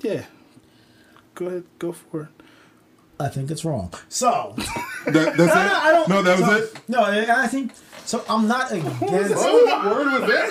[0.01, 0.25] Yeah.
[1.35, 1.65] Go ahead.
[1.79, 2.29] Go for it.
[3.19, 3.93] I think it's wrong.
[4.09, 4.55] So,
[5.07, 5.47] That, that's no, it?
[5.47, 6.09] no, I don't.
[6.09, 6.81] no, that was so- it?
[6.89, 7.73] No, I I think
[8.07, 8.25] so.
[8.29, 9.01] I'm not against.
[9.01, 9.07] The
[9.85, 10.49] word was that?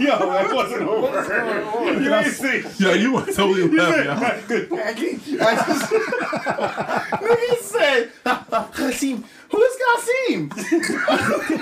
[0.00, 2.02] Yo, that wasn't over.
[2.02, 2.64] You ain't see.
[2.82, 4.16] Yo, you were totally left, yo.
[4.48, 5.18] Good packing.
[5.20, 5.36] He
[7.60, 10.50] said, Kasim, who is Kasim?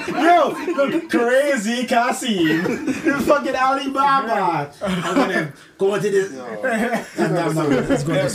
[0.14, 2.62] Yo, look, crazy Kasim.
[2.66, 4.70] It's fucking Alibaba.
[4.82, 6.32] I'm gonna go into this.
[7.18, 8.28] I'm not- it's gonna be.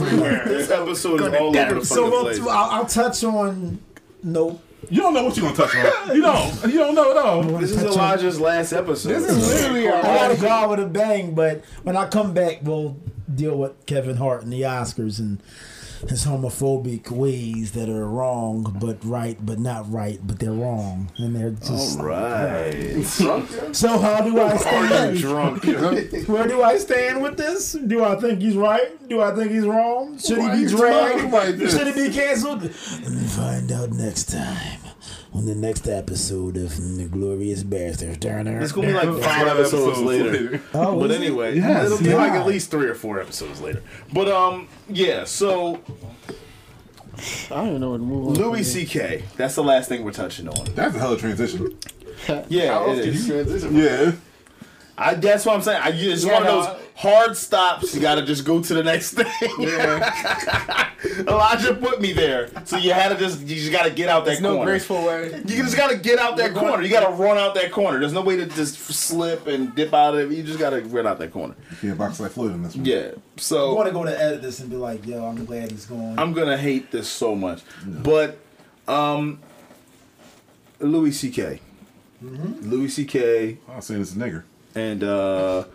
[0.49, 2.39] This episode is all over the So fucking we'll, place.
[2.41, 3.79] I'll, I'll touch on.
[4.23, 4.61] Nope.
[4.89, 6.15] You don't know what you're gonna touch on.
[6.15, 6.63] You don't.
[6.71, 7.57] You don't know no.
[7.59, 9.09] This is Elijah's last episode.
[9.09, 12.59] This is literally I a gotta go with a bang, but when I come back,
[12.63, 12.97] we'll
[13.33, 15.41] deal with Kevin Hart and the Oscars and
[16.07, 21.35] his homophobic ways that are wrong, but right, but not right, but they're wrong, and
[21.35, 21.99] they're just.
[21.99, 23.03] right.
[23.03, 25.17] So how do I stand?
[25.17, 25.63] Drunk.
[26.27, 27.73] Where do I stand with this?
[27.73, 29.07] Do I think he's right?
[29.09, 30.17] Do I think he's wrong?
[30.19, 31.31] Should Why he be dragged?
[31.31, 31.55] like?
[31.69, 32.61] Should he be canceled?
[32.63, 34.79] Let me find out next time
[35.33, 38.17] on the next episode of The Glorious Bastards.
[38.17, 38.59] Turner.
[38.61, 40.61] It's gonna be like five episodes later.
[40.73, 41.21] Oh, But is it?
[41.23, 43.83] anyway, Yes, it'll be like at least three or four episodes later.
[44.11, 45.23] But um, yeah.
[45.25, 45.81] So
[47.51, 48.33] I don't know what to move on.
[48.35, 49.23] Louis C.K.
[49.37, 50.65] That's the last thing we're touching on.
[50.73, 51.77] That's a hell of a transition.
[52.49, 53.27] Yeah, it is.
[53.27, 54.11] Yeah.
[54.99, 55.81] I, that's what I'm saying.
[55.81, 57.95] I, it's Yeah, one of those hard stops.
[57.95, 59.25] You got to just go to the next thing.
[61.27, 64.25] Elijah put me there, so you had to just you just got to get out
[64.25, 64.57] that corner.
[64.59, 65.31] No graceful way.
[65.45, 66.83] You just got to get out that corner.
[66.83, 67.99] You got to run out that corner.
[67.99, 70.35] There's no way to just slip and dip out of it.
[70.35, 71.55] You just got to run out that corner.
[71.81, 72.83] Yeah, box like Floyd in this one.
[72.83, 73.11] Yeah.
[73.15, 75.85] I So want to go to edit this and be like, yo, I'm glad he's
[75.85, 76.19] going.
[76.19, 78.37] I'm gonna hate this so much, but
[78.87, 79.39] um,
[80.79, 81.61] Louis C.K.
[82.21, 83.57] Louis C.K.
[83.69, 84.43] I was saying it's a nigger.
[84.75, 85.65] And uh,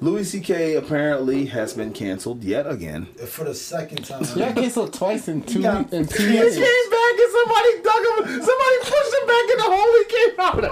[0.00, 0.74] Louis C.K.
[0.74, 3.06] apparently has been canceled yet again.
[3.26, 4.24] For the second time.
[4.36, 5.80] Yeah, canceled twice in two Yeah.
[5.92, 6.54] in two He years.
[6.56, 8.42] came back and somebody dug him.
[8.42, 9.94] Somebody pushed him back in the hole.
[9.98, 10.62] He came out.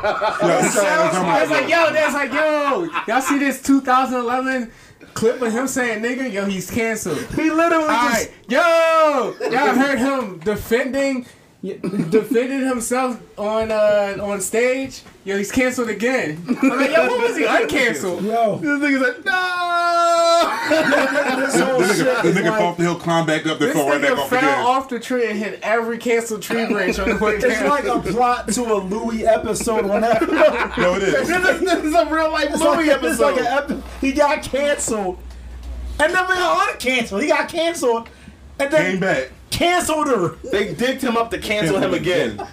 [0.42, 4.70] Yeah, it's- I was like, yo, that's like, yo, y'all see this 2011
[5.14, 6.30] clip of him saying nigga?
[6.32, 7.18] Yo, he's canceled.
[7.34, 8.28] he literally All just.
[8.28, 11.26] right, yo, y'all heard him defending,
[11.62, 15.02] defended himself on uh on stage.
[15.24, 16.42] Yo, he's canceled again.
[16.60, 18.22] I'm like, yo, what was he uncanceled?
[18.24, 20.58] Yo, This nigga's like, no.
[21.40, 23.68] this The whole nigga, the nigga like, fell off the hill, climbed back up, then
[23.68, 24.58] This fell right back nigga off fell again.
[24.66, 27.68] off the tree and hit every canceled tree branch on the way it's down.
[27.68, 29.86] like a plot to a Louie episode.
[29.86, 31.28] Whenever No, it is.
[31.28, 33.70] this, is, this is a real life it's Louis like, it's like episode.
[33.70, 35.18] an epi- he got canceled,
[36.00, 37.22] and then we got uncanceled.
[37.22, 38.08] He got canceled,
[38.58, 39.30] and then Came back.
[39.50, 40.36] canceled her.
[40.50, 42.36] they digged him up to cancel him again.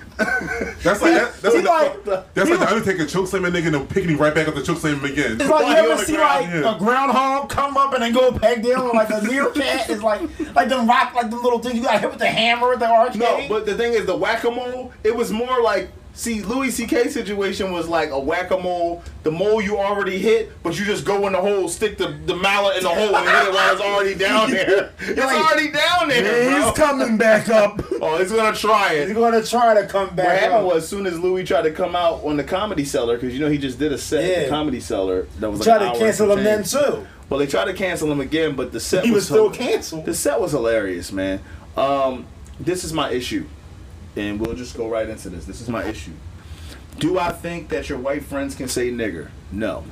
[0.84, 3.50] That's like that, that's He like, like, the, that's like the Undertaker choke slam a
[3.50, 5.40] nigga and then picking him right back up to choke slam him again.
[5.40, 6.76] It's like you ever see ground, like yeah.
[6.76, 10.22] a groundhog come up and then go back down or like a meerkat is like
[10.56, 12.90] like them rock like them little things you got hit with the hammer at the
[12.90, 13.20] arcade.
[13.20, 15.90] No, but the thing is, the whack a mole, it was more like,
[16.20, 17.08] see, Louis C.K.
[17.10, 19.02] situation was like a whack a mole.
[19.24, 22.36] The mole you already hit, but you just go in the hole, stick the, the
[22.36, 24.92] mallet in the hole, and hit it while it's already down there.
[25.00, 26.74] It's already down there, he's bro.
[26.74, 27.82] coming back up.
[28.02, 29.10] Oh, he's gonna try it.
[29.10, 30.26] He's gonna try to come back.
[30.28, 30.74] What happened up.
[30.74, 33.42] was, as soon as Louis tried to come out on the Comedy Cellar, because you
[33.42, 35.94] know he just did a set at the Comedy Cellar that was like Try an
[35.94, 37.06] to cancel him then too.
[37.30, 40.06] Well, they tried to cancel him again, but the set He was still hil- canceled.
[40.06, 41.42] The set was hilarious, man.
[41.76, 42.26] Um,
[42.58, 43.46] this is my issue,
[44.16, 45.46] and we'll just go right into this.
[45.46, 46.12] This is my issue.
[46.98, 49.30] Do I think that your white friends can say nigger?
[49.52, 49.84] No.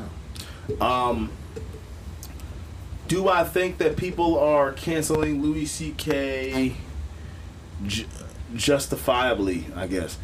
[0.82, 1.32] Um,
[3.08, 6.76] do I think that people are canceling Louis C.K.
[7.86, 8.06] Ju-
[8.54, 9.68] justifiably?
[9.76, 10.18] I guess.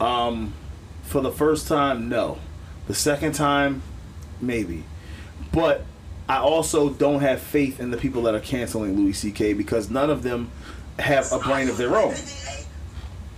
[0.00, 0.52] Um,
[1.02, 2.38] for the first time, no.
[2.86, 3.82] The second time,
[4.40, 4.84] maybe.
[5.52, 5.84] But
[6.28, 9.54] I also don't have faith in the people that are canceling Louis C.K.
[9.54, 10.50] because none of them
[10.98, 12.14] have a brain of their own.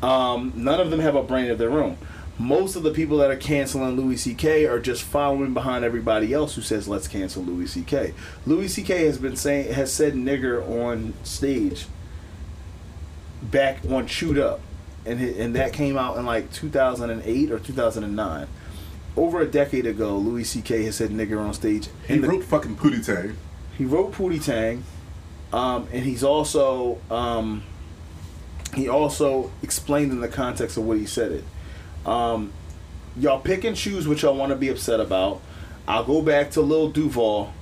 [0.02, 1.96] Um, none of them have a brain of their own.
[2.38, 4.64] Most of the people that are canceling Louis C.K.
[4.66, 8.14] are just following behind everybody else who says let's cancel Louis C.K.
[8.46, 9.06] Louis C.K.
[9.06, 11.86] has been saying has said nigger on stage
[13.42, 14.60] back on Chewed Up,
[15.04, 18.46] and and that came out in like 2008 or 2009.
[19.16, 20.84] Over a decade ago, Louis C.K.
[20.84, 21.88] has said nigger on stage.
[22.06, 23.36] He the- wrote fucking Pootie Tang.
[23.76, 24.84] he wrote Pootie Tang,
[25.52, 27.64] um, and he's also um,
[28.74, 31.44] he also explained in the context of what he said it.
[32.06, 32.52] Um,
[33.16, 35.40] y'all pick and choose what y'all want to be upset about.
[35.86, 37.52] I'll go back to Lil Duval,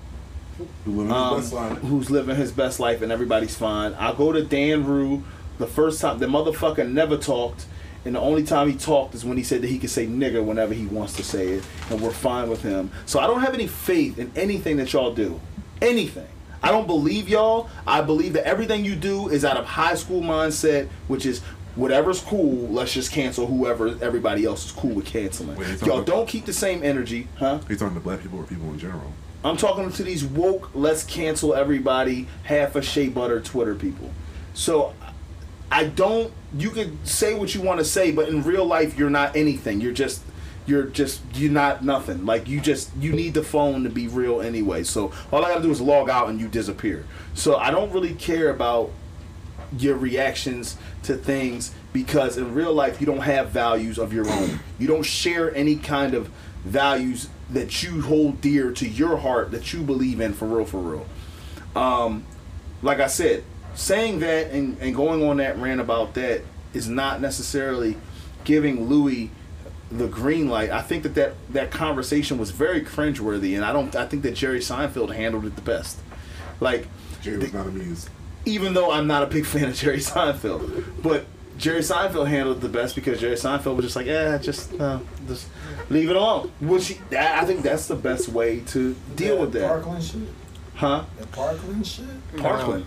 [0.85, 3.95] Who lived his um, who's living his best life and everybody's fine.
[3.99, 5.23] I'll go to Dan Rue.
[5.59, 7.67] The first time the motherfucker never talked,
[8.05, 10.45] and the only time he talked is when he said that he could say nigger
[10.45, 12.91] whenever he wants to say it, and we're fine with him.
[13.07, 15.41] So I don't have any faith in anything that y'all do.
[15.81, 16.29] Anything.
[16.63, 17.69] I don't believe y'all.
[17.87, 21.43] I believe that everything you do is out of high school mindset, which is
[21.77, 25.57] whatever's cool, let's just cancel whoever everybody else is cool with canceling.
[25.57, 27.61] Wait, you Y'all don't keep the same energy, huh?
[27.69, 29.13] He's talking to black people or people in general.
[29.45, 34.11] I'm talking to these woke, let's cancel everybody, half a shea butter Twitter people.
[34.55, 34.95] So
[35.71, 39.11] I don't you could say what you want to say, but in real life you're
[39.11, 39.81] not anything.
[39.81, 40.23] You're just
[40.67, 42.27] you're just you're not nothing.
[42.27, 44.83] Like you just you need the phone to be real anyway.
[44.85, 47.05] So all I gotta do is log out and you disappear.
[47.35, 48.91] So I don't really care about
[49.79, 54.61] your reactions to things because in real life you don't have values of your own.
[54.79, 56.31] You don't share any kind of
[56.65, 60.79] values that you hold dear to your heart that you believe in for real for
[60.79, 61.07] real.
[61.77, 62.25] Um,
[62.83, 63.45] like I said,
[63.75, 66.43] saying that and, and going on that rant about that
[66.75, 67.97] is not necessarily
[68.45, 69.31] giving Louis
[69.91, 70.71] the green light.
[70.71, 73.95] I think that that, that conversation was very cringeworthy, and I don't.
[73.95, 75.99] I think that Jerry Seinfeld handled it the best.
[76.61, 76.87] Like,
[77.23, 78.09] Jerry was not amused.
[78.45, 81.27] even though I'm not a big fan of Jerry Seinfeld, but
[81.59, 84.99] Jerry Seinfeld handled it the best because Jerry Seinfeld was just like, yeah, just uh,
[85.27, 85.49] just
[85.89, 86.51] leave it alone.
[86.61, 90.21] Which he, that, I think that's the best way to deal with that, Parkland shit.
[90.75, 91.05] huh?
[91.19, 92.05] That Parkland shit.
[92.37, 92.85] Parkland.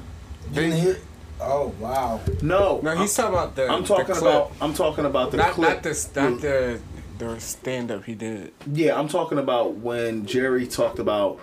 [0.50, 0.98] You didn't hear?
[1.42, 2.20] Oh wow.
[2.42, 3.68] No, No, he's talking about the.
[3.70, 4.22] I'm the talking clip.
[4.22, 4.52] about.
[4.62, 5.70] I'm talking about the not clip.
[5.76, 6.80] not the not the
[7.18, 8.54] the stand up he did.
[8.72, 11.40] Yeah, I'm talking about when Jerry talked about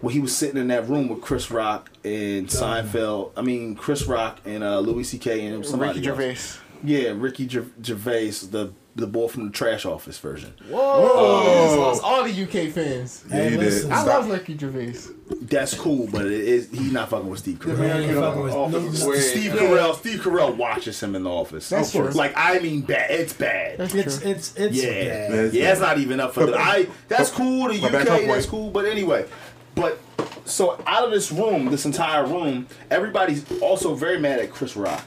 [0.00, 3.32] when he was sitting in that room with Chris Rock and Seinfeld.
[3.36, 5.46] I mean, Chris Rock and uh, Louis C.K.
[5.46, 6.16] and somebody Ricky else.
[6.18, 6.58] Gervais.
[6.84, 10.52] Yeah, Ricky Ger- Gervais, the the boy from the Trash Office version.
[10.68, 11.44] Whoa!
[11.66, 13.24] Just lost all the UK fans.
[13.30, 13.98] Yeah, he listen, did.
[13.98, 14.94] I love Ricky Gervais.
[15.42, 17.78] That's cool, but it is he's not fucking with Steve Carell.
[17.78, 21.30] Man, you fucking with- Office no, Steve way- Carell, Steve Carell watches him in the
[21.30, 21.68] office.
[21.70, 22.10] That's true.
[22.10, 23.10] Like I mean, bad.
[23.10, 23.78] It's bad.
[23.78, 24.30] That's It's true.
[24.30, 25.54] it's it's Yeah, bad.
[25.54, 26.56] yeah, it's not even up for the.
[26.58, 27.68] I that's cool.
[27.68, 28.50] The UK, that's boy.
[28.50, 28.70] cool.
[28.70, 29.26] But anyway,
[29.74, 29.98] but
[30.44, 35.02] so out of this room, this entire room, everybody's also very mad at Chris Rock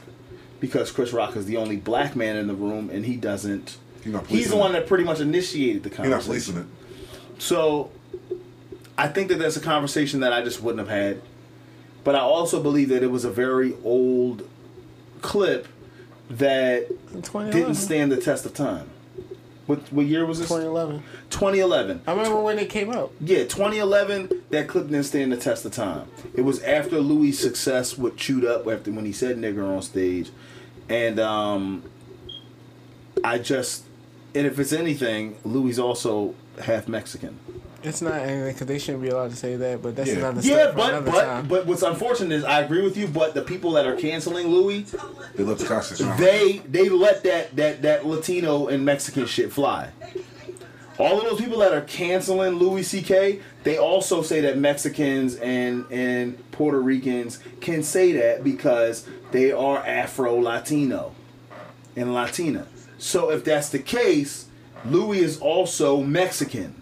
[0.60, 3.78] because Chris Rock is the only black man in the room, and he doesn't.
[4.02, 6.54] He not He's the one that pretty much initiated the You're not conversation.
[6.54, 6.70] policing
[7.36, 7.42] it.
[7.42, 7.90] So
[8.96, 11.20] I think that that's a conversation that I just wouldn't have had.
[12.04, 14.48] But I also believe that it was a very old
[15.22, 15.66] clip
[16.30, 16.88] that
[17.50, 18.88] didn't stand the test of time.
[19.66, 20.48] What what year was this?
[20.48, 21.02] 2011.
[21.30, 22.02] 2011.
[22.06, 23.12] I remember when it came out.
[23.20, 24.44] Yeah, 2011.
[24.50, 26.08] That clip didn't stand the test of time.
[26.34, 30.30] It was after Louis' success with "Chewed Up," after when he said "nigger" on stage,
[30.88, 31.82] and um,
[33.24, 33.84] I just,
[34.34, 37.38] and if it's anything, Louis also half Mexican.
[37.86, 40.16] It's not anything because they shouldn't be allowed to say that, but that's Yeah.
[40.16, 41.46] another Yeah, story but another but time.
[41.46, 43.06] but what's unfortunate is I agree with you.
[43.06, 44.84] But the people that are canceling Louis,
[45.36, 46.10] They love the costume.
[46.18, 49.90] they they let that that that Latino and Mexican shit fly.
[50.98, 53.40] All of those people that are canceling Louis C.K.
[53.64, 59.78] They also say that Mexicans and and Puerto Ricans can say that because they are
[59.86, 61.12] Afro Latino
[61.94, 62.66] and Latina.
[62.98, 64.46] So if that's the case,
[64.84, 66.74] Louis is also Mexican.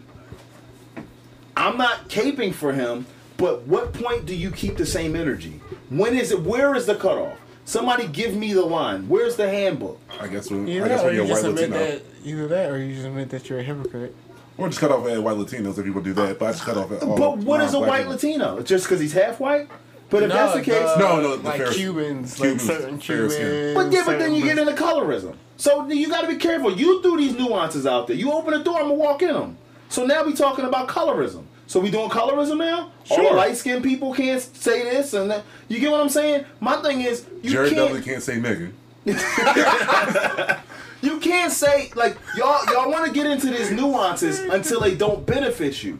[1.56, 3.06] I'm not caping for him,
[3.36, 5.60] but what point do you keep the same energy?
[5.90, 6.40] When is it?
[6.40, 7.38] Where is the cutoff?
[7.64, 9.08] Somebody give me the line.
[9.08, 9.98] Where's the handbook?
[10.20, 11.90] I guess when, Either I guess or when you you're a just white admit Latino.
[11.98, 12.02] that.
[12.28, 14.14] Either that, or you just admit that you're a hypocrite.
[14.58, 16.38] Or just cut off at white Latinos if people do that.
[16.38, 17.16] But I just cut off at all.
[17.16, 18.12] but what is a white people.
[18.12, 18.60] Latino?
[18.62, 19.68] Just because he's half white?
[20.10, 23.28] But if that's the case, No, no, the like fair- Cubans, Cubans, like certain fair
[23.30, 23.46] skin.
[23.48, 23.74] Cubans.
[23.74, 25.34] but yeah, but then you get into colorism.
[25.56, 26.72] So you got to be careful.
[26.76, 28.14] You threw these nuances out there.
[28.16, 29.56] You open the door, I'm gonna walk in them.
[29.94, 31.44] So now we talking about colorism.
[31.68, 32.90] So we doing colorism now?
[33.10, 33.30] All Sure.
[33.30, 35.44] the light skinned people can't say this and that.
[35.68, 36.44] You get what I'm saying?
[36.58, 37.88] My thing is, you Jared can't.
[37.92, 38.72] Dudley can't say nigga.
[41.02, 45.26] You can't say like y'all y'all want to get into these nuances until they don't
[45.26, 45.98] benefit you.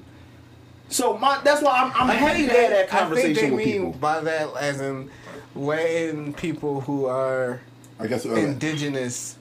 [0.88, 3.66] So my that's why I'm, I'm happy to have that I think conversation they with
[3.66, 3.92] mean people.
[4.00, 5.10] by that as in
[5.54, 7.60] letting people who are
[8.00, 8.24] I guess.
[8.24, 9.36] Uh, indigenous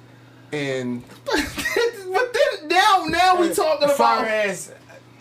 [0.54, 4.72] and but then now now we talking as far about as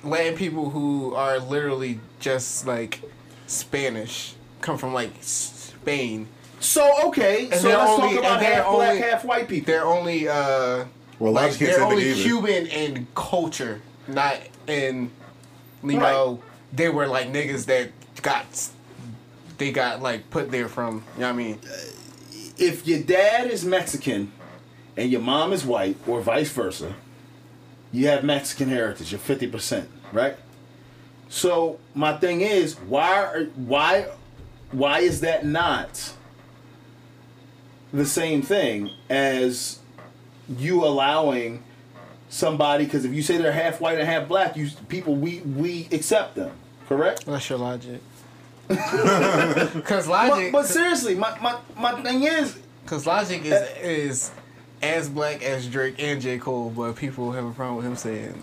[0.04, 3.00] letting people who are literally just like
[3.46, 6.28] Spanish come from like Spain.
[6.60, 7.44] so okay.
[7.50, 9.72] And so they're let's only- talk about and they're half black, half white people.
[9.72, 10.84] They're only uh
[11.18, 12.22] well, like they're only either.
[12.22, 14.36] Cuban in culture, not
[14.66, 15.10] in
[15.84, 16.12] you Right.
[16.12, 16.42] know
[16.72, 17.90] they were like niggas that
[18.22, 18.44] got
[19.58, 21.58] they got like put there from you know what I mean.
[22.58, 24.30] If your dad is Mexican
[24.96, 26.94] and your mom is white, or vice versa,
[27.92, 29.12] you have Mexican heritage.
[29.12, 30.36] You're fifty percent, right?
[31.28, 34.08] So my thing is, why are, why
[34.70, 36.12] why is that not
[37.92, 39.78] the same thing as
[40.48, 41.62] you allowing
[42.28, 42.84] somebody?
[42.84, 46.34] Because if you say they're half white and half black, you people we we accept
[46.34, 46.52] them,
[46.88, 47.24] correct?
[47.26, 48.00] That's your logic.
[48.68, 54.30] Because But, logic, but seriously, my, my my thing is, because logic is is
[54.82, 58.42] as black as Drake and J Cole, but people have a problem with him saying.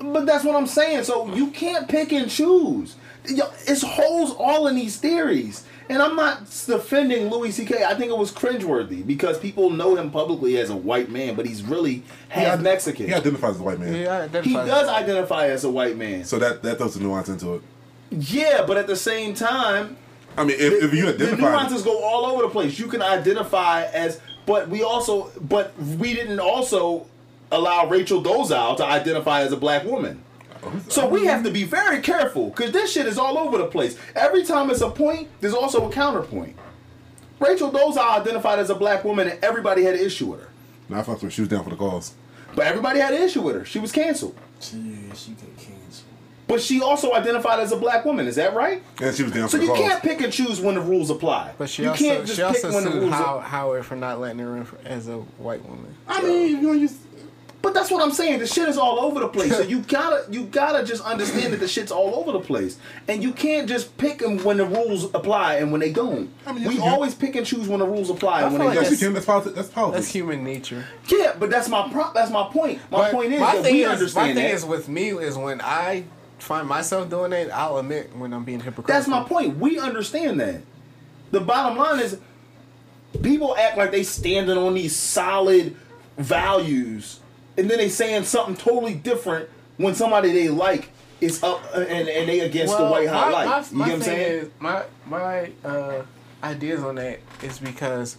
[0.00, 1.04] But that's what I'm saying.
[1.04, 2.96] So you can't pick and choose.
[3.24, 5.64] It's holes all in these theories.
[5.90, 7.82] And I'm not defending Louis C.K.
[7.82, 11.46] I think it was cringeworthy because people know him publicly as a white man, but
[11.46, 13.06] he's really half He- Mexican.
[13.08, 13.94] He identifies as a white man.
[13.96, 16.24] Yeah, He does identify as a white man.
[16.24, 17.62] So that that throws a nuance into it.
[18.10, 19.96] Yeah, but at the same time,
[20.36, 22.78] I mean, if, if you identify, the identify, nuances go all over the place.
[22.78, 24.20] You can identify as,
[24.50, 27.06] but we also, but we didn't also
[27.52, 30.24] allow Rachel Dolezal to identify as a black woman.
[30.88, 33.96] So we have to be very careful because this shit is all over the place.
[34.16, 36.56] Every time it's a point, there's also a counterpoint.
[37.38, 40.48] Rachel Dolezal identified as a black woman, and everybody had an issue with her.
[40.88, 42.14] Nah, I fucked with she was down for the cause.
[42.56, 43.64] But everybody had an issue with her.
[43.64, 44.34] She was canceled.
[44.60, 45.49] Yeah, she got canceled.
[46.50, 48.26] But she also identified as a black woman.
[48.26, 48.82] Is that right?
[49.00, 49.78] And she was down So for the you cause.
[49.78, 51.52] can't pick and choose when the rules apply.
[51.56, 53.14] But she you also can't just she also pick when the sued rules.
[53.14, 55.94] How, Howard for not letting her in for, as a white woman.
[56.08, 56.88] I mean, you know, you.
[57.62, 58.38] But that's what I'm saying.
[58.38, 59.54] The shit is all over the place.
[59.54, 63.22] so you gotta you gotta just understand that the shit's all over the place, and
[63.22, 66.30] you can't just pick them when the rules apply and when they don't.
[66.46, 68.62] I mean, we you always pick and choose when the rules apply I and when
[68.62, 69.06] feel they like Yes, you don't.
[69.08, 69.12] can.
[69.14, 69.56] That's politics.
[69.56, 70.04] That's politics.
[70.06, 70.86] That's human nature.
[71.08, 72.78] Yeah, but that's my pro- that's my point.
[72.90, 74.54] My But point is my that we is, understand my thing that.
[74.54, 76.04] is with me is when I
[76.40, 78.94] find myself doing it, I'll admit when I'm being hypocritical.
[78.94, 79.58] That's my point.
[79.58, 80.62] We understand that.
[81.30, 82.18] The bottom line is
[83.22, 85.76] people act like they standing on these solid
[86.16, 87.20] values
[87.56, 90.90] and then they saying something totally different when somebody they like
[91.20, 93.46] is up uh, and, and they against the white hot my, light.
[93.46, 94.38] My, you my get what I'm saying?
[94.44, 96.02] Is, my my uh,
[96.42, 98.16] ideas on that is because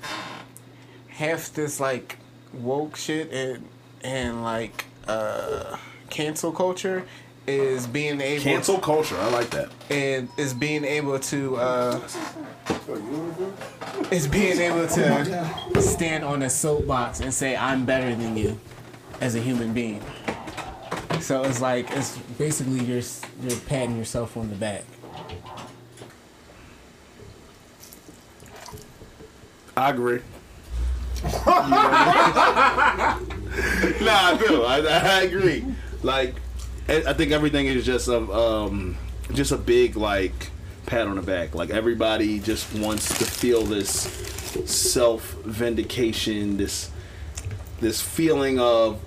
[1.08, 2.18] half this like
[2.54, 3.68] woke shit and
[4.04, 5.78] and like uh,
[6.10, 7.06] cancel culture
[7.48, 9.18] is being able Cancel culture.
[9.18, 9.70] I like that.
[9.90, 12.00] and is being able to uh,
[14.12, 18.60] is being able to stand on a soapbox and say I'm better than you
[19.20, 20.02] as a human being.
[21.20, 23.04] So it's like it's basically you're
[23.44, 24.84] you're patting yourself on the back.
[29.76, 30.20] I agree.
[31.24, 31.32] nah,
[34.30, 34.64] I do.
[34.64, 35.66] I, I agree.
[36.04, 36.36] Like,
[36.92, 38.98] I think everything is just a um,
[39.34, 40.50] just a big like
[40.86, 41.56] pat on the back.
[41.56, 43.92] Like everybody just wants to feel this
[44.66, 46.92] self vindication, this
[47.80, 49.00] this feeling of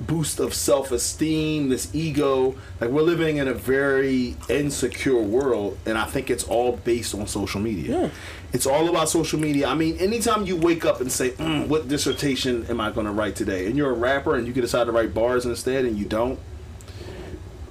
[0.00, 2.54] boost of self esteem, this ego.
[2.80, 7.26] Like we're living in a very insecure world, and I think it's all based on
[7.26, 8.10] social media.
[8.52, 9.66] It's all about social media.
[9.66, 13.12] I mean, anytime you wake up and say, mm, "What dissertation am I going to
[13.12, 15.98] write today?" and you're a rapper and you can decide to write bars instead, and
[15.98, 16.38] you don't,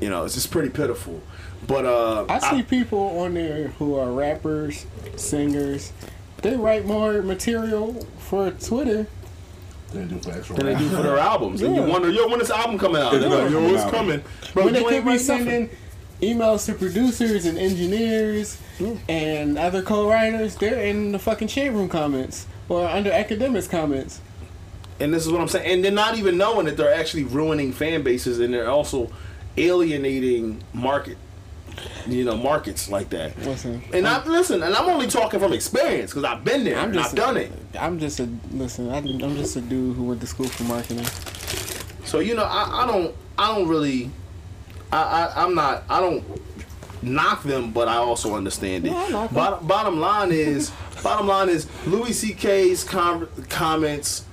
[0.01, 1.21] you know, it's just pretty pitiful.
[1.67, 5.93] But uh, I see people on there who are rappers, singers.
[6.41, 9.05] They write more material for Twitter.
[9.93, 11.67] They do for actual than they do for their albums, Yeah.
[11.67, 13.13] and you wonder, yo, when this album coming out?
[13.13, 14.23] It's like, yo, coming what's coming?
[14.53, 15.69] Bro, when they you could ain't be sending
[16.21, 18.57] emails to producers and engineers
[19.07, 24.21] and other co-writers, they're in the fucking shade room comments or under academics comments.
[24.99, 25.69] And this is what I'm saying.
[25.69, 29.11] And they're not even knowing that they're actually ruining fan bases and they're also
[29.57, 31.17] alienating market
[32.07, 33.37] you know, markets like that.
[33.39, 36.97] Listen, And I listen, and I'm only talking from experience because I've been there and
[36.99, 37.51] I've done it.
[37.79, 38.91] I'm just a listen.
[38.91, 41.05] I'm, I'm just a dude who went to school for marketing.
[42.05, 44.11] So you know, I, I don't, I don't really,
[44.91, 46.23] I, I, I'm not, I don't
[47.01, 48.91] knock them, but I also understand it.
[48.91, 50.71] No, I bottom, bottom line is,
[51.03, 54.25] bottom line is Louis C.K.'s com- comments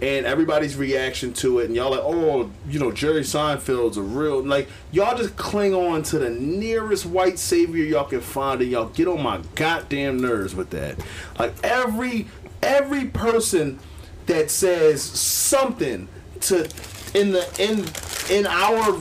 [0.00, 4.42] and everybody's reaction to it, and y'all like, oh, you know, Jerry Seinfeld's a real
[4.42, 8.88] like, y'all just cling on to the nearest white savior y'all can find, and y'all
[8.88, 10.98] get on my goddamn nerves with that.
[11.38, 12.26] Like every
[12.62, 13.78] every person
[14.26, 16.08] that says something
[16.40, 16.68] to
[17.14, 17.86] in the in
[18.34, 18.92] in our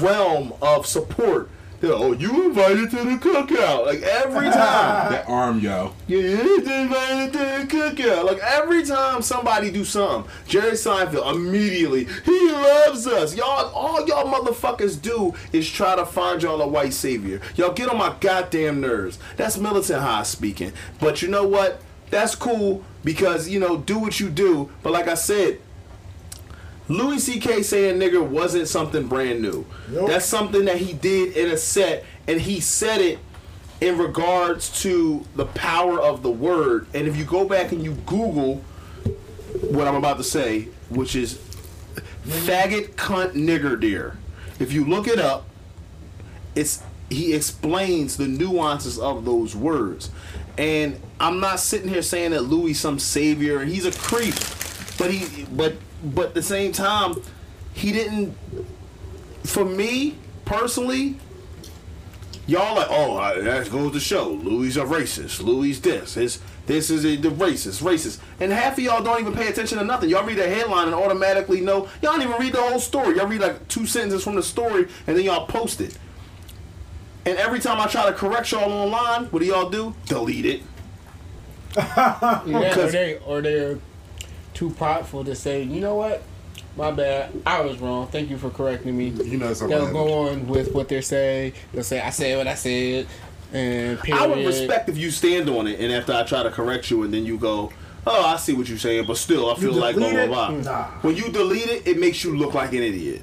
[0.00, 1.50] realm of support.
[1.92, 4.94] Oh, you invited to the cookout like every time.
[5.14, 5.92] That arm, yo.
[6.06, 8.24] Yeah, you invited to the cookout.
[8.24, 13.36] Like every time somebody do something, Jerry Seinfeld immediately he loves us.
[13.36, 17.40] Y'all, all y'all motherfuckers do is try to find y'all a white savior.
[17.56, 19.18] Y'all get on my goddamn nerves.
[19.36, 20.72] That's militant high speaking.
[21.00, 21.80] But you know what?
[22.10, 24.70] That's cool because you know do what you do.
[24.82, 25.60] But like I said,
[26.88, 27.62] Louis C.K.
[27.62, 29.64] saying nigger wasn't something brand new.
[29.88, 33.18] That's something that he did in a set, and he said it
[33.80, 36.86] in regards to the power of the word.
[36.94, 38.56] And if you go back and you Google
[39.62, 41.38] what I'm about to say, which is
[42.26, 44.18] faggot, cunt, nigger, dear,
[44.58, 45.46] if you look it up,
[46.54, 50.10] it's he explains the nuances of those words.
[50.56, 54.34] And I'm not sitting here saying that Louis some savior and he's a creep,
[54.98, 55.74] but he but
[56.04, 57.14] but at the same time,
[57.72, 58.36] he didn't.
[59.44, 61.18] For me personally,
[62.46, 65.42] y'all like, oh, that goes to show Louis is a racist.
[65.42, 66.14] Louis this.
[66.14, 68.18] His this is a the racist, racist.
[68.40, 70.08] And half of y'all don't even pay attention to nothing.
[70.08, 71.88] Y'all read the headline and automatically know.
[72.00, 73.16] Y'all don't even read the whole story.
[73.16, 75.98] Y'all read like two sentences from the story and then y'all post it.
[77.26, 79.94] And every time I try to correct y'all online, what do y'all do?
[80.06, 80.62] Delete it.
[82.46, 83.78] Yeah, or they or they're
[84.54, 86.22] too prideful to say, you know what,
[86.76, 88.06] my bad, I was wrong.
[88.08, 89.08] Thank you for correcting me.
[89.08, 89.76] You know something.
[89.76, 91.52] They'll go on with what they're saying.
[91.72, 93.06] They'll say, I said what I said,
[93.52, 94.22] and period.
[94.22, 97.02] I would respect if you stand on it and after I try to correct you
[97.02, 97.72] and then you go,
[98.06, 100.62] oh, I see what you're saying, but still I feel like blah, delete blah, it?
[100.62, 100.72] blah.
[100.72, 100.84] Nah.
[101.02, 103.22] When you delete it, it makes you look like an idiot.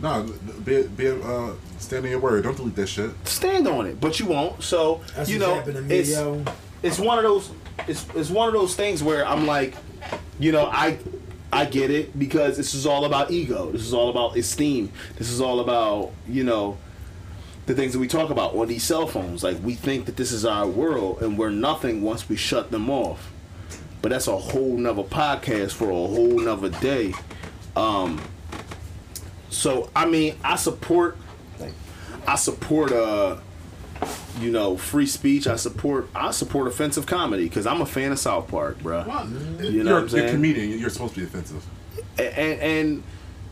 [0.00, 0.22] No,
[0.64, 2.44] be, be uh, stand on your word.
[2.44, 3.10] Don't delete that shit.
[3.24, 4.62] stand on it, but you won't.
[4.62, 6.44] So That's you know, to me, it's yo.
[6.82, 7.50] it's one of those
[7.88, 9.74] it's it's one of those things where I'm like,
[10.38, 10.98] you know, I
[11.52, 13.70] I get it because this is all about ego.
[13.70, 14.92] This is all about esteem.
[15.16, 16.78] This is all about you know
[17.66, 19.42] the things that we talk about on these cell phones.
[19.42, 22.88] Like we think that this is our world and we're nothing once we shut them
[22.90, 23.30] off.
[24.00, 27.12] But that's a whole nother podcast for a whole nother day.
[27.76, 28.20] Um,
[29.50, 31.16] so I mean, I support
[32.26, 33.38] I support uh
[34.40, 35.46] you know free speech.
[35.46, 39.04] I support I support offensive comedy because I'm a fan of South Park, bro.
[39.60, 40.78] You know you're, what I'm you're a comedian.
[40.78, 41.64] You're supposed to be offensive.
[42.18, 43.02] and, and and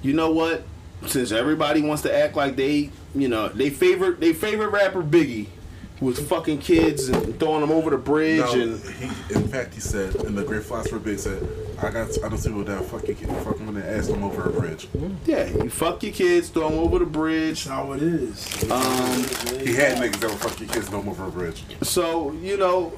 [0.03, 0.65] you know what?
[1.07, 5.47] Since everybody wants to act like they, you know, they favorite they favorite rapper Biggie
[6.01, 9.81] was fucking kids and throwing them over the bridge No, and he, in fact, he
[9.81, 11.43] said, and the great philosopher Big said,
[11.83, 14.49] "I got, I don't see what that fucking kid, fucking when they asked him over
[14.49, 14.89] a bridge."
[15.25, 17.65] yeah, you fuck your kids, throw them over the bridge.
[17.65, 18.71] That's how it is.
[18.71, 21.65] Um, He had niggas that would fuck your kids, throw them over a bridge.
[21.83, 22.93] so you know,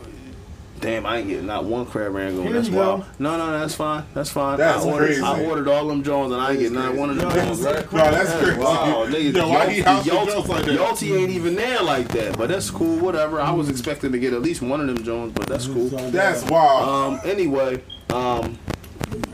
[0.81, 2.45] damn, I ain't getting not one crab rangoon.
[2.45, 2.97] Here That's you go.
[2.97, 3.05] wild.
[3.19, 4.05] No, no, that's fine.
[4.15, 4.59] That's fine.
[4.59, 5.23] That's I ordered, crazy.
[5.23, 7.63] I ordered all them Jones and I ain't getting not one of them Jones.
[7.63, 7.93] Right?
[7.93, 8.59] No, that's crazy.
[8.59, 10.79] Wow, nigga, Yo, why he house Yalty, Jones like that?
[10.79, 12.99] Yalty ain't even there like that, but that's cool.
[12.99, 13.41] Whatever.
[13.41, 15.89] I was expecting to get at least one of them Jones, but that's cool.
[15.89, 16.89] That's wild.
[16.89, 17.21] Um.
[17.25, 18.59] Anyway, um,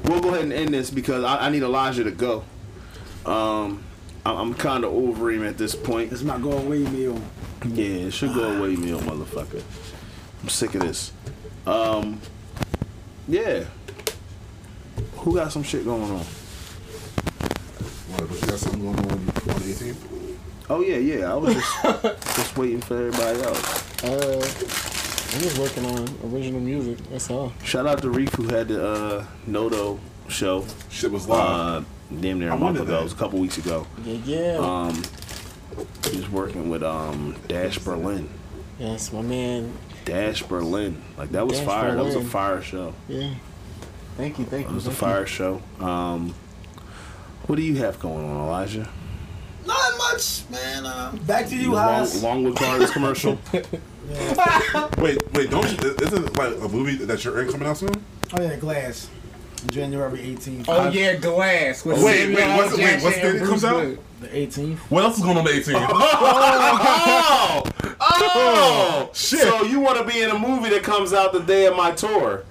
[0.05, 2.45] we'll go ahead and end this because I, I need Elijah to go.
[3.27, 3.83] Um,
[4.27, 6.13] I'm, I'm kind of over him at this point.
[6.13, 7.21] It's my going away meal.
[7.67, 9.63] Yeah, it should go away, meal, motherfucker.
[10.43, 11.13] I'm sick of this.
[11.67, 12.21] Um.
[13.29, 13.65] Yeah.
[15.19, 16.19] Who got some shit going on?
[18.11, 19.97] What, you got something going on on the 18th?
[20.71, 21.33] Oh yeah, yeah.
[21.33, 21.83] I was just
[22.37, 24.05] just waiting for everybody else.
[24.05, 24.37] Uh,
[25.35, 26.99] I'm just working on original music.
[27.11, 27.53] That's all.
[27.65, 30.65] Shout out to Reef who had the uh, Nodo show.
[30.91, 31.41] Shit was live.
[31.41, 31.85] Uh,
[32.21, 32.93] damn near I a month wanted ago.
[32.93, 33.01] that.
[33.01, 33.87] It was a couple weeks ago.
[34.05, 34.59] Yeah, yeah.
[34.59, 35.03] Um,
[36.11, 38.29] he's working with um Dash Berlin.
[38.79, 39.73] yes, my man.
[40.05, 41.03] Dash Berlin.
[41.17, 41.95] Like that was Dash fire.
[41.95, 42.95] That was a fire show.
[43.09, 43.35] Yeah.
[44.17, 44.69] Thank you, thank you.
[44.69, 44.75] It you.
[44.75, 45.63] was a thank fire show.
[45.81, 46.35] Um,
[47.47, 48.89] what do you have going on, Elijah?
[49.67, 50.87] Not much, man.
[50.87, 52.23] Uh, back to you, Long, Haas.
[52.23, 53.39] Longwood Gardens commercial.
[54.99, 55.97] Wait, wait, don't you?
[56.03, 57.89] Isn't like a movie that you're in coming out soon?
[58.35, 59.09] Oh yeah, Glass.
[59.69, 60.65] January 18th.
[60.69, 61.85] Oh yeah, Glass.
[61.85, 63.97] With oh, Wait, wait, what's- wait, Jackson what's the date comes out?
[64.21, 64.79] The 18th.
[64.91, 65.87] What else is going on the 18th?
[65.93, 67.63] oh,
[68.01, 69.41] oh, shit.
[69.41, 71.91] So you want to be in a movie that comes out the day of my
[71.93, 72.45] tour?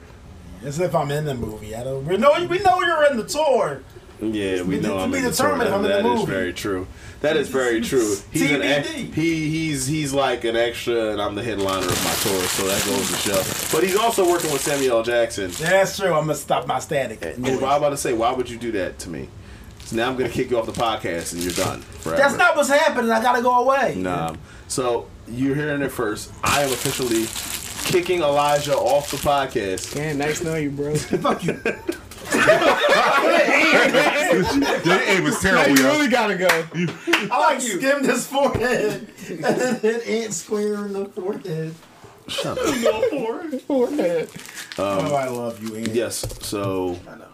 [0.64, 1.76] As if I'm in the movie.
[1.76, 2.06] I don't.
[2.06, 2.32] We know.
[2.48, 3.82] We know you're in the tour.
[4.22, 5.98] Yeah, we be- know to I'm be in the determined if I'm in the That
[6.00, 6.26] is movie.
[6.32, 6.88] very true.
[7.24, 8.18] That is very true.
[8.34, 9.14] He's an ex- TBD.
[9.14, 12.84] he he's he's like an extra, and I'm the headliner of my tour, so that
[12.86, 13.76] goes to show.
[13.76, 15.04] But he's also working with Samuel L.
[15.04, 15.50] Jackson.
[15.52, 16.08] That's true.
[16.14, 17.24] I'm gonna stop my static.
[17.24, 19.30] And I'm about to say, why would you do that to me?
[19.86, 21.80] So now I'm gonna kick you off the podcast, and you're done.
[21.80, 22.22] Forever.
[22.22, 23.10] That's not what's happening.
[23.10, 23.96] I gotta go away.
[23.96, 24.36] Nah.
[24.68, 26.30] So you're hearing it first.
[26.44, 27.26] I am officially
[27.90, 29.96] kicking Elijah off the podcast.
[29.96, 30.94] Man, nice knowing you, bro.
[30.96, 31.58] Fuck you.
[34.86, 36.48] Your aim is now terrible, you really gotta go.
[37.32, 41.76] I like skimmed his forehead and then hit ant square in the forehead.
[42.28, 43.62] Shut up.
[43.62, 44.30] Forehead.
[44.78, 45.90] oh, I love you, Ant.
[45.90, 46.26] Yes.
[46.46, 47.28] So I know.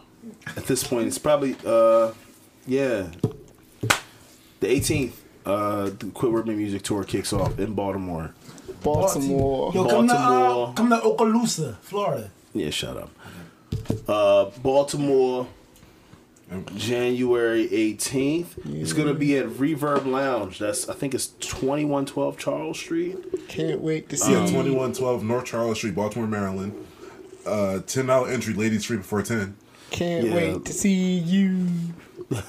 [0.58, 2.12] at this point, it's probably uh,
[2.66, 3.08] yeah,
[4.60, 5.14] the 18th.
[5.46, 8.34] Uh, the Quit Working Music Tour kicks off in Baltimore.
[8.84, 9.72] Baltimore.
[9.74, 12.30] Yo, come to uh, come to Okaloosa, Florida.
[12.54, 13.10] Yeah, shut up.
[14.08, 15.48] Uh, Baltimore,
[16.76, 18.48] January 18th.
[18.66, 20.60] It's gonna be at Reverb Lounge.
[20.60, 23.48] That's I think it's 2112 Charles Street.
[23.48, 24.48] Can't wait to see Yeah, you.
[24.48, 26.74] 2112 North Charles Street, Baltimore, Maryland.
[27.46, 29.56] Uh, $10 entry, ladies free before 10.
[29.92, 30.36] Can't Yeah.
[30.36, 31.66] wait to see you.
[32.32, 32.42] Uh,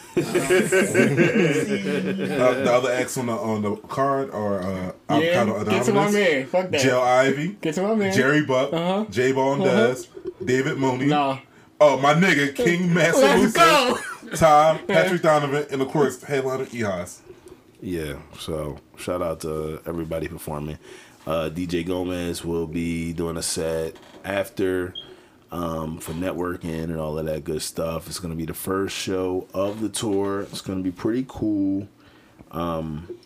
[2.55, 6.11] the other acts on the on the card are uh, Yeah, Avocado get to my
[6.11, 6.47] man.
[6.47, 6.81] Fuck that.
[6.81, 8.13] Jill Ivy, Get to my man.
[8.13, 9.05] Jerry Buck, Uh-huh.
[9.11, 9.71] J Bone Uh-huh.
[9.95, 10.07] Dez,
[10.45, 11.07] David Mooney.
[11.07, 11.39] Nah.
[11.81, 13.99] Oh, my nigga, King Master Let's Musa, go.
[14.37, 17.23] Tom, Patrick Donovan, and of course, headliner E-Hos.
[17.81, 20.79] Yeah, so shout out to everybody performing.
[21.27, 24.95] Uh, DJ Gomez will be doing a set after
[25.51, 28.07] um, for networking and all of that good stuff.
[28.07, 30.43] It's going to be the first show of the tour.
[30.43, 31.89] It's going to be pretty cool.
[32.51, 33.17] Um,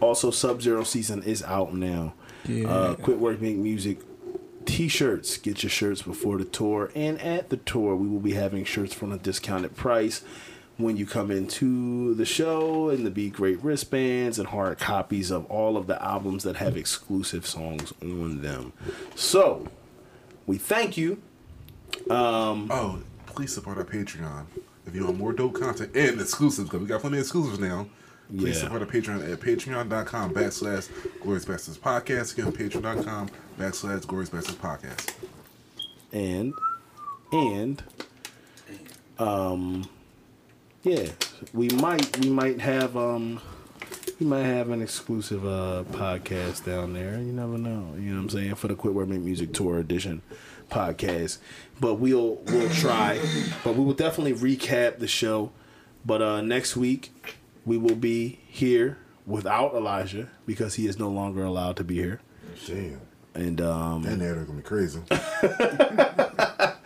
[0.00, 2.14] also, Sub Zero season is out now.
[2.48, 3.98] Uh, Quit Work Make Music
[4.66, 8.64] t-shirts get your shirts before the tour and at the tour we will be having
[8.64, 10.22] shirts from a discounted price
[10.76, 15.44] when you come into the show and the be great wristbands and hard copies of
[15.46, 18.72] all of the albums that have exclusive songs on them
[19.14, 19.66] so
[20.46, 21.20] we thank you
[22.10, 24.46] um Oh, please support our Patreon.
[24.86, 27.86] If you want more dope content and exclusives, because we got plenty of exclusives now.
[28.28, 28.64] Please Yeah.
[28.64, 30.88] support our Patreon at patreon.com backslash
[31.22, 32.36] Glorious Bastards Podcast.
[32.38, 35.14] Again, patreon.com backslash Glorious Bastards Podcast.
[36.12, 36.52] and
[37.32, 37.82] and
[39.18, 39.88] um
[40.82, 41.08] yeah
[41.52, 43.40] we might we might have um
[44.20, 48.22] we might have an exclusive uh podcast down there you never know you know what
[48.22, 50.22] i'm saying for the quit Work Make music tour edition
[50.70, 51.38] podcast
[51.80, 53.18] but we'll we'll try
[53.64, 55.50] but we will definitely recap the show
[56.04, 57.12] but uh next week
[57.64, 62.20] we will be here without Elijah because he is no longer allowed to be here.
[62.64, 63.00] Damn.
[63.36, 65.00] And um, That narrative gonna be crazy.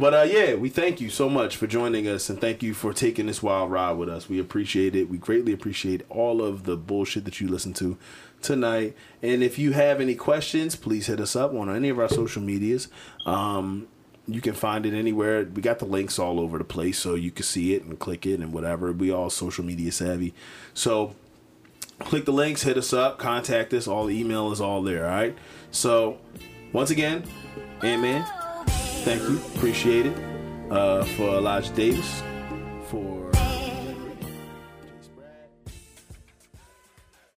[0.00, 2.94] But uh, yeah, we thank you so much for joining us, and thank you for
[2.94, 4.30] taking this wild ride with us.
[4.30, 5.10] We appreciate it.
[5.10, 7.98] We greatly appreciate all of the bullshit that you listen to
[8.40, 8.96] tonight.
[9.22, 12.40] And if you have any questions, please hit us up on any of our social
[12.40, 12.88] medias.
[13.26, 13.88] Um,
[14.26, 15.44] you can find it anywhere.
[15.44, 18.24] We got the links all over the place, so you can see it and click
[18.24, 18.92] it and whatever.
[18.92, 20.32] We all social media savvy,
[20.72, 21.14] so
[21.98, 23.86] click the links, hit us up, contact us.
[23.86, 25.04] All the email is all there.
[25.04, 25.36] All right.
[25.70, 26.18] So
[26.72, 27.24] once again,
[27.82, 28.24] Ant Man.
[29.04, 29.38] Thank you.
[29.56, 30.16] Appreciate it.
[30.70, 32.22] Uh, for Elijah Davis.